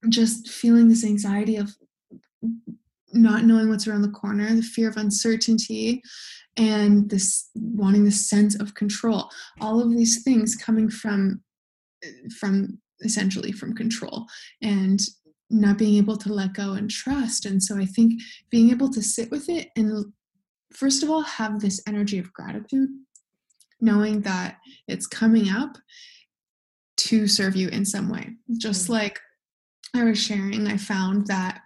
just 0.08 0.48
feeling 0.48 0.88
this 0.88 1.04
anxiety 1.04 1.56
of 1.56 1.70
not 3.12 3.44
knowing 3.44 3.68
what's 3.68 3.86
around 3.86 4.02
the 4.02 4.08
corner 4.08 4.54
the 4.54 4.62
fear 4.62 4.88
of 4.88 4.96
uncertainty 4.96 6.02
and 6.56 7.10
this 7.10 7.50
wanting 7.54 8.04
this 8.04 8.28
sense 8.28 8.58
of 8.58 8.74
control 8.74 9.30
all 9.60 9.80
of 9.80 9.90
these 9.90 10.22
things 10.22 10.56
coming 10.56 10.88
from 10.88 11.42
from 12.38 12.78
essentially 13.04 13.52
from 13.52 13.74
control 13.74 14.26
and 14.62 15.00
not 15.52 15.78
being 15.78 15.96
able 15.96 16.16
to 16.16 16.32
let 16.32 16.54
go 16.54 16.72
and 16.72 16.90
trust. 16.90 17.44
And 17.46 17.62
so 17.62 17.76
I 17.76 17.84
think 17.84 18.20
being 18.50 18.70
able 18.70 18.90
to 18.90 19.02
sit 19.02 19.30
with 19.30 19.48
it 19.48 19.68
and 19.76 20.12
first 20.74 21.02
of 21.02 21.10
all 21.10 21.22
have 21.22 21.60
this 21.60 21.80
energy 21.86 22.18
of 22.18 22.32
gratitude, 22.32 22.88
knowing 23.80 24.22
that 24.22 24.58
it's 24.88 25.06
coming 25.06 25.48
up 25.48 25.76
to 26.98 27.26
serve 27.26 27.56
you 27.56 27.68
in 27.68 27.84
some 27.84 28.08
way. 28.08 28.34
Just 28.58 28.84
mm-hmm. 28.84 28.94
like 28.94 29.20
I 29.94 30.04
was 30.04 30.22
sharing, 30.22 30.66
I 30.66 30.76
found 30.76 31.26
that 31.26 31.62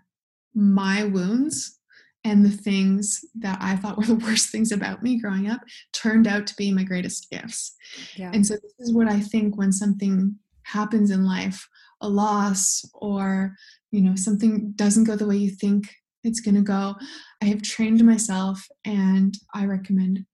my 0.55 1.05
wounds 1.05 1.79
and 2.25 2.45
the 2.45 2.51
things 2.51 3.25
that 3.37 3.59
I 3.61 3.77
thought 3.77 3.97
were 3.99 4.05
the 4.05 4.15
worst 4.15 4.51
things 4.51 4.73
about 4.73 5.03
me 5.03 5.21
growing 5.21 5.49
up 5.49 5.61
turned 5.93 6.27
out 6.27 6.47
to 6.49 6.57
be 6.57 6.73
my 6.73 6.83
greatest 6.83 7.31
gifts. 7.31 7.75
Yeah. 8.17 8.31
And 8.33 8.47
so 8.47 8.55
this 8.55 8.75
is 8.79 8.93
what 8.93 9.09
I 9.09 9.21
think 9.21 9.57
when 9.57 9.73
something 9.73 10.37
happens 10.65 11.11
in 11.11 11.25
life 11.25 11.69
a 12.03 12.09
loss 12.09 12.85
or 12.95 13.57
you 13.91 14.01
know 14.01 14.15
something 14.17 14.73
doesn't 14.73 15.05
go 15.05 15.17
the 15.17 15.27
way 15.27 15.37
you 15.37 15.51
think 15.51 15.95
it's 16.27 16.41
going 16.41 16.57
to 16.57 16.61
go. 16.61 16.97
I 17.43 17.47
have 17.47 17.63
trained 17.63 18.05
myself 18.05 18.67
and 18.85 19.35
i 19.55 19.65
recommend 19.65 20.25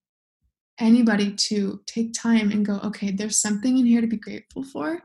anybody 0.80 1.32
to 1.32 1.80
take 1.86 2.12
time 2.14 2.50
and 2.50 2.64
go 2.64 2.80
okay 2.82 3.10
there's 3.10 3.38
something 3.38 3.78
in 3.78 3.86
here 3.86 4.00
to 4.00 4.06
be 4.06 4.16
grateful 4.16 4.64
for. 4.64 5.00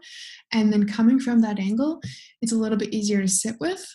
And 0.54 0.72
then 0.72 0.88
coming 0.88 1.20
from 1.20 1.42
that 1.42 1.60
angle 1.60 2.02
it's 2.42 2.54
a 2.54 2.58
little 2.58 2.78
bit 2.78 2.94
easier 2.94 3.22
to 3.22 3.28
sit 3.28 3.56
with 3.60 3.86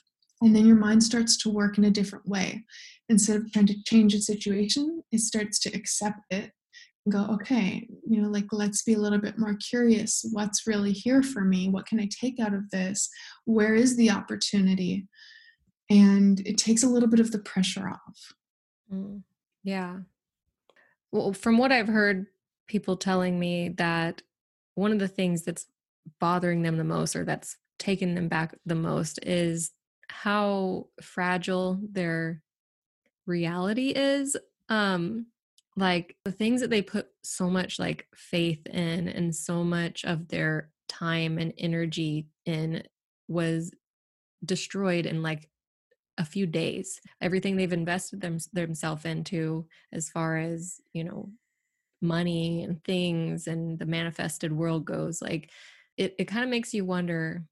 and 0.42 0.54
then 0.54 0.66
your 0.66 0.76
mind 0.76 1.02
starts 1.02 1.36
to 1.38 1.50
work 1.50 1.78
in 1.78 1.84
a 1.84 1.90
different 1.90 2.28
way. 2.28 2.64
Instead 3.08 3.36
of 3.36 3.52
trying 3.52 3.66
to 3.66 3.82
change 3.84 4.14
a 4.14 4.20
situation 4.20 5.02
it 5.10 5.20
starts 5.20 5.58
to 5.60 5.74
accept 5.74 6.20
it 6.30 6.52
and 7.04 7.12
go 7.12 7.26
okay 7.32 7.88
you 8.06 8.20
know 8.20 8.28
like 8.28 8.46
let's 8.52 8.82
be 8.82 8.92
a 8.92 8.98
little 8.98 9.18
bit 9.18 9.38
more 9.38 9.56
curious. 9.70 10.24
What's 10.32 10.66
really 10.66 10.92
here 10.92 11.22
for 11.22 11.42
me? 11.42 11.68
What 11.68 11.86
can 11.86 12.00
i 12.00 12.08
take 12.20 12.38
out 12.38 12.54
of 12.54 12.68
this? 12.70 13.08
Where 13.46 13.74
is 13.74 13.96
the 13.96 14.10
opportunity 14.10 15.06
and 15.92 16.40
it 16.46 16.56
takes 16.56 16.82
a 16.82 16.88
little 16.88 17.08
bit 17.08 17.20
of 17.20 17.30
the 17.32 17.38
pressure 17.38 17.88
off. 17.88 18.32
Mm, 18.92 19.22
yeah. 19.62 19.98
Well 21.12 21.34
from 21.34 21.58
what 21.58 21.72
i've 21.72 21.88
heard 21.88 22.26
people 22.66 22.96
telling 22.96 23.38
me 23.38 23.68
that 23.68 24.22
one 24.74 24.92
of 24.92 24.98
the 24.98 25.08
things 25.08 25.42
that's 25.42 25.66
bothering 26.18 26.62
them 26.62 26.78
the 26.78 26.84
most 26.84 27.14
or 27.14 27.24
that's 27.24 27.58
taken 27.78 28.14
them 28.14 28.28
back 28.28 28.54
the 28.64 28.74
most 28.74 29.18
is 29.22 29.72
how 30.08 30.86
fragile 31.02 31.78
their 31.82 32.42
reality 33.26 33.92
is 33.94 34.36
um 34.70 35.26
like 35.76 36.16
the 36.24 36.32
things 36.32 36.60
that 36.62 36.70
they 36.70 36.82
put 36.82 37.08
so 37.22 37.50
much 37.50 37.78
like 37.78 38.06
faith 38.14 38.66
in 38.66 39.08
and 39.08 39.34
so 39.34 39.62
much 39.62 40.04
of 40.04 40.28
their 40.28 40.70
time 40.88 41.38
and 41.38 41.52
energy 41.58 42.26
in 42.46 42.82
was 43.28 43.70
destroyed 44.44 45.06
in 45.06 45.22
like 45.22 45.48
a 46.18 46.24
few 46.24 46.46
days 46.46 47.00
everything 47.20 47.56
they've 47.56 47.72
invested 47.72 48.20
them, 48.20 48.38
themselves 48.52 49.04
into 49.04 49.66
as 49.92 50.10
far 50.10 50.36
as 50.36 50.80
you 50.92 51.04
know 51.04 51.30
money 52.00 52.62
and 52.62 52.82
things 52.84 53.46
and 53.46 53.78
the 53.78 53.86
manifested 53.86 54.52
world 54.52 54.84
goes 54.84 55.22
like 55.22 55.50
it, 55.96 56.14
it 56.18 56.24
kind 56.24 56.44
of 56.44 56.50
makes 56.50 56.74
you 56.74 56.84
wonder 56.84 57.44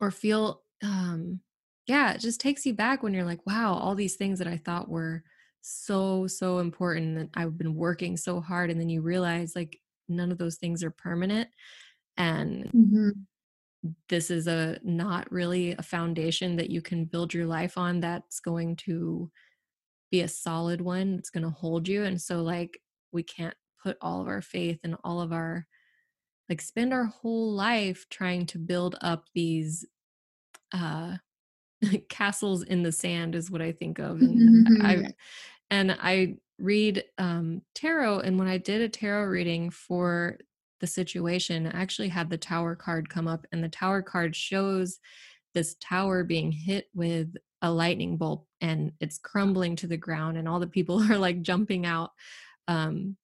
or 0.00 0.10
feel 0.10 0.62
um 0.84 1.40
yeah 1.86 2.12
it 2.12 2.20
just 2.20 2.40
takes 2.40 2.64
you 2.66 2.74
back 2.74 3.02
when 3.02 3.14
you're 3.14 3.24
like 3.24 3.44
wow 3.46 3.72
all 3.74 3.94
these 3.94 4.16
things 4.16 4.38
that 4.38 4.48
i 4.48 4.56
thought 4.56 4.88
were 4.88 5.24
so 5.62 6.26
so 6.26 6.58
important 6.58 7.16
that 7.16 7.28
I've 7.34 7.56
been 7.56 7.74
working 7.74 8.16
so 8.16 8.40
hard 8.40 8.70
and 8.70 8.80
then 8.80 8.88
you 8.88 9.00
realize 9.00 9.54
like 9.54 9.80
none 10.08 10.32
of 10.32 10.38
those 10.38 10.56
things 10.56 10.82
are 10.82 10.90
permanent 10.90 11.48
and 12.16 12.64
mm-hmm. 12.64 13.10
This 14.08 14.30
is 14.30 14.46
a 14.46 14.78
not 14.82 15.30
really 15.32 15.72
a 15.72 15.82
foundation 15.82 16.56
that 16.56 16.70
you 16.70 16.80
can 16.80 17.04
build 17.04 17.34
your 17.34 17.46
life 17.46 17.76
on 17.76 18.00
that's 18.00 18.40
going 18.40 18.76
to 18.76 19.30
be 20.10 20.20
a 20.20 20.28
solid 20.28 20.80
one 20.80 21.16
it's 21.18 21.30
going 21.30 21.42
to 21.42 21.50
hold 21.50 21.88
you 21.88 22.04
and 22.04 22.20
so 22.20 22.42
like 22.42 22.78
we 23.12 23.22
can't 23.22 23.54
put 23.82 23.96
all 24.00 24.20
of 24.20 24.28
our 24.28 24.42
faith 24.42 24.78
and 24.84 24.96
all 25.02 25.20
of 25.20 25.32
our 25.32 25.66
like 26.48 26.60
spend 26.60 26.92
our 26.92 27.06
whole 27.06 27.52
life 27.52 28.06
trying 28.10 28.46
to 28.46 28.58
build 28.58 28.96
up 29.00 29.24
these 29.34 29.84
uh 30.72 31.16
castles 32.08 32.62
in 32.62 32.82
the 32.82 32.92
sand 32.92 33.34
is 33.34 33.50
what 33.50 33.62
I 33.62 33.72
think 33.72 33.98
of. 33.98 34.20
And 34.20 34.66
mm-hmm. 34.66 34.86
I 34.86 35.06
and 35.70 35.96
I 36.00 36.36
read 36.58 37.04
um, 37.18 37.62
tarot, 37.74 38.20
and 38.20 38.38
when 38.38 38.48
I 38.48 38.58
did 38.58 38.82
a 38.82 38.88
tarot 38.88 39.24
reading 39.24 39.70
for 39.70 40.38
the 40.82 40.86
situation, 40.86 41.66
I 41.66 41.80
actually 41.80 42.08
had 42.08 42.28
the 42.28 42.36
tower 42.36 42.74
card 42.74 43.08
come 43.08 43.26
up, 43.26 43.46
and 43.52 43.64
the 43.64 43.70
tower 43.70 44.02
card 44.02 44.36
shows 44.36 44.98
this 45.54 45.76
tower 45.80 46.24
being 46.24 46.52
hit 46.52 46.88
with 46.94 47.34
a 47.62 47.70
lightning 47.70 48.16
bolt 48.16 48.44
and 48.60 48.92
it's 49.00 49.18
crumbling 49.18 49.76
to 49.76 49.86
the 49.86 49.96
ground 49.96 50.36
and 50.36 50.48
all 50.48 50.58
the 50.58 50.66
people 50.66 51.00
are 51.10 51.18
like 51.18 51.42
jumping 51.42 51.86
out 51.86 52.10
um 52.68 53.16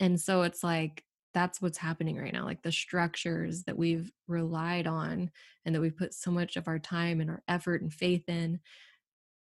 and 0.00 0.20
so 0.20 0.42
it's 0.42 0.62
like 0.62 1.02
that's 1.32 1.60
what's 1.60 1.78
happening 1.78 2.16
right 2.16 2.32
now 2.32 2.44
like 2.44 2.62
the 2.62 2.70
structures 2.70 3.64
that 3.64 3.76
we've 3.76 4.12
relied 4.28 4.86
on 4.86 5.30
and 5.64 5.74
that 5.74 5.80
we've 5.80 5.96
put 5.96 6.14
so 6.14 6.30
much 6.30 6.56
of 6.56 6.68
our 6.68 6.78
time 6.78 7.20
and 7.20 7.28
our 7.28 7.42
effort 7.48 7.82
and 7.82 7.92
faith 7.92 8.28
in 8.28 8.60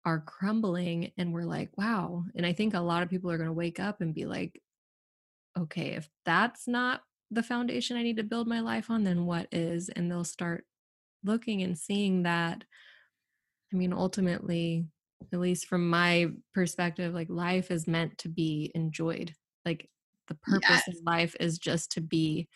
are 0.04 0.20
crumbling 0.20 1.12
and 1.18 1.34
we're 1.34 1.44
like 1.44 1.70
wow 1.78 2.24
and 2.36 2.46
i 2.46 2.52
think 2.52 2.74
a 2.74 2.80
lot 2.80 3.04
of 3.04 3.10
people 3.10 3.32
are 3.32 3.38
going 3.38 3.48
to 3.48 3.54
wake 3.54 3.80
up 3.80 4.02
and 4.02 4.14
be 4.14 4.26
like 4.26 4.62
okay 5.58 5.92
if 5.92 6.10
that's 6.26 6.68
not 6.68 7.02
the 7.32 7.44
foundation 7.44 7.98
i 7.98 8.04
need 8.04 8.18
to 8.18 8.24
build 8.24 8.48
my 8.48 8.60
life 8.60 8.90
on 8.90 9.04
then 9.04 9.26
what 9.26 9.48
is 9.52 9.90
and 9.90 10.10
they'll 10.10 10.24
start 10.24 10.66
looking 11.24 11.62
and 11.62 11.78
seeing 11.78 12.24
that 12.24 12.64
i 13.74 13.76
mean 13.76 13.94
ultimately 13.94 14.86
at 15.34 15.40
least 15.40 15.68
from 15.68 15.90
my 15.90 16.28
perspective, 16.54 17.14
like 17.14 17.30
life 17.30 17.72
is 17.72 17.88
meant 17.88 18.18
to 18.20 18.30
be 18.30 18.72
enjoyed. 18.76 19.34
Like 19.66 19.90
the 20.28 20.36
purpose 20.36 20.70
yes. 20.70 20.88
of 20.88 20.96
life 21.06 21.36
is 21.40 21.58
just 21.58 21.92
to 21.94 22.02
be 22.02 22.48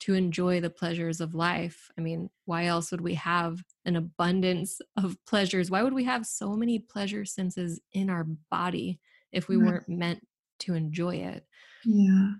to 0.00 0.14
enjoy 0.14 0.60
the 0.60 0.70
pleasures 0.70 1.20
of 1.20 1.34
life. 1.34 1.88
I 1.96 2.00
mean, 2.00 2.28
why 2.44 2.66
else 2.66 2.90
would 2.90 3.00
we 3.00 3.14
have 3.14 3.62
an 3.84 3.96
abundance 3.96 4.80
of 4.96 5.16
pleasures? 5.26 5.70
Why 5.70 5.82
would 5.82 5.94
we 5.94 6.04
have 6.04 6.26
so 6.26 6.56
many 6.56 6.78
pleasure 6.78 7.24
senses 7.24 7.80
in 7.92 8.10
our 8.10 8.26
body 8.50 9.00
if 9.32 9.48
we 9.48 9.56
right. 9.56 9.66
weren't 9.66 9.88
meant 9.88 10.26
to 10.60 10.74
enjoy 10.74 11.16
it? 11.16 11.46
Yeah. 11.84 12.32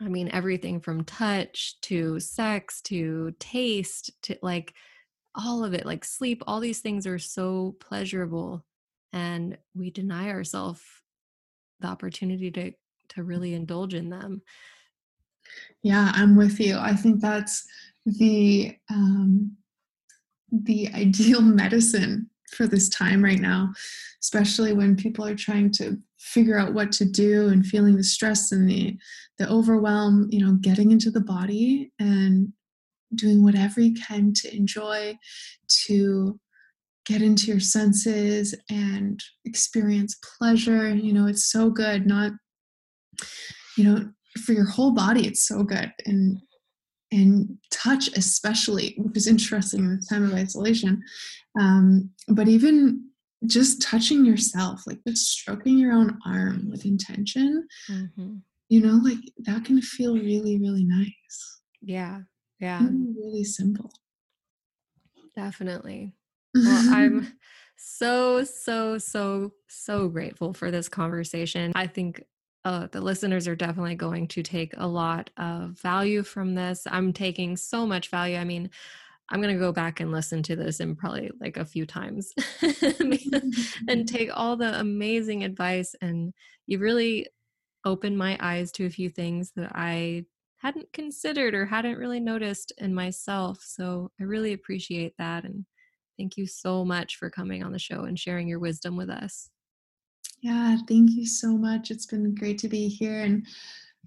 I 0.00 0.08
mean, 0.08 0.30
everything 0.32 0.80
from 0.80 1.04
touch 1.04 1.80
to 1.82 2.20
sex 2.20 2.82
to 2.82 3.34
taste 3.38 4.10
to 4.24 4.38
like 4.42 4.74
all 5.34 5.64
of 5.64 5.74
it, 5.74 5.86
like 5.86 6.04
sleep, 6.04 6.42
all 6.46 6.60
these 6.60 6.80
things 6.80 7.06
are 7.06 7.18
so 7.18 7.76
pleasurable. 7.80 8.64
And 9.12 9.56
we 9.74 9.90
deny 9.90 10.28
ourselves 10.28 10.82
the 11.80 11.88
opportunity 11.88 12.50
to 12.52 12.72
to 13.10 13.22
really 13.22 13.54
indulge 13.54 13.94
in 13.94 14.10
them. 14.10 14.42
Yeah, 15.82 16.10
I'm 16.14 16.36
with 16.36 16.58
you. 16.58 16.76
I 16.78 16.94
think 16.94 17.20
that's 17.20 17.66
the 18.04 18.76
um 18.90 19.56
the 20.50 20.88
ideal 20.94 21.40
medicine 21.40 22.30
for 22.52 22.66
this 22.66 22.88
time 22.88 23.22
right 23.22 23.40
now, 23.40 23.72
especially 24.22 24.72
when 24.72 24.96
people 24.96 25.26
are 25.26 25.34
trying 25.34 25.70
to 25.72 25.96
figure 26.18 26.58
out 26.58 26.74
what 26.74 26.92
to 26.92 27.04
do 27.04 27.48
and 27.48 27.66
feeling 27.66 27.96
the 27.96 28.04
stress 28.04 28.52
and 28.52 28.68
the 28.68 28.96
the 29.38 29.48
overwhelm, 29.50 30.28
you 30.30 30.44
know, 30.44 30.54
getting 30.54 30.90
into 30.90 31.10
the 31.10 31.20
body 31.20 31.92
and 31.98 32.52
doing 33.14 33.44
whatever 33.44 33.80
you 33.80 33.94
can 33.94 34.32
to 34.32 34.54
enjoy, 34.54 35.16
to 35.68 36.40
get 37.04 37.22
into 37.22 37.46
your 37.46 37.60
senses 37.60 38.54
and 38.70 39.22
experience 39.44 40.18
pleasure. 40.38 40.88
You 40.94 41.12
know, 41.12 41.26
it's 41.26 41.50
so 41.50 41.70
good, 41.70 42.06
not, 42.06 42.32
you 43.76 43.84
know, 43.84 44.10
for 44.44 44.52
your 44.52 44.68
whole 44.68 44.92
body, 44.92 45.26
it's 45.26 45.46
so 45.46 45.62
good. 45.62 45.92
And 46.04 46.38
and 47.12 47.56
touch 47.70 48.08
especially 48.16 48.94
which 48.98 49.16
is 49.16 49.26
interesting 49.26 49.80
in 49.80 49.96
this 49.96 50.08
time 50.08 50.24
of 50.24 50.34
isolation 50.34 51.02
um, 51.58 52.10
but 52.28 52.48
even 52.48 53.04
just 53.46 53.82
touching 53.82 54.24
yourself 54.24 54.82
like 54.86 54.98
just 55.06 55.30
stroking 55.30 55.78
your 55.78 55.92
own 55.92 56.18
arm 56.26 56.68
with 56.70 56.84
intention 56.84 57.66
mm-hmm. 57.90 58.36
you 58.68 58.80
know 58.80 59.00
like 59.04 59.18
that 59.38 59.64
can 59.64 59.80
feel 59.80 60.14
really 60.14 60.58
really 60.58 60.84
nice. 60.84 61.60
Yeah 61.82 62.20
yeah. 62.58 62.80
really 62.80 63.44
simple. 63.44 63.90
Definitely. 65.34 66.14
Well 66.54 66.94
i'm 66.94 67.32
so 67.76 68.44
so 68.44 68.96
so 68.98 69.52
so 69.68 70.08
grateful 70.08 70.54
for 70.54 70.70
this 70.70 70.88
conversation. 70.88 71.72
I 71.74 71.86
think 71.86 72.24
uh, 72.66 72.88
the 72.90 73.00
listeners 73.00 73.46
are 73.46 73.54
definitely 73.54 73.94
going 73.94 74.26
to 74.26 74.42
take 74.42 74.74
a 74.76 74.88
lot 74.88 75.30
of 75.36 75.70
value 75.80 76.24
from 76.24 76.56
this. 76.56 76.84
I'm 76.90 77.12
taking 77.12 77.56
so 77.56 77.86
much 77.86 78.08
value. 78.08 78.38
I 78.38 78.42
mean, 78.42 78.70
I'm 79.30 79.40
going 79.40 79.54
to 79.54 79.60
go 79.60 79.70
back 79.70 80.00
and 80.00 80.10
listen 80.10 80.42
to 80.42 80.56
this 80.56 80.80
in 80.80 80.96
probably 80.96 81.30
like 81.40 81.58
a 81.58 81.64
few 81.64 81.86
times 81.86 82.32
and 83.88 84.08
take 84.08 84.30
all 84.34 84.56
the 84.56 84.80
amazing 84.80 85.44
advice. 85.44 85.94
And 86.00 86.34
you 86.66 86.80
really 86.80 87.28
opened 87.84 88.18
my 88.18 88.36
eyes 88.40 88.72
to 88.72 88.86
a 88.86 88.90
few 88.90 89.10
things 89.10 89.52
that 89.54 89.70
I 89.72 90.24
hadn't 90.56 90.92
considered 90.92 91.54
or 91.54 91.66
hadn't 91.66 91.98
really 91.98 92.18
noticed 92.18 92.72
in 92.78 92.92
myself. 92.92 93.60
So 93.62 94.10
I 94.20 94.24
really 94.24 94.52
appreciate 94.52 95.14
that. 95.18 95.44
And 95.44 95.66
thank 96.18 96.36
you 96.36 96.48
so 96.48 96.84
much 96.84 97.14
for 97.14 97.30
coming 97.30 97.62
on 97.62 97.70
the 97.70 97.78
show 97.78 98.02
and 98.06 98.18
sharing 98.18 98.48
your 98.48 98.58
wisdom 98.58 98.96
with 98.96 99.08
us. 99.08 99.50
Yeah, 100.46 100.76
thank 100.86 101.10
you 101.10 101.26
so 101.26 101.48
much. 101.58 101.90
It's 101.90 102.06
been 102.06 102.32
great 102.32 102.58
to 102.58 102.68
be 102.68 102.86
here 102.86 103.20
and 103.22 103.44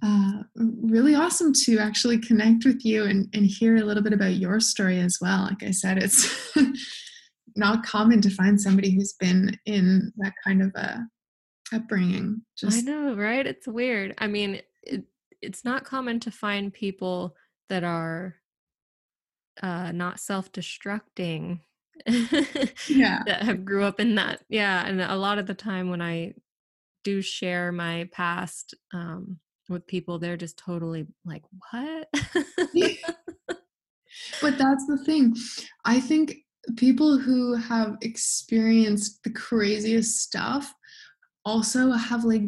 uh, 0.01 0.43
really 0.55 1.13
awesome 1.13 1.51
to 1.65 1.79
actually 1.79 2.17
connect 2.17 2.63
with 2.63 2.85
you 2.85 3.03
and, 3.03 3.27
and 3.33 3.45
hear 3.45 3.75
a 3.75 3.83
little 3.83 4.01
bit 4.01 4.13
about 4.13 4.35
your 4.35 4.61
story 4.61 5.01
as 5.01 5.17
well. 5.19 5.41
Like 5.41 5.63
I 5.63 5.71
said, 5.71 5.97
it's 5.97 6.57
not 7.57 7.83
common 7.85 8.21
to 8.21 8.29
find 8.29 8.59
somebody 8.59 8.89
who's 8.89 9.11
been 9.19 9.59
in 9.65 10.13
that 10.15 10.31
kind 10.41 10.61
of 10.61 10.71
a 10.75 11.01
upbringing. 11.73 12.41
Just 12.57 12.77
I 12.77 12.81
know, 12.89 13.15
right? 13.15 13.45
It's 13.45 13.67
weird. 13.67 14.15
I 14.17 14.27
mean, 14.27 14.61
it, 14.83 15.03
it's 15.41 15.65
not 15.65 15.83
common 15.83 16.21
to 16.21 16.31
find 16.31 16.73
people 16.73 17.35
that 17.67 17.83
are 17.83 18.35
uh, 19.61 19.91
not 19.91 20.21
self-destructing 20.21 21.59
yeah. 22.07 23.23
that 23.25 23.43
have 23.43 23.65
grew 23.65 23.83
up 23.83 23.99
in 23.99 24.15
that 24.15 24.41
yeah 24.49 24.85
and 24.85 25.01
a 25.01 25.15
lot 25.15 25.37
of 25.37 25.45
the 25.45 25.53
time 25.53 25.89
when 25.89 26.01
i 26.01 26.33
do 27.03 27.21
share 27.21 27.71
my 27.71 28.07
past 28.11 28.73
um 28.93 29.37
with 29.69 29.85
people 29.87 30.17
they're 30.19 30.37
just 30.37 30.57
totally 30.57 31.05
like 31.25 31.43
what? 31.71 32.09
But 34.41 34.57
that's 34.57 34.85
the 34.87 34.97
thing. 35.05 35.35
I 35.85 35.99
think 35.99 36.37
people 36.77 37.17
who 37.17 37.55
have 37.55 37.97
experienced 38.01 39.23
the 39.23 39.31
craziest 39.31 40.19
stuff 40.19 40.73
also 41.45 41.91
have 41.91 42.23
like 42.23 42.43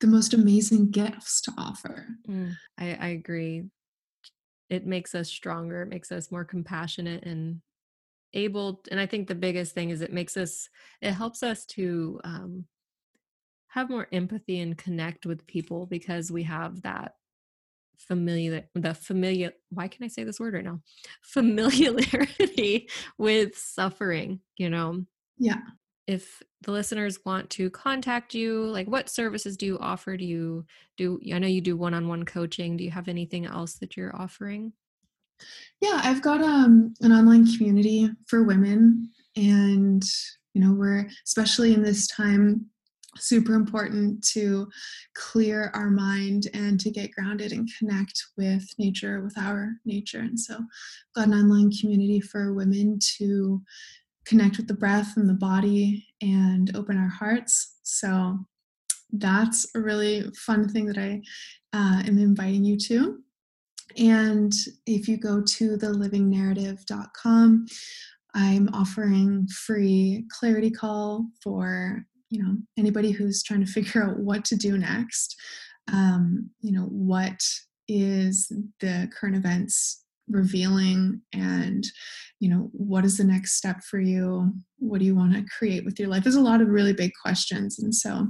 the 0.00 0.06
most 0.06 0.34
amazing 0.34 0.90
gifts 0.90 1.40
to 1.42 1.52
offer. 1.58 2.06
Mm, 2.28 2.54
I, 2.78 2.98
I 3.00 3.08
agree. 3.08 3.64
It 4.68 4.86
makes 4.86 5.14
us 5.14 5.28
stronger 5.28 5.82
it 5.82 5.88
makes 5.88 6.12
us 6.12 6.30
more 6.30 6.44
compassionate 6.44 7.24
and 7.24 7.60
able 8.34 8.82
and 8.90 9.00
i 9.00 9.06
think 9.06 9.26
the 9.26 9.34
biggest 9.34 9.74
thing 9.74 9.90
is 9.90 10.00
it 10.00 10.12
makes 10.12 10.36
us 10.36 10.68
it 11.00 11.12
helps 11.12 11.42
us 11.42 11.64
to 11.66 12.20
um, 12.24 12.64
have 13.68 13.88
more 13.88 14.08
empathy 14.12 14.60
and 14.60 14.76
connect 14.76 15.26
with 15.26 15.46
people 15.46 15.86
because 15.86 16.30
we 16.30 16.42
have 16.42 16.82
that 16.82 17.14
familiar 17.98 18.64
the 18.74 18.94
familiar 18.94 19.52
why 19.70 19.86
can 19.86 20.04
i 20.04 20.08
say 20.08 20.24
this 20.24 20.40
word 20.40 20.54
right 20.54 20.64
now? 20.64 20.80
Familiarity 21.22 22.88
with 23.18 23.56
suffering 23.56 24.40
you 24.56 24.70
know? 24.70 25.04
Yeah. 25.38 25.60
If 26.06 26.42
the 26.62 26.72
listeners 26.72 27.20
want 27.24 27.50
to 27.50 27.70
contact 27.70 28.34
you 28.34 28.64
like 28.64 28.88
what 28.88 29.08
services 29.08 29.56
do 29.56 29.66
you 29.66 29.78
offer? 29.78 30.16
Do 30.16 30.24
you 30.24 30.64
do 30.96 31.20
i 31.32 31.38
know 31.38 31.46
you 31.46 31.60
do 31.60 31.76
one-on-one 31.76 32.24
coaching. 32.24 32.76
Do 32.76 32.84
you 32.84 32.90
have 32.90 33.08
anything 33.08 33.46
else 33.46 33.74
that 33.74 33.96
you're 33.96 34.16
offering 34.16 34.72
yeah, 35.80 36.00
I've 36.02 36.22
got 36.22 36.42
um, 36.42 36.94
an 37.00 37.12
online 37.12 37.46
community 37.56 38.10
for 38.26 38.42
women, 38.42 39.10
and 39.36 40.02
you 40.54 40.60
know, 40.60 40.72
we're 40.72 41.08
especially 41.24 41.74
in 41.74 41.82
this 41.82 42.06
time 42.08 42.66
super 43.16 43.54
important 43.54 44.22
to 44.24 44.68
clear 45.14 45.70
our 45.74 45.90
mind 45.90 46.48
and 46.54 46.78
to 46.80 46.90
get 46.90 47.12
grounded 47.12 47.52
and 47.52 47.68
connect 47.78 48.24
with 48.36 48.64
nature, 48.78 49.20
with 49.22 49.36
our 49.36 49.72
nature. 49.84 50.20
And 50.20 50.38
so, 50.38 50.58
got 51.14 51.28
an 51.28 51.34
online 51.34 51.70
community 51.72 52.20
for 52.20 52.52
women 52.52 52.98
to 53.18 53.62
connect 54.24 54.58
with 54.58 54.68
the 54.68 54.74
breath 54.74 55.16
and 55.16 55.28
the 55.28 55.34
body 55.34 56.06
and 56.20 56.74
open 56.76 56.96
our 56.96 57.08
hearts. 57.08 57.78
So, 57.82 58.38
that's 59.12 59.66
a 59.74 59.80
really 59.80 60.30
fun 60.36 60.68
thing 60.68 60.86
that 60.86 60.98
I 60.98 61.20
uh, 61.72 62.02
am 62.06 62.18
inviting 62.18 62.64
you 62.64 62.76
to. 62.78 63.20
And 63.98 64.52
if 64.86 65.08
you 65.08 65.16
go 65.16 65.42
to 65.42 65.76
thelivingnarrative.com, 65.76 67.66
I'm 68.34 68.68
offering 68.72 69.48
free 69.48 70.24
clarity 70.30 70.70
call 70.70 71.26
for 71.42 72.04
you 72.28 72.42
know 72.42 72.56
anybody 72.78 73.10
who's 73.10 73.42
trying 73.42 73.64
to 73.64 73.72
figure 73.72 74.04
out 74.04 74.18
what 74.18 74.44
to 74.46 74.56
do 74.56 74.78
next. 74.78 75.36
Um, 75.92 76.50
you 76.60 76.72
know 76.72 76.84
what 76.84 77.42
is 77.88 78.52
the 78.78 79.10
current 79.18 79.36
events 79.36 80.04
revealing 80.28 81.20
and 81.32 81.84
you 82.38 82.48
know 82.48 82.70
what 82.72 83.04
is 83.04 83.16
the 83.16 83.24
next 83.24 83.54
step 83.54 83.82
for 83.82 83.98
you 83.98 84.52
what 84.78 85.00
do 85.00 85.04
you 85.04 85.14
want 85.14 85.32
to 85.32 85.44
create 85.58 85.84
with 85.84 85.98
your 85.98 86.08
life 86.08 86.22
there's 86.22 86.36
a 86.36 86.40
lot 86.40 86.60
of 86.60 86.68
really 86.68 86.92
big 86.92 87.10
questions 87.20 87.80
and 87.80 87.92
so. 87.92 88.28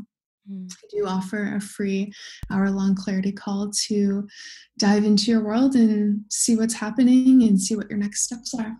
I 0.49 0.86
do 0.91 1.07
offer 1.07 1.55
a 1.55 1.61
free 1.61 2.12
hour 2.51 2.70
long 2.70 2.95
clarity 2.95 3.32
call 3.32 3.70
to 3.86 4.26
dive 4.78 5.05
into 5.05 5.30
your 5.30 5.43
world 5.43 5.74
and 5.74 6.24
see 6.30 6.57
what's 6.57 6.74
happening 6.74 7.43
and 7.43 7.61
see 7.61 7.76
what 7.76 7.88
your 7.88 7.99
next 7.99 8.22
steps 8.22 8.55
are. 8.55 8.76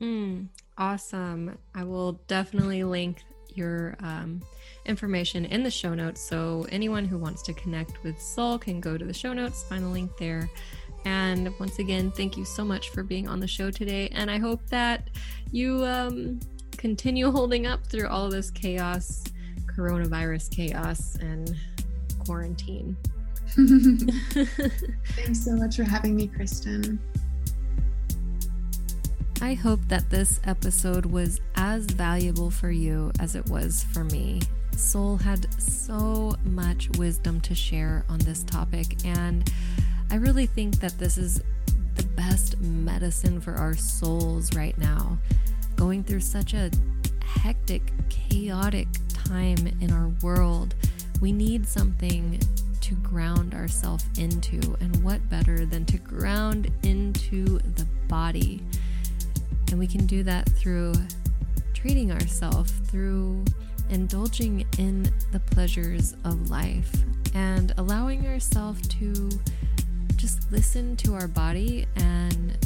Mm, 0.00 0.48
awesome. 0.76 1.56
I 1.74 1.84
will 1.84 2.20
definitely 2.26 2.84
link 2.84 3.22
your 3.48 3.96
um, 4.00 4.42
information 4.86 5.44
in 5.44 5.62
the 5.62 5.70
show 5.70 5.94
notes. 5.94 6.20
So 6.20 6.66
anyone 6.70 7.04
who 7.04 7.18
wants 7.18 7.42
to 7.42 7.52
connect 7.54 8.02
with 8.02 8.20
Sol 8.20 8.58
can 8.58 8.80
go 8.80 8.98
to 8.98 9.04
the 9.04 9.14
show 9.14 9.32
notes, 9.32 9.64
find 9.64 9.84
the 9.84 9.88
link 9.88 10.10
there. 10.18 10.50
And 11.04 11.52
once 11.60 11.78
again, 11.78 12.10
thank 12.10 12.36
you 12.36 12.44
so 12.44 12.64
much 12.64 12.90
for 12.90 13.02
being 13.02 13.28
on 13.28 13.38
the 13.38 13.46
show 13.46 13.70
today. 13.70 14.08
And 14.12 14.30
I 14.30 14.38
hope 14.38 14.66
that 14.68 15.10
you 15.52 15.84
um, 15.84 16.40
continue 16.76 17.30
holding 17.32 17.66
up 17.66 17.86
through 17.86 18.08
all 18.08 18.28
this 18.28 18.50
chaos 18.50 19.22
coronavirus 19.76 20.50
chaos 20.50 21.16
and 21.20 21.56
quarantine. 22.24 22.96
Thanks 23.56 25.44
so 25.44 25.52
much 25.52 25.76
for 25.76 25.84
having 25.84 26.16
me, 26.16 26.26
Kristen. 26.26 26.98
I 29.40 29.54
hope 29.54 29.80
that 29.88 30.08
this 30.08 30.40
episode 30.44 31.06
was 31.06 31.40
as 31.56 31.84
valuable 31.84 32.50
for 32.50 32.70
you 32.70 33.12
as 33.20 33.34
it 33.34 33.46
was 33.48 33.84
for 33.92 34.04
me. 34.04 34.40
Sol 34.76 35.16
had 35.16 35.52
so 35.60 36.34
much 36.44 36.88
wisdom 36.96 37.40
to 37.42 37.54
share 37.54 38.04
on 38.08 38.18
this 38.20 38.42
topic, 38.42 39.04
and 39.04 39.52
I 40.10 40.16
really 40.16 40.46
think 40.46 40.80
that 40.80 40.98
this 40.98 41.18
is 41.18 41.42
the 41.94 42.04
best 42.16 42.58
medicine 42.60 43.40
for 43.40 43.54
our 43.54 43.74
souls 43.74 44.54
right 44.56 44.76
now. 44.78 45.18
Going 45.76 46.02
through 46.02 46.20
such 46.20 46.54
a 46.54 46.70
hectic, 47.20 47.92
chaotic 48.08 48.88
time 49.24 49.56
in 49.80 49.92
our 49.92 50.08
world, 50.22 50.74
we 51.20 51.32
need 51.32 51.66
something 51.66 52.40
to 52.80 52.94
ground 52.96 53.54
ourselves 53.54 54.06
into. 54.18 54.76
And 54.80 55.02
what 55.02 55.26
better 55.28 55.64
than 55.64 55.84
to 55.86 55.98
ground 55.98 56.70
into 56.82 57.58
the 57.58 57.86
body? 58.08 58.62
And 59.70 59.78
we 59.78 59.86
can 59.86 60.06
do 60.06 60.22
that 60.24 60.48
through 60.50 60.94
treating 61.72 62.12
ourselves, 62.12 62.72
through 62.88 63.44
indulging 63.90 64.66
in 64.78 65.10
the 65.32 65.40
pleasures 65.40 66.14
of 66.24 66.50
life, 66.50 66.92
and 67.34 67.72
allowing 67.78 68.26
ourselves 68.26 68.86
to 68.88 69.30
just 70.16 70.50
listen 70.50 70.96
to 70.96 71.14
our 71.14 71.28
body 71.28 71.86
and 71.96 72.56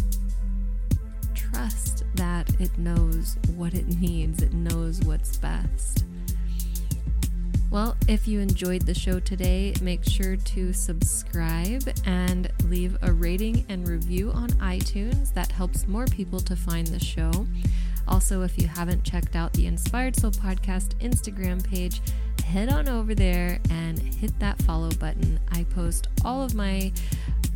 trust 1.35 2.05
that 2.15 2.49
it 2.61 2.77
knows 2.79 3.37
what 3.57 3.75
it 3.75 3.87
needs, 4.01 4.43
it 4.43 4.53
knows 4.53 5.01
what's 5.03 5.37
best. 5.37 6.05
Well, 7.71 7.99
if 8.09 8.27
you 8.27 8.41
enjoyed 8.41 8.87
the 8.87 8.95
show 8.95 9.21
today, 9.21 9.75
make 9.83 10.03
sure 10.03 10.37
to 10.37 10.73
subscribe 10.73 11.83
and 12.07 12.51
leave 12.65 12.97
a 13.03 13.13
rating 13.13 13.67
and 13.69 13.87
review 13.87 14.31
on 14.31 14.49
iTunes. 14.53 15.35
That 15.35 15.53
helps 15.53 15.87
more 15.87 16.07
people 16.07 16.41
to 16.41 16.57
find 16.57 16.87
the 16.87 16.99
show. 16.99 17.47
Also, 18.07 18.41
if 18.41 18.57
you 18.57 18.67
haven't 18.69 19.05
checked 19.05 19.37
out 19.37 19.53
the 19.53 19.67
Inspired 19.67 20.17
Soul 20.17 20.31
Podcast 20.31 20.95
Instagram 21.01 21.63
page, 21.63 22.01
head 22.43 22.71
on 22.71 22.89
over 22.89 23.15
there 23.15 23.61
and 23.71 23.99
hit 23.99 24.39
that 24.39 24.61
follow 24.63 24.91
button. 24.93 25.39
I 25.53 25.65
post 25.65 26.09
all 26.25 26.43
of 26.43 26.55
my 26.55 26.91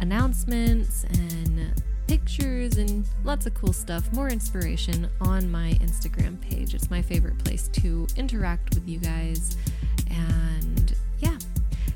announcements 0.01 1.05
and 1.05 1.83
pictures 2.07 2.77
and 2.77 3.07
lots 3.25 3.47
of 3.47 3.55
cool 3.55 3.73
stuff, 3.73 4.13
more 4.13 4.29
inspiration 4.29 5.09
on 5.23 5.51
my 5.51 5.71
Instagram 5.81 6.39
page. 6.43 6.75
It's 6.75 6.91
my 6.91 7.01
favorite 7.01 7.43
place 7.43 7.69
to 7.69 8.07
interact 8.17 8.75
with 8.75 8.87
you 8.87 8.99
guys. 8.99 9.57
And 10.13 10.95
yeah, 11.19 11.39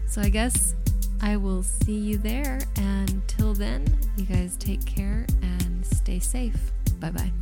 so 0.07 0.21
I 0.21 0.29
guess 0.29 0.75
I 1.21 1.37
will 1.37 1.63
see 1.63 1.97
you 1.97 2.19
there. 2.19 2.61
And 2.77 3.27
till 3.29 3.55
then, 3.55 3.85
you 4.17 4.25
guys 4.25 4.57
take 4.57 4.85
care 4.85 5.27
and 5.43 5.85
stay 5.85 6.19
safe. 6.19 6.73
Bye 7.01 7.11
bye. 7.11 7.33